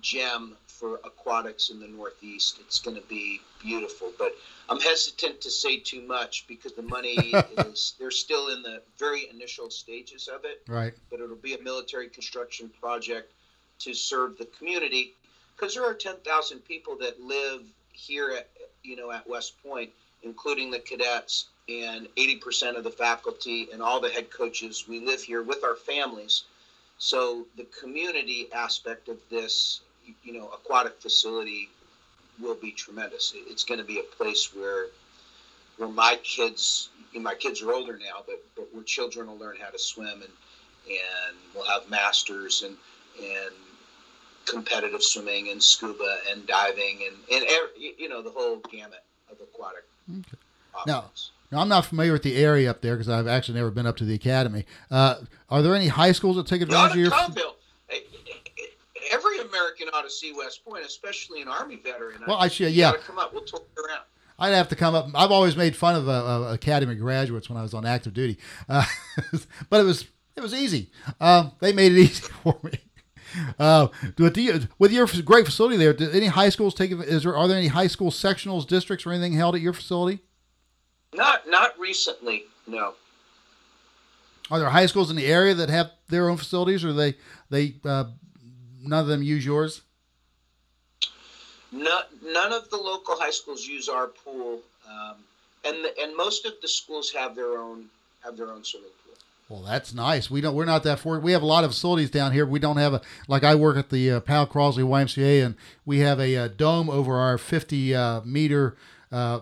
gem 0.00 0.56
for 0.66 1.00
aquatics 1.04 1.70
in 1.70 1.80
the 1.80 1.88
Northeast. 1.88 2.58
It's 2.60 2.78
going 2.78 2.96
to 2.96 3.06
be 3.08 3.40
beautiful, 3.62 4.12
but 4.18 4.32
I'm 4.68 4.80
hesitant 4.80 5.40
to 5.40 5.50
say 5.50 5.78
too 5.78 6.02
much 6.02 6.44
because 6.46 6.74
the 6.74 6.82
money 6.82 7.14
is, 7.58 7.94
they're 7.98 8.10
still 8.10 8.48
in 8.48 8.62
the 8.62 8.82
very 8.98 9.28
initial 9.30 9.70
stages 9.70 10.28
of 10.28 10.44
it. 10.44 10.62
Right. 10.68 10.92
But 11.10 11.20
it'll 11.20 11.36
be 11.36 11.54
a 11.54 11.62
military 11.62 12.08
construction 12.08 12.70
project 12.80 13.32
to 13.80 13.94
serve 13.94 14.38
the 14.38 14.46
community 14.46 15.14
because 15.56 15.74
there 15.74 15.84
are 15.84 15.94
10,000 15.94 16.58
people 16.60 16.96
that 16.98 17.20
live 17.20 17.62
here 17.92 18.32
at, 18.36 18.48
you 18.82 18.96
know, 18.96 19.10
at 19.10 19.28
West 19.28 19.54
Point, 19.62 19.90
including 20.22 20.70
the 20.70 20.78
cadets 20.78 21.46
and 21.68 22.08
80% 22.16 22.76
of 22.76 22.84
the 22.84 22.90
faculty 22.90 23.68
and 23.72 23.82
all 23.82 24.00
the 24.00 24.10
head 24.10 24.30
coaches. 24.30 24.86
We 24.88 25.00
live 25.00 25.22
here 25.22 25.42
with 25.42 25.64
our 25.64 25.74
families. 25.74 26.44
So 26.98 27.46
the 27.56 27.66
community 27.80 28.48
aspect 28.52 29.08
of 29.08 29.18
this, 29.30 29.80
you 30.22 30.32
know, 30.32 30.48
aquatic 30.48 31.00
facility 31.00 31.68
will 32.40 32.54
be 32.54 32.72
tremendous. 32.72 33.32
It's 33.34 33.64
going 33.64 33.80
to 33.80 33.86
be 33.86 34.00
a 34.00 34.02
place 34.02 34.54
where 34.54 34.86
where 35.76 35.88
my 35.88 36.18
kids, 36.22 36.88
my 37.14 37.34
kids 37.34 37.60
are 37.60 37.70
older 37.70 37.98
now, 37.98 38.22
but, 38.26 38.42
but 38.56 38.66
where 38.72 38.82
children 38.82 39.26
will 39.26 39.36
learn 39.36 39.56
how 39.60 39.68
to 39.68 39.78
swim 39.78 40.22
and 40.22 40.32
and 40.88 41.36
we'll 41.54 41.66
have 41.66 41.88
masters 41.90 42.62
and 42.62 42.76
and 43.20 43.54
competitive 44.46 45.02
swimming 45.02 45.50
and 45.50 45.62
scuba 45.62 46.18
and 46.30 46.46
diving 46.46 47.00
and 47.06 47.16
and 47.30 47.44
you 47.76 48.08
know 48.08 48.22
the 48.22 48.30
whole 48.30 48.58
gamut 48.70 49.02
of 49.30 49.38
aquatic. 49.40 49.84
Okay. 50.08 50.38
Now, 50.86 51.10
now, 51.50 51.60
I'm 51.60 51.68
not 51.68 51.86
familiar 51.86 52.12
with 52.12 52.22
the 52.22 52.36
area 52.36 52.68
up 52.70 52.80
there 52.80 52.94
because 52.94 53.08
I've 53.08 53.28
actually 53.28 53.58
never 53.58 53.70
been 53.70 53.86
up 53.86 53.96
to 53.98 54.04
the 54.04 54.14
academy. 54.14 54.66
Uh, 54.90 55.16
are 55.48 55.62
there 55.62 55.74
any 55.74 55.88
high 55.88 56.12
schools 56.12 56.36
that 56.36 56.46
take 56.46 56.60
advantage 56.60 56.92
of 56.92 56.98
your? 56.98 57.10
Conville. 57.10 57.56
Every 59.12 59.38
American 59.38 59.88
ought 59.94 60.02
to 60.02 60.10
see 60.10 60.32
West 60.36 60.64
Point, 60.64 60.84
especially 60.84 61.40
an 61.40 61.48
Army 61.48 61.76
veteran. 61.76 62.22
Well, 62.26 62.38
I 62.38 62.48
should, 62.48 62.72
yeah. 62.72 62.92
come 63.06 63.18
up. 63.18 63.32
We'll 63.32 63.44
talk 63.44 63.64
around. 63.78 64.00
I'd 64.38 64.50
have 64.50 64.68
to 64.68 64.76
come 64.76 64.94
up. 64.94 65.08
I've 65.14 65.30
always 65.30 65.56
made 65.56 65.76
fun 65.76 65.94
of 65.94 66.08
uh, 66.08 66.12
uh, 66.12 66.52
academy 66.52 66.94
graduates 66.96 67.48
when 67.48 67.56
I 67.56 67.62
was 67.62 67.72
on 67.72 67.86
active 67.86 68.12
duty, 68.12 68.38
uh, 68.68 68.84
but 69.70 69.80
it 69.80 69.84
was 69.84 70.06
it 70.34 70.40
was 70.42 70.52
easy. 70.52 70.90
Um, 71.20 71.52
they 71.60 71.72
made 71.72 71.92
it 71.92 71.98
easy 72.10 72.22
for 72.42 72.58
me. 72.62 72.72
Uh, 73.58 73.88
with, 74.18 74.36
you, 74.36 74.60
with 74.78 74.92
your 74.92 75.06
great 75.24 75.44
facility 75.44 75.76
there, 75.76 75.92
did 75.92 76.14
any 76.14 76.26
high 76.26 76.48
schools 76.48 76.74
take? 76.74 76.90
Is 76.90 77.22
there 77.22 77.36
are 77.36 77.48
there 77.48 77.56
any 77.56 77.68
high 77.68 77.86
school 77.86 78.10
sectionals, 78.10 78.66
districts, 78.66 79.06
or 79.06 79.12
anything 79.12 79.32
held 79.34 79.54
at 79.54 79.60
your 79.60 79.72
facility? 79.72 80.20
Not 81.16 81.48
not 81.48 81.78
recently, 81.78 82.44
no. 82.66 82.94
Are 84.50 84.58
there 84.58 84.68
high 84.68 84.86
schools 84.86 85.10
in 85.10 85.16
the 85.16 85.26
area 85.26 85.54
that 85.54 85.70
have 85.70 85.90
their 86.08 86.28
own 86.28 86.36
facilities, 86.36 86.84
or 86.84 86.92
they 86.92 87.14
they 87.48 87.76
uh, 87.84 88.04
none 88.82 89.00
of 89.00 89.06
them 89.06 89.22
use 89.22 89.44
yours? 89.44 89.82
No, 91.72 92.00
none 92.22 92.52
of 92.52 92.68
the 92.70 92.76
local 92.76 93.16
high 93.18 93.30
schools 93.30 93.66
use 93.66 93.88
our 93.88 94.06
pool, 94.06 94.60
um, 94.88 95.16
and 95.64 95.84
the, 95.84 95.92
and 96.00 96.16
most 96.16 96.44
of 96.44 96.52
the 96.60 96.68
schools 96.68 97.10
have 97.12 97.34
their 97.34 97.58
own 97.58 97.86
have 98.22 98.36
their 98.36 98.50
own 98.50 98.62
swimming 98.62 98.90
pool. 99.04 99.14
Well, 99.48 99.62
that's 99.62 99.94
nice. 99.94 100.30
We 100.30 100.42
don't. 100.42 100.54
We're 100.54 100.66
not 100.66 100.82
that 100.82 100.98
fortunate. 101.00 101.24
We 101.24 101.32
have 101.32 101.42
a 101.42 101.46
lot 101.46 101.64
of 101.64 101.70
facilities 101.70 102.10
down 102.10 102.32
here. 102.32 102.44
We 102.44 102.58
don't 102.58 102.76
have 102.76 102.92
a 102.92 103.00
like. 103.26 103.42
I 103.42 103.54
work 103.54 103.78
at 103.78 103.88
the 103.88 104.12
uh, 104.12 104.20
Powel 104.20 104.46
Crosley 104.46 104.84
YMCA, 104.84 105.44
and 105.44 105.54
we 105.86 106.00
have 106.00 106.20
a, 106.20 106.34
a 106.34 106.44
uh, 106.44 106.48
dome 106.48 106.90
over 106.90 107.16
our 107.16 107.38
50 107.38 107.94
uh, 107.94 108.20
meter 108.22 108.76
uh, 109.10 109.40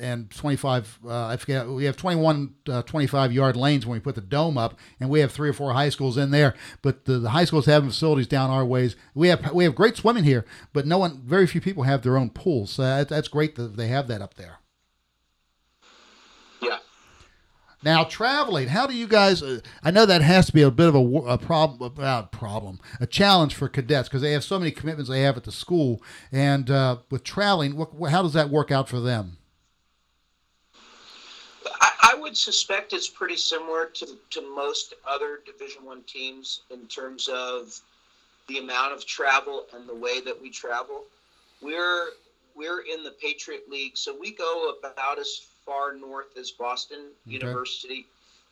and 0.00 0.30
25 0.30 0.98
uh, 1.04 1.26
i 1.26 1.36
forget 1.36 1.68
we 1.68 1.84
have 1.84 1.96
21 1.96 2.54
uh, 2.68 2.82
25 2.82 3.32
yard 3.32 3.56
lanes 3.56 3.86
when 3.86 3.94
we 3.94 4.00
put 4.00 4.14
the 4.14 4.20
dome 4.20 4.56
up 4.56 4.78
and 4.98 5.10
we 5.10 5.20
have 5.20 5.30
three 5.30 5.48
or 5.48 5.52
four 5.52 5.72
high 5.72 5.88
schools 5.88 6.16
in 6.16 6.30
there 6.30 6.54
but 6.82 7.04
the, 7.04 7.18
the 7.18 7.30
high 7.30 7.44
schools 7.44 7.66
have 7.66 7.84
facilities 7.84 8.26
down 8.26 8.50
our 8.50 8.64
ways. 8.64 8.96
We 9.14 9.28
have 9.28 9.52
we 9.52 9.64
have 9.64 9.74
great 9.74 9.96
swimming 9.96 10.24
here 10.24 10.44
but 10.72 10.86
no 10.86 10.98
one 10.98 11.22
very 11.24 11.46
few 11.46 11.60
people 11.60 11.84
have 11.84 12.02
their 12.02 12.16
own 12.16 12.30
pools 12.30 12.72
so 12.72 12.82
that, 12.82 13.08
that's 13.08 13.28
great 13.28 13.56
that 13.56 13.76
they 13.76 13.88
have 13.88 14.08
that 14.08 14.22
up 14.22 14.34
there. 14.34 14.58
Yeah. 16.62 16.78
Now 17.82 18.04
traveling 18.04 18.68
how 18.68 18.86
do 18.86 18.94
you 18.94 19.06
guys 19.06 19.42
uh, 19.42 19.60
i 19.82 19.90
know 19.90 20.06
that 20.06 20.22
has 20.22 20.46
to 20.46 20.52
be 20.52 20.62
a 20.62 20.70
bit 20.70 20.88
of 20.88 20.94
a, 20.94 20.98
a 20.98 21.38
problem 21.38 21.94
uh, 21.98 22.22
problem 22.24 22.80
a 23.00 23.06
challenge 23.06 23.54
for 23.54 23.68
cadets 23.68 24.08
because 24.08 24.22
they 24.22 24.32
have 24.32 24.44
so 24.44 24.58
many 24.58 24.70
commitments 24.70 25.10
they 25.10 25.22
have 25.22 25.36
at 25.36 25.44
the 25.44 25.52
school 25.52 26.02
and 26.32 26.70
uh, 26.70 26.98
with 27.10 27.24
traveling 27.24 27.76
what, 27.76 28.10
how 28.10 28.22
does 28.22 28.32
that 28.32 28.50
work 28.50 28.70
out 28.70 28.88
for 28.88 29.00
them 29.00 29.38
I, 32.02 32.14
would 32.14 32.36
suspect 32.36 32.92
it's 32.92 33.08
pretty 33.08 33.36
similar 33.36 33.86
to, 33.86 34.06
to 34.30 34.54
most 34.54 34.94
other 35.08 35.40
Division 35.44 35.84
One 35.84 36.02
teams 36.02 36.60
in 36.70 36.86
terms 36.86 37.28
of 37.28 37.78
the 38.48 38.58
amount 38.58 38.92
of 38.92 39.06
travel 39.06 39.66
and 39.74 39.88
the 39.88 39.94
way 39.94 40.20
that 40.20 40.40
we 40.40 40.50
travel. 40.50 41.04
We're 41.62 42.08
we're 42.56 42.80
in 42.80 43.04
the 43.04 43.12
Patriot 43.12 43.70
League, 43.70 43.96
so 43.96 44.14
we 44.18 44.32
go 44.32 44.74
about 44.78 45.18
as 45.18 45.40
far 45.64 45.94
north 45.94 46.36
as 46.38 46.50
Boston 46.50 46.98
okay. 47.26 47.36
University. 47.36 48.06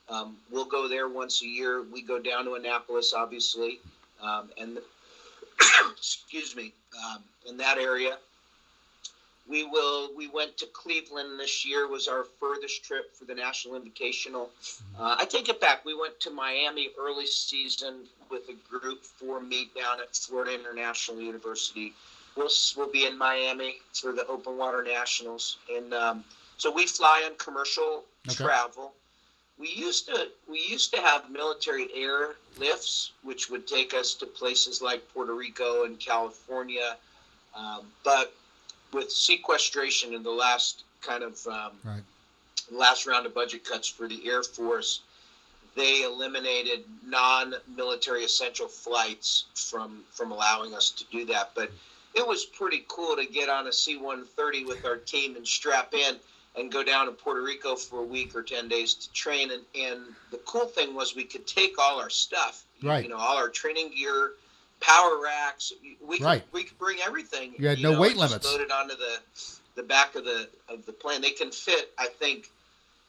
Um, 0.08 0.36
we'll 0.50 0.64
go 0.64 0.88
there 0.88 1.08
once 1.08 1.42
a 1.42 1.46
year. 1.46 1.82
We 1.82 2.02
go 2.02 2.18
down 2.18 2.44
to 2.44 2.54
Annapolis, 2.54 3.12
obviously, 3.12 3.80
um, 4.22 4.50
and 4.56 4.78
excuse 5.90 6.56
me, 6.56 6.72
um, 7.04 7.22
in 7.46 7.56
that 7.58 7.78
area. 7.78 8.18
We 9.48 9.64
will. 9.64 10.14
We 10.14 10.28
went 10.28 10.58
to 10.58 10.66
Cleveland 10.66 11.40
this 11.40 11.64
year. 11.64 11.88
Was 11.88 12.06
our 12.06 12.24
furthest 12.38 12.84
trip 12.84 13.14
for 13.16 13.24
the 13.24 13.34
National 13.34 13.80
Invitational. 13.80 14.48
Uh, 14.98 15.16
I 15.18 15.24
take 15.24 15.48
it 15.48 15.60
back. 15.60 15.84
We 15.84 15.98
went 15.98 16.20
to 16.20 16.30
Miami 16.30 16.90
early 17.00 17.26
season 17.26 18.04
with 18.30 18.42
a 18.50 18.54
group 18.68 19.04
for 19.04 19.40
meet 19.40 19.74
down 19.74 20.00
at 20.00 20.14
Florida 20.14 20.54
International 20.54 21.20
University. 21.20 21.94
We'll 22.36 22.50
we'll 22.76 22.92
be 22.92 23.06
in 23.06 23.16
Miami 23.16 23.76
for 23.94 24.12
the 24.12 24.26
Open 24.26 24.58
Water 24.58 24.82
Nationals, 24.82 25.56
and 25.74 25.94
um, 25.94 26.24
so 26.58 26.70
we 26.70 26.86
fly 26.86 27.22
on 27.24 27.36
commercial 27.36 28.04
okay. 28.28 28.44
travel. 28.44 28.92
We 29.58 29.70
used 29.70 30.06
to 30.06 30.28
we 30.48 30.60
used 30.68 30.92
to 30.94 31.00
have 31.00 31.30
military 31.30 31.88
air 31.94 32.36
lifts, 32.58 33.12
which 33.22 33.48
would 33.48 33.66
take 33.66 33.94
us 33.94 34.14
to 34.14 34.26
places 34.26 34.82
like 34.82 35.02
Puerto 35.14 35.34
Rico 35.34 35.84
and 35.84 35.98
California, 35.98 36.96
um, 37.56 37.86
but 38.04 38.34
with 38.92 39.10
sequestration 39.10 40.14
in 40.14 40.22
the 40.22 40.30
last 40.30 40.84
kind 41.02 41.22
of 41.22 41.46
um, 41.46 41.72
Right. 41.84 42.02
last 42.70 43.06
round 43.06 43.26
of 43.26 43.34
budget 43.34 43.64
cuts 43.64 43.88
for 43.88 44.08
the 44.08 44.26
Air 44.28 44.42
Force, 44.42 45.00
they 45.74 46.02
eliminated 46.02 46.84
non-military 47.04 48.24
essential 48.24 48.68
flights 48.68 49.44
from 49.54 50.04
from 50.12 50.32
allowing 50.32 50.74
us 50.74 50.90
to 50.90 51.04
do 51.04 51.24
that. 51.26 51.50
But 51.54 51.70
it 52.14 52.26
was 52.26 52.44
pretty 52.44 52.84
cool 52.88 53.16
to 53.16 53.26
get 53.26 53.48
on 53.48 53.66
a 53.66 53.72
C-130 53.72 54.66
with 54.66 54.84
our 54.84 54.96
team 54.96 55.36
and 55.36 55.46
strap 55.46 55.94
in 55.94 56.18
and 56.56 56.72
go 56.72 56.82
down 56.82 57.06
to 57.06 57.12
Puerto 57.12 57.42
Rico 57.42 57.76
for 57.76 58.00
a 58.00 58.04
week 58.04 58.34
or 58.34 58.42
10 58.42 58.66
days 58.66 58.94
to 58.94 59.12
train. 59.12 59.50
And, 59.50 59.62
and 59.74 60.14
the 60.30 60.38
cool 60.38 60.66
thing 60.66 60.94
was 60.94 61.14
we 61.14 61.24
could 61.24 61.46
take 61.46 61.78
all 61.78 62.00
our 62.00 62.10
stuff, 62.10 62.64
Right. 62.82 63.04
you 63.04 63.10
know, 63.10 63.18
all 63.18 63.36
our 63.36 63.50
training 63.50 63.90
gear, 63.90 64.32
power 64.80 65.20
racks. 65.22 65.72
We 66.00 66.18
could, 66.18 66.24
Right. 66.24 66.44
we 66.52 66.64
could 66.64 66.78
bring 66.78 67.00
everything. 67.00 67.54
You 67.58 67.68
had 67.68 67.80
no 67.80 67.98
weight 67.98 68.16
limits. 68.16 68.44
Load 68.46 68.60
it 68.60 68.70
onto 68.70 68.96
the, 68.96 69.18
the 69.74 69.82
back 69.82 70.14
of 70.14 70.24
the, 70.24 70.48
of 70.68 70.84
the 70.86 70.92
plane. 70.92 71.20
They 71.20 71.30
can 71.30 71.50
fit, 71.50 71.92
I 71.98 72.06
think, 72.06 72.50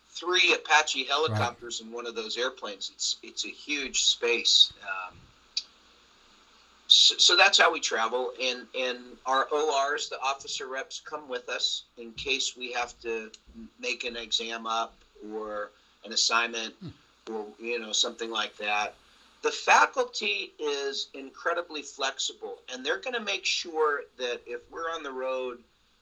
three 0.09 0.53
Apache 0.53 1.05
helicopters 1.05 1.81
in 1.81 1.91
one 1.91 2.05
of 2.05 2.15
those 2.15 2.37
airplanes. 2.37 2.91
It's, 2.93 3.17
it's 3.23 3.45
a 3.45 3.49
huge 3.49 4.03
space. 4.03 4.73
Um, 4.81 5.15
so, 6.87 7.15
so 7.17 7.35
that's 7.37 7.57
how 7.59 7.71
we 7.71 7.79
travel 7.79 8.33
and 8.41 8.65
and 8.77 8.97
our 9.27 9.47
ors 9.51 10.09
the 10.09 10.19
officer 10.21 10.67
reps 10.67 10.99
come 11.05 11.29
with 11.29 11.47
us 11.47 11.83
in 11.99 12.11
case 12.13 12.57
we 12.57 12.71
have 12.73 12.99
to 13.01 13.29
make 13.79 14.05
an 14.05 14.17
exam 14.17 14.65
up 14.65 14.95
or 15.31 15.69
an 16.03 16.13
assignment 16.13 16.73
or 17.31 17.45
you 17.59 17.77
know 17.79 17.91
something 17.91 18.31
like 18.31 18.57
that 18.57 18.95
the 19.41 19.51
faculty 19.51 20.51
is 20.59 21.07
incredibly 21.13 21.81
flexible 21.83 22.59
and 22.71 22.85
they're 22.85 22.99
going 22.99 23.13
to 23.13 23.19
make 23.21 23.45
sure 23.45 24.03
that 24.17 24.39
if 24.45 24.61
we're 24.69 24.91
on 24.91 25.03
the 25.03 25.11
road 25.11 25.59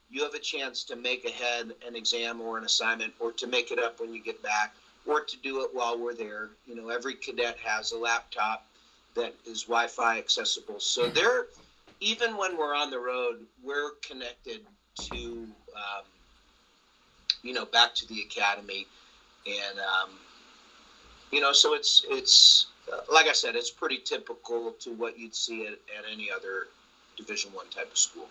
you 0.09 0.23
have 0.23 0.35
a 0.35 0.39
chance 0.39 0.83
to 0.83 0.95
make 0.95 1.25
ahead 1.25 1.73
an 1.85 1.95
exam 1.95 2.41
or 2.41 2.57
an 2.57 2.63
assignment 2.65 3.13
or 3.19 3.31
to 3.33 3.47
make 3.47 3.71
it 3.71 3.79
up 3.79 3.99
when 3.99 4.13
you 4.13 4.21
get 4.21 4.41
back 4.41 4.71
or 5.05 5.21
to 5.21 5.37
do 5.37 5.61
it 5.61 5.69
while 5.73 5.97
we're 5.97 6.13
there 6.13 6.49
you 6.65 6.75
know 6.75 6.89
every 6.89 7.15
cadet 7.15 7.57
has 7.57 7.91
a 7.91 7.97
laptop 7.97 8.61
that 9.15 9.33
is 9.45 9.63
Wi-Fi 9.63 10.17
accessible. 10.17 10.79
So 10.79 11.09
they're 11.09 11.47
even 11.99 12.37
when 12.37 12.57
we're 12.57 12.75
on 12.75 12.91
the 12.91 12.99
road, 12.99 13.45
we're 13.63 13.91
connected 14.01 14.61
to 15.11 15.47
um, 15.75 16.05
you 17.43 17.53
know 17.53 17.65
back 17.65 17.93
to 17.95 18.05
the 18.07 18.21
academy, 18.21 18.87
and 19.47 19.79
um, 19.79 20.11
you 21.31 21.41
know 21.41 21.51
so 21.51 21.73
it's 21.73 22.03
it's 22.09 22.67
uh, 22.91 23.01
like 23.11 23.27
I 23.27 23.33
said, 23.33 23.55
it's 23.55 23.71
pretty 23.71 23.97
typical 23.97 24.71
to 24.79 24.91
what 24.91 25.17
you'd 25.17 25.35
see 25.35 25.65
at, 25.67 25.73
at 25.73 26.05
any 26.11 26.29
other 26.31 26.67
Division 27.15 27.51
One 27.53 27.67
type 27.67 27.91
of 27.91 27.97
school. 27.97 28.27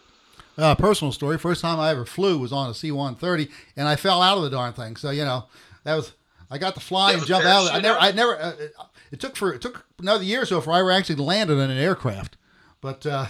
Uh, 0.59 0.75
personal 0.75 1.13
story. 1.13 1.39
First 1.39 1.61
time 1.61 1.79
I 1.79 1.91
ever 1.91 2.05
flew 2.05 2.39
was 2.39 2.53
on 2.53 2.71
a 2.71 2.75
C-130, 2.75 3.51
and 3.77 3.87
I 3.87 3.97
fell 3.97 4.23
out 4.23 4.39
of 4.39 4.45
the 4.45 4.51
darn 4.51 4.73
thing. 4.73 4.97
So 4.97 5.11
you 5.11 5.25
know, 5.25 5.45
that 5.85 5.95
was 5.95 6.13
I 6.51 6.59
got 6.59 6.75
to 6.75 6.81
fly 6.81 7.13
and 7.13 7.25
jump 7.27 7.45
out. 7.45 7.69
Of 7.69 7.75
it. 7.75 7.79
I 7.79 7.81
never. 7.81 7.99
I 7.99 8.13
never. 8.13 8.41
Uh, 8.41 8.53
it, 9.11 9.21
took 9.21 9.37
for 9.37 9.53
it 9.53 9.61
took 9.61 9.87
another 9.99 10.25
year 10.25 10.43
or 10.43 10.47
so 10.47 10.59
before 10.59 10.75
I 10.75 10.81
ever 10.81 10.93
actually 10.93 11.17
landed 11.17 11.59
in 11.59 11.71
an 11.71 11.79
aircraft. 11.79 12.37
But 12.81 13.05
uh, 13.05 13.27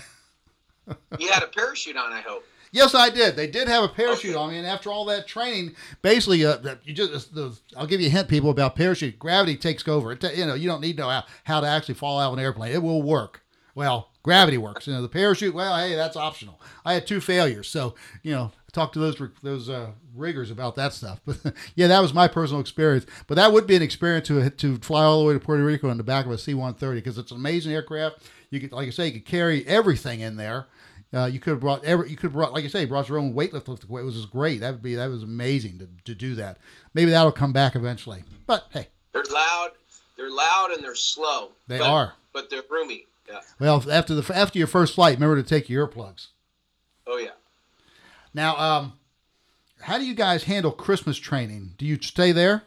You 1.19 1.31
had 1.31 1.43
a 1.43 1.49
parachute 1.49 1.97
on, 1.97 2.13
I 2.13 2.21
hope. 2.21 2.45
Yes, 2.77 2.95
I 2.95 3.11
did. 3.11 3.35
They 3.35 3.47
did 3.47 3.69
have 3.69 3.83
a 3.83 3.89
parachute 3.89 4.37
on 4.37 4.51
me, 4.51 4.59
and 4.59 4.67
after 4.67 4.91
all 4.91 5.05
that 5.07 5.27
training, 5.27 5.75
basically, 6.03 6.45
uh, 6.45 6.77
you 6.85 6.93
just 6.93 7.35
the, 7.35 7.59
I'll 7.77 7.87
give 7.87 8.01
you 8.01 8.07
a 8.09 8.11
hint, 8.11 8.29
people 8.29 8.51
about 8.51 8.77
parachute. 8.77 9.19
Gravity 9.19 9.57
takes 9.57 9.87
over. 9.89 10.13
It, 10.13 10.23
you 10.37 10.47
know, 10.47 10.55
you 10.55 10.69
don't 10.69 10.81
need 10.81 10.97
to 10.99 11.03
know 11.03 11.09
how, 11.09 11.25
how 11.45 11.61
to 11.61 11.67
actually 11.67 11.95
fall 11.95 12.21
out 12.21 12.33
of 12.33 12.39
an 12.39 12.45
airplane. 12.45 12.73
It 12.73 12.83
will 12.83 13.03
work. 13.03 13.43
Well, 13.75 14.11
gravity 14.23 14.59
works. 14.59 14.87
You 14.87 14.95
know, 14.95 15.03
the 15.03 15.09
parachute. 15.09 15.55
Well, 15.55 15.77
hey, 15.77 15.95
that's 15.95 16.17
optional. 16.17 16.61
I 16.85 16.95
had 16.95 17.07
two 17.07 17.21
failures, 17.21 17.69
so 17.69 17.95
you 18.23 18.33
know, 18.33 18.53
talk 18.73 18.93
to 18.93 18.99
those 18.99 19.21
those 19.43 19.69
uh, 19.69 19.93
riggers 20.15 20.51
about 20.51 20.77
that 20.77 20.93
stuff. 20.93 21.21
But 21.27 21.55
yeah, 21.75 21.89
that 21.89 22.01
was 22.01 22.15
my 22.15 22.29
personal 22.29 22.61
experience. 22.61 23.07
But 23.27 23.37
that 23.37 23.53
would 23.53 23.67
be 23.67 23.77
an 23.77 23.83
experience 23.83 24.29
to 24.29 24.51
to 24.51 24.77
fly 24.79 25.03
all 25.03 25.21
the 25.21 25.27
way 25.27 25.35
to 25.35 25.41
Puerto 25.41 25.65
Rico 25.65 25.89
in 25.91 25.97
the 25.97 26.05
back 26.05 26.27
of 26.27 26.33
a 26.33 26.39
C-130 26.39 26.95
because 26.95 27.19
it's 27.19 27.31
an 27.31 27.39
amazing 27.39 27.73
aircraft. 27.73 28.23
You 28.51 28.61
could, 28.61 28.73
like 28.73 28.87
I 28.87 28.91
say, 28.91 29.07
you 29.07 29.13
could 29.13 29.25
carry 29.25 29.67
everything 29.67 30.21
in 30.21 30.37
there. 30.37 30.67
Uh, 31.15 31.27
you 31.27 31.39
could 31.39 31.53
have 31.53 31.61
brought 31.61 31.85
every, 31.85 32.11
you 32.11 32.17
could 32.17 32.25
have 32.25 32.33
brought, 32.33 32.53
like 32.53 32.63
you 32.65 32.69
say, 32.69 32.85
brought 32.85 33.09
your 33.09 33.19
own 33.19 33.33
weightlifting. 33.33 33.83
It 33.85 33.89
was 34.05 34.15
just 34.17 34.31
great. 34.31 34.61
That 34.61 34.73
would 34.73 34.83
be, 34.83 34.97
that 34.97 35.07
was 35.09 35.23
amazing 35.23 35.79
to, 35.79 35.89
to 36.05 36.15
do 36.15 36.35
that. 36.35 36.59
Maybe 36.95 37.11
that'll 37.13 37.33
come 37.33 37.53
back 37.53 37.77
eventually. 37.77 38.25
But 38.47 38.67
hey, 38.71 38.89
They're 39.13 39.23
loud. 39.33 39.71
They're 40.17 40.31
loud 40.31 40.71
and 40.75 40.83
they're 40.83 40.95
slow. 40.95 41.51
They 41.69 41.79
but- 41.79 41.89
are. 41.91 42.15
but 42.33 42.51
they're 42.51 42.63
roomy. 42.71 43.07
Yeah. 43.29 43.41
well, 43.59 43.83
after 43.91 44.15
the 44.15 44.37
after 44.37 44.57
your 44.57 44.69
first 44.69 44.95
flight, 44.95 45.15
remember 45.17 45.35
to 45.35 45.43
take 45.43 45.69
your 45.69 45.89
earplugs. 45.89 46.29
Oh 47.09 47.19
yeah. 47.19 47.31
Now, 48.35 48.57
um, 48.57 48.93
how 49.81 49.99
do 49.99 50.05
you 50.07 50.15
guys 50.15 50.45
handle 50.45 50.71
Christmas 50.71 51.17
training? 51.17 51.73
Do 51.77 51.87
you 51.87 51.99
stay 52.01 52.31
there? 52.31 52.63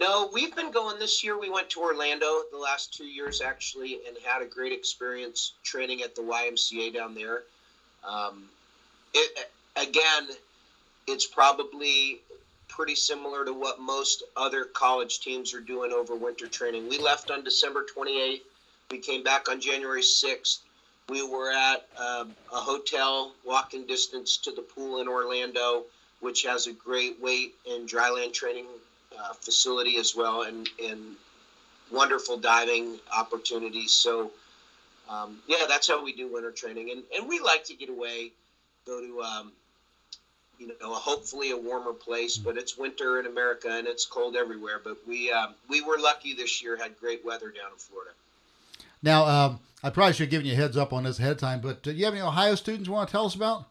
No, 0.00 0.30
we've 0.32 0.54
been 0.56 0.70
going 0.70 0.98
this 0.98 1.22
year. 1.22 1.36
We 1.36 1.50
went 1.50 1.68
to 1.70 1.80
Orlando 1.80 2.42
the 2.50 2.56
last 2.56 2.94
two 2.94 3.04
years 3.04 3.42
actually, 3.42 4.00
and 4.08 4.16
had 4.24 4.40
a 4.40 4.46
great 4.46 4.72
experience 4.72 5.52
training 5.62 6.00
at 6.00 6.14
the 6.14 6.22
YMCA 6.22 6.94
down 6.94 7.14
there. 7.14 7.42
Um, 8.02 8.44
it 9.12 9.46
again, 9.76 10.30
it's 11.06 11.26
probably 11.26 12.18
pretty 12.66 12.94
similar 12.94 13.44
to 13.44 13.52
what 13.52 13.78
most 13.78 14.22
other 14.38 14.64
college 14.64 15.20
teams 15.20 15.52
are 15.52 15.60
doing 15.60 15.92
over 15.92 16.14
winter 16.14 16.46
training. 16.46 16.88
We 16.88 16.96
left 16.96 17.30
on 17.30 17.44
December 17.44 17.84
28th. 17.94 18.40
We 18.90 18.96
came 18.96 19.22
back 19.22 19.50
on 19.50 19.60
January 19.60 20.02
6th. 20.02 20.60
We 21.10 21.22
were 21.22 21.50
at 21.50 21.84
um, 21.98 22.34
a 22.50 22.56
hotel 22.56 23.34
walking 23.44 23.84
distance 23.84 24.38
to 24.38 24.50
the 24.50 24.62
pool 24.62 25.02
in 25.02 25.08
Orlando, 25.08 25.84
which 26.20 26.40
has 26.42 26.66
a 26.66 26.72
great 26.72 27.20
weight 27.20 27.54
and 27.68 27.86
dryland 27.86 28.32
training 28.32 28.66
uh, 29.20 29.32
facility 29.34 29.96
as 29.98 30.14
well, 30.14 30.42
and 30.42 30.68
and 30.82 31.16
wonderful 31.90 32.36
diving 32.36 32.98
opportunities. 33.16 33.92
So, 33.92 34.30
um, 35.08 35.38
yeah, 35.46 35.66
that's 35.68 35.88
how 35.88 36.02
we 36.04 36.12
do 36.12 36.32
winter 36.32 36.52
training, 36.52 36.90
and 36.90 37.02
and 37.16 37.28
we 37.28 37.40
like 37.40 37.64
to 37.64 37.74
get 37.74 37.88
away, 37.88 38.32
go 38.86 39.00
to 39.00 39.22
um, 39.22 39.52
you 40.58 40.68
know 40.68 40.94
hopefully 40.94 41.50
a 41.50 41.56
warmer 41.56 41.92
place, 41.92 42.36
but 42.36 42.56
it's 42.56 42.76
winter 42.76 43.18
in 43.18 43.26
America 43.26 43.68
and 43.70 43.86
it's 43.86 44.06
cold 44.06 44.36
everywhere. 44.36 44.80
But 44.82 44.98
we 45.06 45.32
um, 45.32 45.54
we 45.68 45.80
were 45.80 45.98
lucky 45.98 46.34
this 46.34 46.62
year, 46.62 46.76
had 46.76 46.98
great 46.98 47.24
weather 47.24 47.50
down 47.50 47.72
in 47.72 47.78
Florida. 47.78 48.12
Now, 49.02 49.24
um, 49.24 49.60
I 49.82 49.90
probably 49.90 50.12
should 50.12 50.24
have 50.24 50.30
given 50.30 50.46
you 50.46 50.52
a 50.52 50.56
heads 50.56 50.76
up 50.76 50.92
on 50.92 51.04
this 51.04 51.18
ahead 51.18 51.32
of 51.32 51.38
time, 51.38 51.60
but 51.60 51.78
uh, 51.78 51.80
do 51.84 51.92
you 51.92 52.04
have 52.04 52.14
any 52.14 52.22
Ohio 52.22 52.54
students 52.54 52.86
you 52.86 52.92
want 52.92 53.08
to 53.08 53.12
tell 53.12 53.26
us 53.26 53.34
about? 53.34 53.66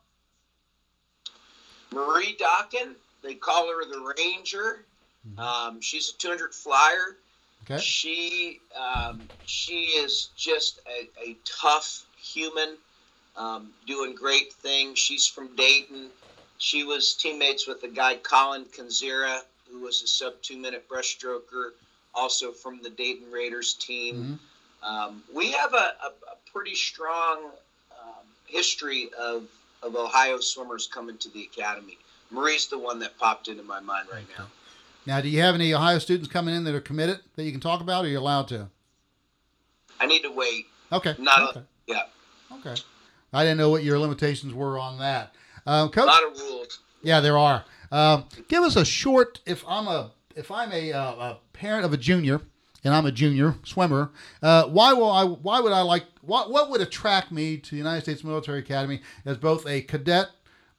Marie 1.91 2.38
Dockin, 2.39 2.95
they 3.24 3.36
call 3.36 3.68
her 3.68 3.86
the 3.86 4.14
Ranger. 4.18 4.86
Um, 5.38 5.82
she's 5.82 6.10
a 6.10 6.18
200 6.18 6.54
flyer. 6.54 7.16
Okay. 7.64 7.82
She 7.82 8.60
um, 8.80 9.30
she 9.46 9.86
is 9.86 10.30
just 10.36 10.80
a, 10.88 11.08
a 11.30 11.36
tough 11.46 12.06
human, 12.18 12.78
um, 13.36 13.72
doing 13.86 14.16
great 14.16 14.52
things. 14.54 14.98
She's 14.98 15.28
from 15.28 15.56
Dayton. 15.56 16.10
She 16.58 16.84
was 16.84 17.14
teammates 17.14 17.68
with 17.68 17.84
a 17.84 17.88
guy 17.88 18.16
Colin 18.18 18.66
Kanzera, 18.66 19.42
who 19.70 19.80
was 19.82 20.02
a 20.02 20.08
sub 20.08 20.34
two 20.42 20.58
minute 20.58 20.88
breaststroker, 20.90 21.72
also 22.14 22.52
from 22.52 22.82
the 22.82 22.90
Dayton 22.90 23.32
Raiders 23.32 23.74
team. 23.74 24.40
Um, 24.82 25.24
we 25.34 25.52
have 25.52 25.74
a, 25.74 25.78
a, 25.78 26.08
a 26.08 26.52
pretty 26.52 26.76
strong 26.76 27.52
um, 27.92 28.26
history 28.48 29.10
of 29.20 29.48
of 29.84 29.96
Ohio 29.96 30.40
swimmers 30.40 30.88
coming 30.88 31.18
to 31.18 31.30
the 31.30 31.44
academy. 31.44 31.98
Marie's 32.32 32.68
the 32.68 32.78
one 32.80 33.00
that 33.00 33.18
popped 33.18 33.48
into 33.48 33.64
my 33.64 33.80
mind 33.80 34.08
right 34.12 34.26
now. 34.38 34.48
Now, 35.10 35.22
do 35.22 35.28
you 35.28 35.41
have 35.41 35.55
any 35.55 35.74
Ohio 35.74 35.97
students 35.97 36.32
coming 36.32 36.53
in 36.53 36.66
that 36.66 36.76
are 36.76 36.80
committed 36.80 37.22
that 37.36 37.43
you 37.43 37.51
can 37.51 37.60
talk 37.60 37.82
about, 37.82 38.05
or 38.05 38.07
are 38.07 38.12
you 38.12 38.20
allowed 38.20 38.47
to? 38.49 38.70
I 39.99 40.05
need 40.05 40.22
to 40.22 40.30
wait. 40.30 40.68
Okay. 40.91 41.16
Not 41.18 41.49
okay. 41.49 41.62
a, 41.62 41.64
yeah, 41.88 42.03
Okay. 42.60 42.80
I 43.34 43.43
didn't 43.43 43.57
know 43.57 43.72
what 43.72 43.84
your 43.84 43.97
limitations 43.97 44.53
were 44.53 44.78
on 44.78 44.99
that. 44.99 45.34
Um, 45.66 45.89
a 45.95 46.05
lot 46.05 46.24
of 46.24 46.39
rules. 46.39 46.82
yeah, 47.01 47.22
there 47.22 47.39
are. 47.39 47.66
Um, 47.91 48.26
give 48.49 48.62
us 48.62 48.76
a 48.76 48.86
short. 48.86 49.39
If 49.47 49.66
I'm 49.68 49.88
a 49.88 50.12
if 50.36 50.51
I'm 50.51 50.72
a, 50.72 50.93
uh, 50.93 51.12
a 51.12 51.38
parent 51.53 51.86
of 51.86 51.93
a 51.93 51.97
junior 51.97 52.41
and 52.84 52.93
I'm 52.93 53.07
a 53.07 53.12
junior 53.12 53.55
swimmer, 53.64 54.12
uh, 54.43 54.66
why 54.66 54.93
will 54.93 55.12
I? 55.12 55.24
Why 55.24 55.60
would 55.60 55.72
I 55.74 55.82
like? 55.82 56.05
What 56.22 56.51
what 56.51 56.70
would 56.70 56.82
attract 56.82 57.32
me 57.32 57.57
to 57.57 57.72
the 57.72 57.78
United 57.78 58.01
States 58.01 58.24
Military 58.24 58.60
Academy 58.60 59.01
as 59.26 59.38
both 59.38 59.66
a 59.66 59.82
cadet, 59.82 60.30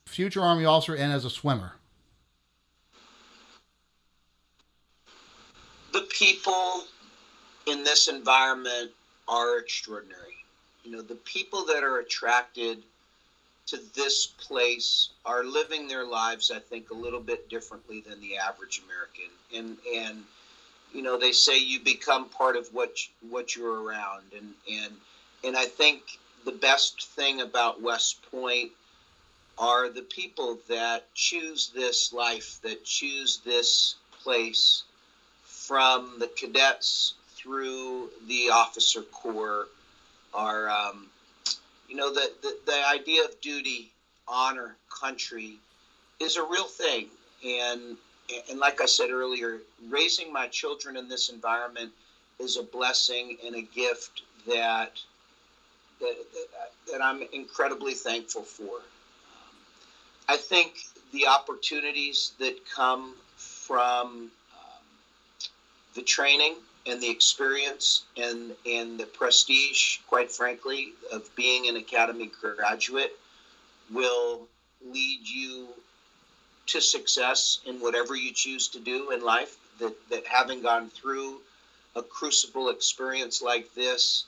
future 0.05 0.41
Army 0.41 0.67
officer, 0.67 0.95
and 0.95 1.13
as 1.13 1.25
a 1.25 1.31
swimmer? 1.31 1.73
The 5.93 6.03
people 6.03 6.85
in 7.67 7.85
this 7.85 8.09
environment 8.09 8.91
are 9.29 9.59
extraordinary. 9.59 10.45
You 10.85 10.93
know, 10.93 11.03
the 11.03 11.17
people 11.17 11.65
that 11.67 11.83
are 11.83 11.99
attracted 11.99 12.83
to 13.67 13.79
this 13.95 14.27
place 14.27 15.11
are 15.25 15.45
living 15.45 15.87
their 15.87 16.05
lives, 16.05 16.51
I 16.51 16.59
think, 16.59 16.91
a 16.91 16.95
little 16.95 17.21
bit 17.21 17.49
differently 17.49 18.01
than 18.01 18.21
the 18.21 18.37
average 18.37 18.83
American. 18.85 19.31
And 19.55 19.79
and 19.95 20.25
you 20.93 21.03
know, 21.03 21.19
they 21.19 21.33
say 21.33 21.59
you 21.59 21.81
become 21.81 22.29
part 22.29 22.57
of 22.57 22.73
what 22.75 22.97
what 23.29 23.55
you're 23.55 23.83
around, 23.83 24.25
and 24.37 24.55
and 24.71 24.93
and 25.45 25.57
I 25.57 25.67
think 25.67 26.19
the 26.45 26.53
best 26.53 27.09
thing 27.11 27.43
about 27.43 27.83
West 27.83 28.23
Point 28.31 28.73
are 29.59 29.89
the 29.91 30.03
people 30.03 30.59
that 30.69 31.13
choose 31.15 31.71
this 31.75 32.13
life, 32.13 32.59
that 32.63 32.85
choose 32.85 33.41
this 33.45 33.97
place 34.23 34.85
from 35.71 36.17
the 36.19 36.27
cadets 36.27 37.15
through 37.37 38.11
the 38.27 38.51
officer 38.51 39.03
corps 39.03 39.69
are, 40.35 40.69
um, 40.69 41.07
you 41.89 41.95
know, 41.95 42.13
the, 42.13 42.29
the, 42.43 42.57
the 42.67 42.89
idea 42.89 43.25
of 43.25 43.41
duty, 43.41 43.93
honor, 44.27 44.75
country 44.91 45.61
is 46.19 46.35
a 46.35 46.43
real 46.43 46.67
thing. 46.67 47.07
And, 47.47 47.97
and 48.51 48.59
like 48.59 48.81
I 48.81 48.87
said 48.87 49.11
earlier, 49.11 49.61
raising 49.89 50.33
my 50.33 50.49
children 50.49 50.97
in 50.97 51.09
this 51.09 51.29
environment 51.29 51.93
is 52.41 52.57
a 52.57 52.65
blessing 52.65 53.37
and 53.47 53.55
a 53.55 53.63
gift 53.63 54.23
that 54.49 54.95
that, 56.01 56.17
that, 56.91 57.01
I'm 57.01 57.23
incredibly 57.33 57.95
thankful 57.95 58.43
for. 58.43 58.81
I 60.29 60.37
think 60.37 60.73
the 61.13 61.29
opportunities 61.29 62.33
that 62.41 62.57
come 62.75 63.15
from 63.37 64.33
the 65.95 66.03
training 66.03 66.57
and 66.87 67.01
the 67.01 67.11
experience 67.11 68.05
and 68.17 68.53
and 68.67 68.99
the 68.99 69.07
prestige, 69.07 69.99
quite 70.07 70.31
frankly, 70.31 70.93
of 71.13 71.35
being 71.37 71.69
an 71.69 71.77
academy 71.77 72.31
graduate 72.41 73.19
will 73.93 74.49
lead 74.85 75.21
you 75.29 75.69
to 76.67 76.81
success 76.81 77.61
in 77.67 77.81
whatever 77.81 78.15
you 78.15 78.33
choose 78.33 78.69
to 78.69 78.81
do 78.81 79.11
in 79.11 79.23
life. 79.23 79.57
That 79.79 79.95
that 80.11 80.27
having 80.27 80.63
gone 80.63 80.91
through 80.91 81.41
a 81.97 82.03
crucible 82.03 82.71
experience 82.71 83.43
like 83.43 83.73
this, 83.75 84.25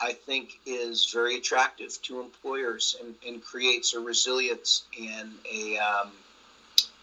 I 0.00 0.12
think 0.12 0.60
is 0.64 1.10
very 1.12 1.36
attractive 1.36 2.00
to 2.02 2.20
employers 2.20 2.96
and, 3.00 3.14
and 3.26 3.42
creates 3.42 3.94
a 3.94 4.00
resilience 4.00 4.84
and 4.98 5.32
a 5.52 5.78
um, 5.78 6.12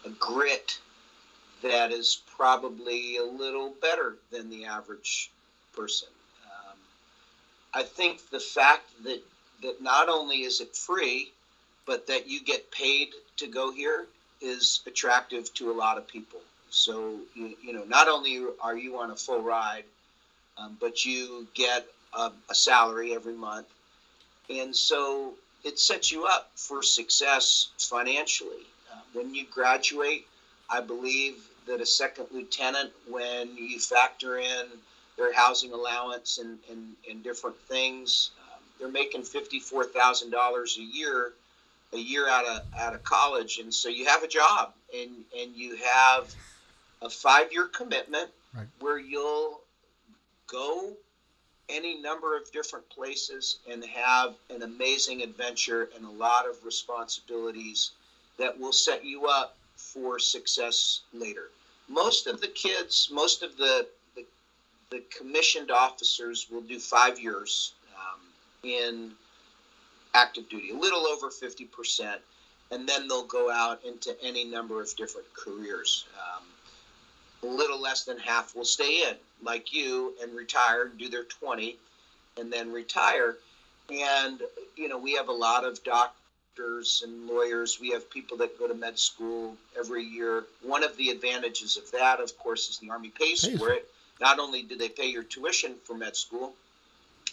a 0.04 0.10
grit 0.10 0.78
that 1.62 1.92
is 1.92 2.22
probably 2.36 3.16
a 3.16 3.24
little 3.24 3.74
better 3.80 4.16
than 4.30 4.50
the 4.50 4.64
average 4.64 5.30
person. 5.74 6.08
Um, 6.46 6.76
I 7.74 7.82
think 7.82 8.30
the 8.30 8.40
fact 8.40 8.90
that 9.04 9.22
that 9.62 9.82
not 9.82 10.08
only 10.08 10.42
is 10.42 10.60
it 10.60 10.74
free, 10.74 11.32
but 11.86 12.06
that 12.06 12.26
you 12.26 12.42
get 12.42 12.70
paid 12.70 13.08
to 13.36 13.46
go 13.46 13.72
here 13.72 14.06
is 14.40 14.80
attractive 14.86 15.52
to 15.54 15.70
a 15.70 15.74
lot 15.74 15.98
of 15.98 16.06
people. 16.08 16.40
So 16.70 17.18
you, 17.34 17.56
you 17.62 17.72
know, 17.72 17.84
not 17.84 18.08
only 18.08 18.42
are 18.62 18.76
you 18.76 18.98
on 18.98 19.10
a 19.10 19.16
full 19.16 19.42
ride, 19.42 19.84
um, 20.56 20.76
but 20.80 21.04
you 21.04 21.46
get 21.54 21.86
a, 22.14 22.30
a 22.48 22.54
salary 22.54 23.14
every 23.14 23.34
month, 23.34 23.66
and 24.48 24.74
so 24.74 25.34
it 25.64 25.78
sets 25.78 26.10
you 26.10 26.24
up 26.24 26.50
for 26.54 26.82
success 26.82 27.68
financially. 27.78 28.66
Uh, 28.90 29.00
when 29.12 29.34
you 29.34 29.44
graduate, 29.50 30.26
I 30.68 30.80
believe 30.80 31.44
that 31.66 31.80
a 31.80 31.86
second 31.86 32.26
lieutenant, 32.30 32.90
when 33.08 33.56
you 33.56 33.78
factor 33.78 34.38
in 34.38 34.66
their 35.16 35.32
housing 35.32 35.72
allowance 35.72 36.38
and, 36.38 36.58
and, 36.70 36.96
and 37.08 37.22
different 37.22 37.56
things, 37.68 38.30
um, 38.40 38.62
they're 38.78 38.88
making 38.88 39.22
fifty-four 39.22 39.84
thousand 39.84 40.30
dollars 40.30 40.78
a 40.78 40.82
year, 40.82 41.32
a 41.92 41.98
year 41.98 42.28
out 42.28 42.46
of 42.46 42.62
out 42.78 42.94
of 42.94 43.02
college, 43.04 43.58
and 43.58 43.72
so 43.72 43.88
you 43.88 44.06
have 44.06 44.22
a 44.22 44.28
job, 44.28 44.72
and 44.94 45.24
and 45.38 45.54
you 45.54 45.76
have 45.76 46.34
a 47.02 47.10
five-year 47.10 47.66
commitment 47.66 48.30
right. 48.54 48.66
where 48.78 48.98
you'll 48.98 49.60
go 50.46 50.96
any 51.68 51.94
number 52.00 52.36
of 52.36 52.50
different 52.52 52.88
places 52.88 53.58
and 53.70 53.84
have 53.84 54.34
an 54.50 54.62
amazing 54.62 55.22
adventure 55.22 55.88
and 55.94 56.04
a 56.04 56.10
lot 56.10 56.46
of 56.48 56.64
responsibilities 56.64 57.92
that 58.38 58.58
will 58.58 58.72
set 58.72 59.04
you 59.04 59.26
up 59.26 59.54
for 59.80 60.18
success 60.18 61.00
later. 61.12 61.50
Most 61.88 62.26
of 62.26 62.40
the 62.40 62.48
kids, 62.48 63.08
most 63.12 63.42
of 63.42 63.56
the 63.56 63.86
the, 64.14 64.24
the 64.90 65.02
commissioned 65.16 65.70
officers 65.70 66.46
will 66.50 66.62
do 66.62 66.78
five 66.78 67.18
years 67.18 67.72
um, 67.96 68.20
in 68.62 69.12
active 70.14 70.48
duty, 70.48 70.70
a 70.70 70.76
little 70.76 71.06
over 71.06 71.28
50%, 71.28 72.16
and 72.70 72.88
then 72.88 73.08
they'll 73.08 73.24
go 73.24 73.50
out 73.50 73.80
into 73.84 74.16
any 74.22 74.44
number 74.44 74.80
of 74.80 74.94
different 74.96 75.26
careers. 75.34 76.04
Um, 76.16 76.44
a 77.42 77.46
little 77.46 77.80
less 77.80 78.04
than 78.04 78.18
half 78.18 78.54
will 78.54 78.64
stay 78.64 79.08
in, 79.08 79.16
like 79.42 79.72
you, 79.72 80.14
and 80.22 80.34
retire 80.34 80.88
do 80.88 81.08
their 81.08 81.24
20 81.24 81.76
and 82.36 82.52
then 82.52 82.72
retire. 82.72 83.36
And, 83.90 84.42
you 84.76 84.88
know, 84.88 84.98
we 84.98 85.14
have 85.14 85.28
a 85.28 85.32
lot 85.32 85.64
of 85.64 85.82
doctors 86.60 87.02
and 87.04 87.26
lawyers. 87.26 87.78
We 87.80 87.90
have 87.90 88.10
people 88.10 88.36
that 88.38 88.58
go 88.58 88.68
to 88.68 88.74
med 88.74 88.98
school 88.98 89.56
every 89.78 90.04
year. 90.04 90.44
One 90.62 90.82
of 90.84 90.96
the 90.96 91.10
advantages 91.10 91.76
of 91.76 91.90
that, 91.92 92.20
of 92.20 92.36
course, 92.38 92.68
is 92.68 92.78
the 92.78 92.90
Army 92.90 93.10
pays, 93.10 93.46
pays 93.46 93.58
for 93.58 93.70
it. 93.70 93.88
Not 94.20 94.38
only 94.38 94.62
do 94.62 94.76
they 94.76 94.88
pay 94.88 95.06
your 95.06 95.22
tuition 95.22 95.74
for 95.84 95.94
med 95.94 96.16
school, 96.16 96.52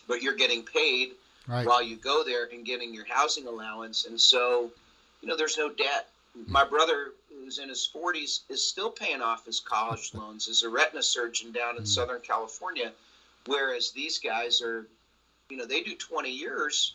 but 0.07 0.21
you're 0.21 0.35
getting 0.35 0.63
paid 0.63 1.11
right. 1.47 1.65
while 1.65 1.83
you 1.83 1.97
go 1.97 2.23
there 2.23 2.45
and 2.53 2.65
getting 2.65 2.93
your 2.93 3.05
housing 3.09 3.47
allowance. 3.47 4.05
And 4.05 4.19
so, 4.19 4.71
you 5.21 5.27
know, 5.27 5.35
there's 5.35 5.57
no 5.57 5.69
debt. 5.69 6.09
My 6.47 6.63
brother 6.63 7.13
who's 7.29 7.59
in 7.59 7.69
his 7.69 7.89
40s 7.93 8.41
is 8.49 8.65
still 8.65 8.91
paying 8.91 9.21
off 9.21 9.45
his 9.45 9.59
college 9.59 10.11
loans 10.13 10.47
as 10.47 10.63
a 10.63 10.69
retina 10.69 11.03
surgeon 11.03 11.51
down 11.51 11.77
in 11.77 11.83
mm. 11.83 11.87
Southern 11.87 12.21
California, 12.21 12.91
whereas 13.47 13.91
these 13.91 14.19
guys 14.19 14.61
are, 14.61 14.85
you 15.49 15.57
know, 15.57 15.65
they 15.65 15.81
do 15.81 15.95
20 15.95 16.29
years, 16.29 16.93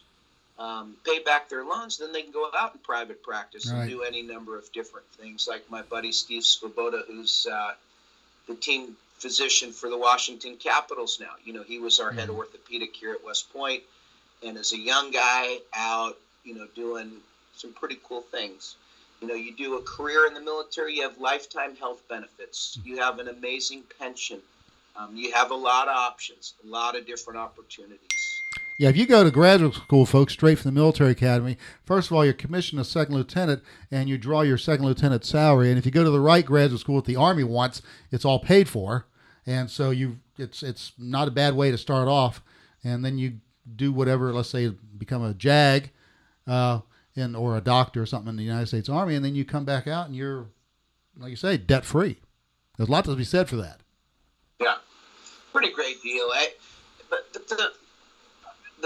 um, 0.59 0.95
pay 1.05 1.21
back 1.21 1.49
their 1.49 1.65
loans, 1.65 1.99
then 1.99 2.13
they 2.13 2.23
can 2.23 2.33
go 2.33 2.49
out 2.57 2.75
in 2.75 2.81
private 2.81 3.23
practice 3.23 3.71
right. 3.71 3.81
and 3.81 3.91
do 3.91 4.03
any 4.03 4.23
number 4.23 4.59
of 4.59 4.71
different 4.73 5.07
things. 5.19 5.49
Like 5.49 5.69
my 5.71 5.83
buddy 5.83 6.13
Steve 6.13 6.43
Svoboda, 6.43 7.07
who's 7.07 7.47
uh, 7.51 7.73
the 8.47 8.55
team 8.55 8.97
physician 9.19 9.73
for 9.73 9.89
the 9.89 9.97
Washington 9.97 10.57
Capitals 10.57 11.19
now. 11.21 11.35
You 11.45 11.53
know, 11.53 11.63
he 11.63 11.79
was 11.79 12.01
our 12.01 12.11
mm. 12.11 12.19
head 12.19 12.29
orthopedic 12.29 12.95
here 12.95 13.13
at 13.13 13.25
West 13.25 13.53
Point, 13.53 13.83
and 14.45 14.59
as 14.59 14.73
a 14.73 14.79
young 14.79 15.11
guy 15.11 15.59
out, 15.75 16.19
you 16.45 16.55
know, 16.55 16.67
doing 16.75 17.13
some 17.57 17.73
pretty 17.73 17.99
cool 18.05 18.23
things. 18.23 18.77
You 19.21 19.29
know, 19.29 19.35
you 19.35 19.55
do 19.55 19.77
a 19.77 19.83
career 19.83 20.27
in 20.27 20.35
the 20.35 20.41
military, 20.41 20.97
you 20.97 21.03
have 21.03 21.17
lifetime 21.19 21.77
health 21.77 22.03
benefits, 22.09 22.77
you 22.85 22.99
have 22.99 23.21
an 23.21 23.29
amazing 23.29 23.85
pension, 24.01 24.41
um, 24.97 25.15
you 25.15 25.33
have 25.33 25.53
a 25.53 25.55
lot 25.55 25.87
of 25.87 25.97
options, 25.97 26.55
a 26.65 26.67
lot 26.67 26.97
of 26.97 27.07
different 27.07 27.39
opportunities. 27.39 28.22
Yeah, 28.79 28.89
if 28.89 28.97
you 28.97 29.07
go 29.07 29.23
to 29.23 29.31
graduate 29.31 29.75
school, 29.75 30.07
folks, 30.07 30.33
straight 30.33 30.59
from 30.59 30.75
the 30.75 30.81
military 30.81 31.13
academy, 31.13 31.57
first 31.85 32.11
of 32.11 32.17
all, 32.17 32.25
you're 32.25 32.35
commissioned 32.35 32.81
a 32.81 32.85
second 32.85 33.15
lieutenant 33.15 33.63
and 33.91 34.09
you 34.09 34.19
draw 34.19 34.41
your 34.41 34.59
second 34.59 34.87
lieutenant 34.87 35.25
salary. 35.25 35.69
And 35.69 35.79
if 35.79 35.87
you 35.87 35.93
go 35.93 36.05
to 36.05 36.11
the 36.11 36.21
right 36.21 36.45
graduate 36.45 36.81
school 36.81 36.97
that 36.97 37.05
the 37.05 37.17
Army 37.17 37.45
wants, 37.45 37.83
it's 38.11 38.25
all 38.25 38.39
paid 38.39 38.69
for. 38.69 39.07
And 39.47 39.71
so 39.71 39.91
you 39.91 40.19
it's 40.39 40.63
it's 40.63 40.93
not 40.99 41.29
a 41.29 41.33
bad 41.33 41.55
way 41.55 41.71
to 41.71 41.79
start 41.79 42.09
off. 42.09 42.43
And 42.83 43.05
then 43.05 43.19
you 43.19 43.41
do 43.77 43.93
whatever, 43.93 44.33
let's 44.33 44.51
say, 44.51 44.73
become 44.99 45.23
a 45.23 45.35
JAG. 45.35 45.91
Uh, 46.47 46.81
in 47.15 47.35
or 47.35 47.57
a 47.57 47.61
doctor 47.61 48.03
or 48.03 48.07
something 48.07 48.31
in 48.31 48.37
the 48.37 48.43
United 48.43 48.67
States 48.67 48.89
Army, 48.89 49.15
and 49.15 49.25
then 49.25 49.35
you 49.35 49.45
come 49.45 49.65
back 49.65 49.87
out 49.87 50.07
and 50.07 50.17
you're, 50.17 50.47
like 51.19 51.31
you 51.31 51.37
say, 51.37 51.57
debt 51.57 51.85
free. 51.85 52.21
There's 52.77 52.89
a 52.89 52.93
lot 52.93 53.05
to 53.05 53.15
be 53.15 53.25
said 53.25 53.49
for 53.49 53.57
that. 53.57 53.81
Yeah, 54.61 54.77
pretty 55.53 55.73
great 55.73 56.03
deal. 56.03 56.31
Eh? 56.37 56.47
But 57.11 57.33
the 57.33 57.41
the 57.55 57.73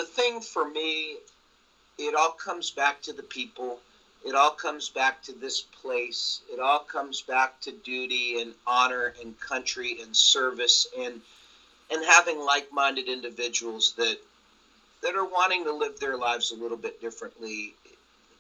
thing 0.05 0.41
for 0.41 0.69
me, 0.69 1.17
it 1.99 2.15
all 2.15 2.33
comes 2.33 2.71
back 2.71 3.01
to 3.03 3.13
the 3.13 3.23
people. 3.23 3.81
It 4.25 4.35
all 4.35 4.51
comes 4.51 4.89
back 4.89 5.23
to 5.23 5.33
this 5.33 5.61
place. 5.61 6.41
It 6.53 6.61
all 6.61 6.81
comes 6.81 7.23
back 7.23 7.61
to 7.63 7.73
duty 7.73 8.41
and 8.41 8.55
honor 8.67 9.15
and 9.21 9.39
country 9.41 9.99
and 10.03 10.17
service 10.17 10.87
and 10.99 11.21
and 11.89 12.05
having 12.05 12.41
like-minded 12.41 13.09
individuals 13.09 13.95
that 13.97 14.17
that 15.03 15.15
are 15.15 15.25
wanting 15.25 15.65
to 15.65 15.73
live 15.73 16.01
their 16.01 16.17
lives 16.17 16.51
a 16.51 16.57
little 16.57 16.77
bit 16.77 17.01
differently 17.01 17.75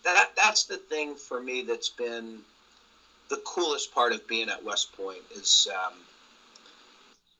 that 0.07 0.31
that's 0.37 0.65
the 0.65 0.79
thing 0.79 1.17
for 1.17 1.41
me 1.41 1.63
that's 1.63 1.89
been 1.89 2.43
the 3.29 3.37
coolest 3.39 3.93
part 3.93 4.13
of 4.13 4.27
being 4.29 4.49
at 4.49 4.63
West 4.63 4.97
Point 4.97 5.23
is 5.35 5.69
um, 5.75 5.95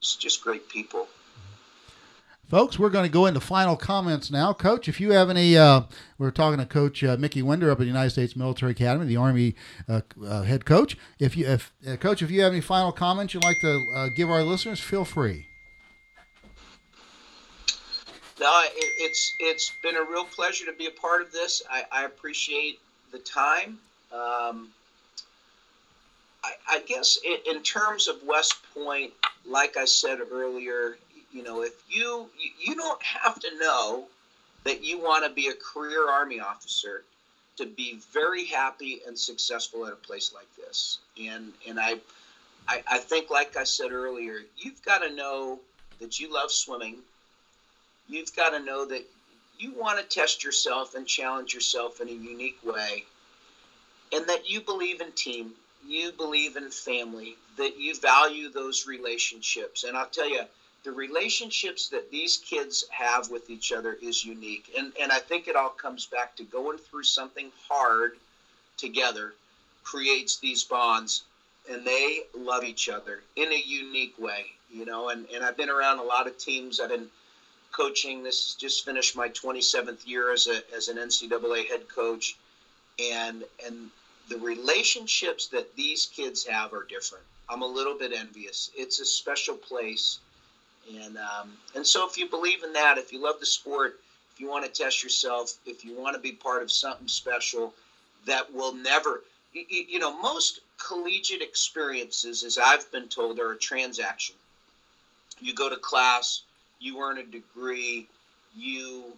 it's 0.01 0.17
just 0.17 0.43
great 0.43 0.69
people. 0.69 1.09
Folks, 2.49 2.79
we're 2.79 2.91
going 2.91 3.05
to 3.05 3.11
go 3.11 3.27
into 3.27 3.41
final 3.41 3.77
comments 3.77 4.31
now. 4.31 4.53
Coach, 4.53 4.89
if 4.89 5.01
you 5.01 5.11
have 5.11 5.29
any, 5.31 5.57
uh, 5.57 5.83
we're 6.17 6.31
talking 6.31 6.61
to 6.61 6.67
Coach 6.67 7.03
uh, 7.03 7.17
Mickey 7.19 7.43
Wender 7.43 7.73
up 7.73 7.79
at 7.79 7.81
the 7.81 7.87
United 7.87 8.11
States 8.11 8.37
Military 8.37 8.71
Academy, 8.71 9.05
the 9.05 9.17
Army 9.17 9.57
uh, 9.89 10.03
uh 10.25 10.43
head 10.43 10.65
coach. 10.65 10.97
If 11.19 11.37
you, 11.37 11.45
if 11.45 11.73
uh, 11.89 11.97
Coach, 11.97 12.23
if 12.23 12.31
you 12.31 12.43
have 12.43 12.53
any 12.53 12.61
final 12.61 12.93
comments 12.93 13.35
you'd 13.35 13.43
like 13.43 13.59
to 13.63 13.85
uh, 13.97 14.09
give 14.15 14.31
our 14.31 14.45
listeners, 14.45 14.79
feel 14.79 15.05
free. 15.05 15.49
No, 18.39 18.63
it, 18.65 18.93
it's 18.99 19.35
it's 19.41 19.73
been 19.83 19.97
a 19.97 20.05
real 20.05 20.25
pleasure 20.25 20.67
to 20.67 20.73
be 20.73 20.87
a 20.87 20.91
part 20.93 21.23
of 21.23 21.33
this. 21.33 21.63
I, 21.69 21.83
I 21.91 22.05
appreciate 22.05 22.79
the 23.11 23.19
time. 23.19 23.81
Um, 24.13 24.69
I, 26.45 26.53
I, 26.69 26.83
guess 26.87 27.19
in, 27.25 27.57
in, 27.57 27.63
terms 27.65 28.07
of 28.07 28.23
West 28.25 28.55
Point, 28.73 29.13
like 29.45 29.77
I 29.77 29.85
said 29.85 30.21
earlier, 30.31 30.97
you 31.37 31.43
know, 31.43 31.63
if 31.63 31.75
you 31.91 32.31
you, 32.59 32.75
don't 32.75 33.03
have 33.03 33.39
to 33.41 33.59
know 33.59 34.07
that 34.65 34.83
you 34.83 34.99
want 34.99 35.25
to 35.25 35.31
be 35.31 35.49
a 35.49 35.55
career 35.55 36.09
Army 36.09 36.41
officer 36.41 37.03
to 37.59 37.67
be 37.67 37.99
very 38.13 38.47
happy 38.47 39.01
and 39.07 39.19
successful 39.19 39.87
at 39.87 39.93
a 39.93 39.97
place 39.97 40.33
like 40.35 40.49
this. 40.57 40.99
And 41.21 41.53
and 41.69 41.79
I, 41.79 41.97
I, 42.67 42.83
I 42.89 42.99
think, 42.99 43.29
like 43.29 43.55
I 43.55 43.65
said 43.65 43.93
earlier, 43.93 44.45
you've 44.57 44.83
got 44.83 44.99
to 44.99 45.11
know 45.11 45.61
that 46.01 46.19
you 46.19 46.33
love 46.33 46.51
swimming. 46.51 46.97
You've 48.09 48.35
got 48.35 48.51
to 48.51 48.61
know 48.61 48.87
that 48.87 49.05
you 49.59 49.73
want 49.73 49.99
to 49.99 50.05
test 50.05 50.43
yourself 50.43 50.95
and 50.95 51.07
challenge 51.07 51.53
yourself 51.53 52.01
in 52.01 52.09
a 52.09 52.13
unique 52.13 52.59
way, 52.65 53.05
and 54.11 54.27
that 54.27 54.49
you 54.49 54.63
believe 54.63 55.03
in 55.03 55.13
team, 55.13 55.53
you 55.87 56.13
believe 56.13 56.57
in 56.57 56.71
family, 56.71 57.37
that 57.59 57.79
you 57.79 57.95
value 57.95 58.49
those 58.49 58.87
relationships. 58.87 59.85
And 59.85 59.97
I'll 59.99 60.07
tell 60.07 60.29
you, 60.29 60.43
the 60.87 60.93
relationships 60.93 61.89
that 61.89 62.13
these 62.13 62.37
kids 62.37 62.85
have 62.91 63.29
with 63.29 63.51
each 63.51 63.73
other 63.73 63.99
is 64.01 64.25
unique. 64.25 64.73
And, 64.79 64.93
and 65.03 65.11
I 65.11 65.19
think 65.19 65.49
it 65.49 65.57
all 65.57 65.71
comes 65.71 66.07
back 66.07 66.37
to 66.37 66.45
going 66.45 66.79
through 66.79 67.03
something 67.03 67.51
hard 67.69 68.13
together 68.77 69.35
creates 69.83 70.37
these 70.37 70.63
bonds 70.63 71.25
and 71.69 71.85
they 71.85 72.23
love 72.39 72.63
each 72.63 72.89
other 72.89 73.25
in 73.35 73.53
a 73.53 73.57
unique 73.57 74.17
way, 74.17 74.47
you 74.73 74.85
know. 74.85 75.09
And, 75.09 75.27
and 75.35 75.43
I've 75.43 75.57
been 75.57 75.71
around 75.71 75.99
a 75.99 76.05
lot 76.05 76.29
of 76.29 76.39
teams. 76.39 76.79
I've 76.79 76.91
been 76.91 77.09
coaching. 77.73 78.23
This 78.23 78.45
has 78.45 78.55
just 78.55 78.85
finished 78.85 79.17
my 79.17 79.29
27th 79.31 80.07
year 80.07 80.33
as, 80.33 80.47
a, 80.47 80.63
as 80.73 80.87
an 80.87 80.99
NCAA 80.99 81.67
head 81.67 81.89
coach. 81.89 82.37
And, 83.13 83.43
and 83.67 83.91
the 84.29 84.39
relationships 84.39 85.49
that 85.49 85.75
these 85.75 86.07
kids 86.07 86.47
have 86.47 86.73
are 86.73 86.85
different. 86.85 87.25
I'm 87.49 87.63
a 87.63 87.67
little 87.67 87.99
bit 87.99 88.13
envious. 88.13 88.71
It's 88.77 89.01
a 89.01 89.05
special 89.05 89.57
place 89.57 90.21
and 90.89 91.17
um, 91.17 91.57
and 91.75 91.87
so 91.87 92.07
if 92.07 92.17
you 92.17 92.27
believe 92.27 92.63
in 92.63 92.73
that, 92.75 92.99
if 92.99 93.13
you 93.13 93.21
love 93.21 93.39
the 93.41 93.47
sport, 93.47 93.95
if 94.35 94.41
you 94.41 94.49
want 94.49 94.65
to 94.65 94.71
test 94.71 95.03
yourself, 95.03 95.55
if 95.65 95.85
you 95.85 95.95
want 95.95 96.15
to 96.15 96.21
be 96.21 96.33
part 96.33 96.63
of 96.63 96.71
something 96.71 97.09
special 97.09 97.73
that 98.27 98.53
will 98.53 98.73
never, 98.73 99.23
you, 99.53 99.65
you 99.89 99.99
know, 99.99 100.11
most 100.11 100.61
collegiate 100.79 101.43
experiences, 101.43 102.43
as 102.43 102.59
I've 102.59 102.91
been 102.91 103.07
told, 103.07 103.39
are 103.39 103.53
a 103.53 103.57
transaction. 103.57 104.35
You 105.41 105.55
go 105.55 105.69
to 105.69 105.77
class, 105.77 106.43
you 106.79 107.01
earn 107.01 107.19
a 107.19 107.23
degree, 107.23 108.07
you 108.57 109.17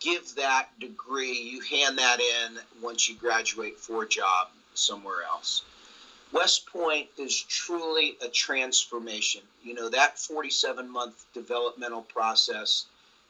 give 0.00 0.34
that 0.36 0.66
degree, 0.78 1.32
you 1.32 1.60
hand 1.60 1.98
that 1.98 2.20
in 2.20 2.58
once 2.82 3.08
you 3.08 3.14
graduate 3.14 3.76
for 3.78 4.02
a 4.02 4.06
job 4.06 4.48
somewhere 4.74 5.22
else. 5.22 5.62
West 6.32 6.66
Point 6.66 7.08
is 7.18 7.40
truly 7.42 8.16
a 8.20 8.28
transformation. 8.28 9.42
You 9.62 9.74
know, 9.74 9.88
that 9.88 10.18
47 10.18 10.88
month 10.88 11.24
developmental 11.32 12.02
process, 12.02 12.86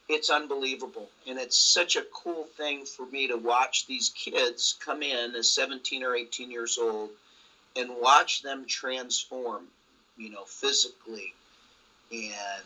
it's 0.09 0.31
unbelievable. 0.31 1.11
And 1.27 1.39
it's 1.39 1.59
such 1.59 1.97
a 1.97 2.07
cool 2.13 2.45
thing 2.57 2.85
for 2.85 3.07
me 3.07 3.29
to 3.29 3.37
watch 3.37 3.87
these 3.87 4.11
kids 4.11 4.77
come 4.85 5.03
in 5.03 5.35
as 5.35 5.51
17 5.51 6.03
or 6.03 6.15
18 6.15 6.51
years 6.51 6.79
old 6.79 7.11
and 7.77 7.91
watch 8.01 8.43
them 8.43 8.65
transform, 8.67 9.67
you 10.17 10.31
know, 10.31 10.45
physically 10.45 11.35
and 12.11 12.65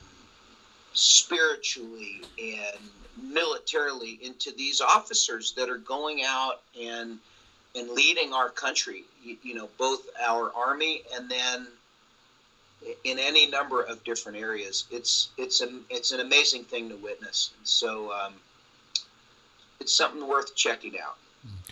spiritually 0.93 2.23
and 2.39 2.79
militarily 3.21 4.19
into 4.23 4.53
these 4.53 4.81
officers 4.81 5.53
that 5.53 5.69
are 5.69 5.79
going 5.79 6.23
out 6.25 6.61
and 6.81 7.19
and 7.75 7.91
leading 7.91 8.33
our 8.33 8.49
country, 8.49 9.05
you, 9.23 9.37
you, 9.43 9.55
know, 9.55 9.69
both 9.79 10.09
our 10.21 10.53
army 10.55 11.03
and 11.15 11.31
then 11.31 11.67
in 13.05 13.19
any 13.19 13.47
number 13.47 13.83
of 13.83 14.03
different 14.05 14.39
areas. 14.39 14.85
It's 14.91 15.29
it's 15.37 15.61
an 15.61 15.85
it's 15.91 16.13
an 16.13 16.21
amazing 16.21 16.65
thing 16.65 16.89
to 16.89 16.97
witness. 16.97 17.51
And 17.59 17.67
So 17.67 18.13
um, 18.13 18.35
it's 19.81 19.95
something 19.95 20.27
worth 20.27 20.55
checking 20.55 20.99
out. 20.99 21.17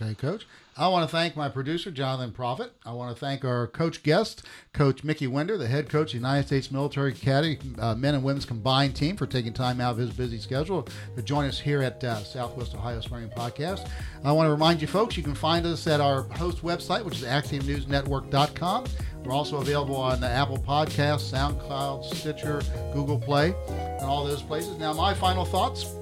Okay, 0.00 0.14
Coach. 0.14 0.46
I 0.78 0.86
want 0.86 1.08
to 1.08 1.10
thank 1.10 1.34
my 1.34 1.48
producer, 1.48 1.90
Jonathan 1.90 2.30
Profit. 2.30 2.72
I 2.86 2.92
want 2.92 3.12
to 3.12 3.18
thank 3.18 3.44
our 3.44 3.66
coach 3.66 4.04
guest, 4.04 4.44
Coach 4.72 5.02
Mickey 5.02 5.26
Wender, 5.26 5.58
the 5.58 5.66
head 5.66 5.88
coach 5.88 6.10
of 6.10 6.12
the 6.12 6.18
United 6.18 6.46
States 6.46 6.70
Military 6.70 7.10
Academy 7.10 7.58
uh, 7.80 7.96
men 7.96 8.14
and 8.14 8.22
women's 8.22 8.44
combined 8.44 8.94
team, 8.94 9.16
for 9.16 9.26
taking 9.26 9.52
time 9.52 9.80
out 9.80 9.90
of 9.90 9.98
his 9.98 10.10
busy 10.10 10.38
schedule 10.38 10.86
to 11.16 11.22
join 11.22 11.46
us 11.46 11.58
here 11.58 11.82
at 11.82 12.02
uh, 12.04 12.22
Southwest 12.22 12.76
Ohio 12.76 13.00
Swimming 13.00 13.28
Podcast. 13.30 13.90
I 14.22 14.30
want 14.30 14.46
to 14.46 14.52
remind 14.52 14.80
you, 14.80 14.86
folks, 14.86 15.16
you 15.16 15.24
can 15.24 15.34
find 15.34 15.66
us 15.66 15.84
at 15.88 16.00
our 16.00 16.22
host 16.22 16.62
website, 16.62 17.04
which 17.04 17.16
is 17.16 17.24
AxiomNewsNetwork.com. 17.24 18.84
We're 19.24 19.32
also 19.32 19.56
available 19.56 19.96
on 19.96 20.20
the 20.20 20.28
Apple 20.28 20.58
Podcasts, 20.58 21.32
SoundCloud, 21.32 22.04
Stitcher, 22.14 22.62
Google 22.94 23.18
Play, 23.18 23.52
and 23.68 24.02
all 24.02 24.24
those 24.24 24.42
places. 24.42 24.78
Now, 24.78 24.92
my 24.92 25.12
final 25.12 25.44
thoughts 25.44 25.92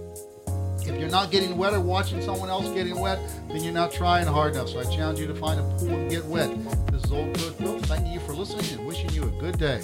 if 0.89 1.01
you're 1.01 1.11
not 1.11 1.31
getting 1.31 1.57
wet 1.57 1.73
or 1.73 1.81
watching 1.81 2.23
someone 2.23 2.49
else 2.49 2.69
getting 2.71 2.99
wet, 2.99 3.19
then 3.49 3.63
you're 3.63 3.73
not 3.73 3.93
trying 3.93 4.27
hard 4.27 4.55
enough. 4.55 4.69
So 4.69 4.81
I 4.81 4.85
challenge 4.85 5.19
you 5.19 5.27
to 5.27 5.35
find 5.35 5.61
a 5.61 5.63
pool 5.79 5.89
and 5.89 6.11
get 6.11 6.25
wet. 6.25 6.51
This 6.93 7.05
is 7.05 7.13
Old 7.13 7.37
Coach 7.37 7.59
Bill 7.59 7.79
thanking 7.81 8.13
you 8.13 8.21
for 8.21 8.33
listening 8.33 8.79
and 8.79 8.87
wishing 8.87 9.11
you 9.11 9.25
a 9.25 9.41
good 9.41 9.59
day. 9.59 9.83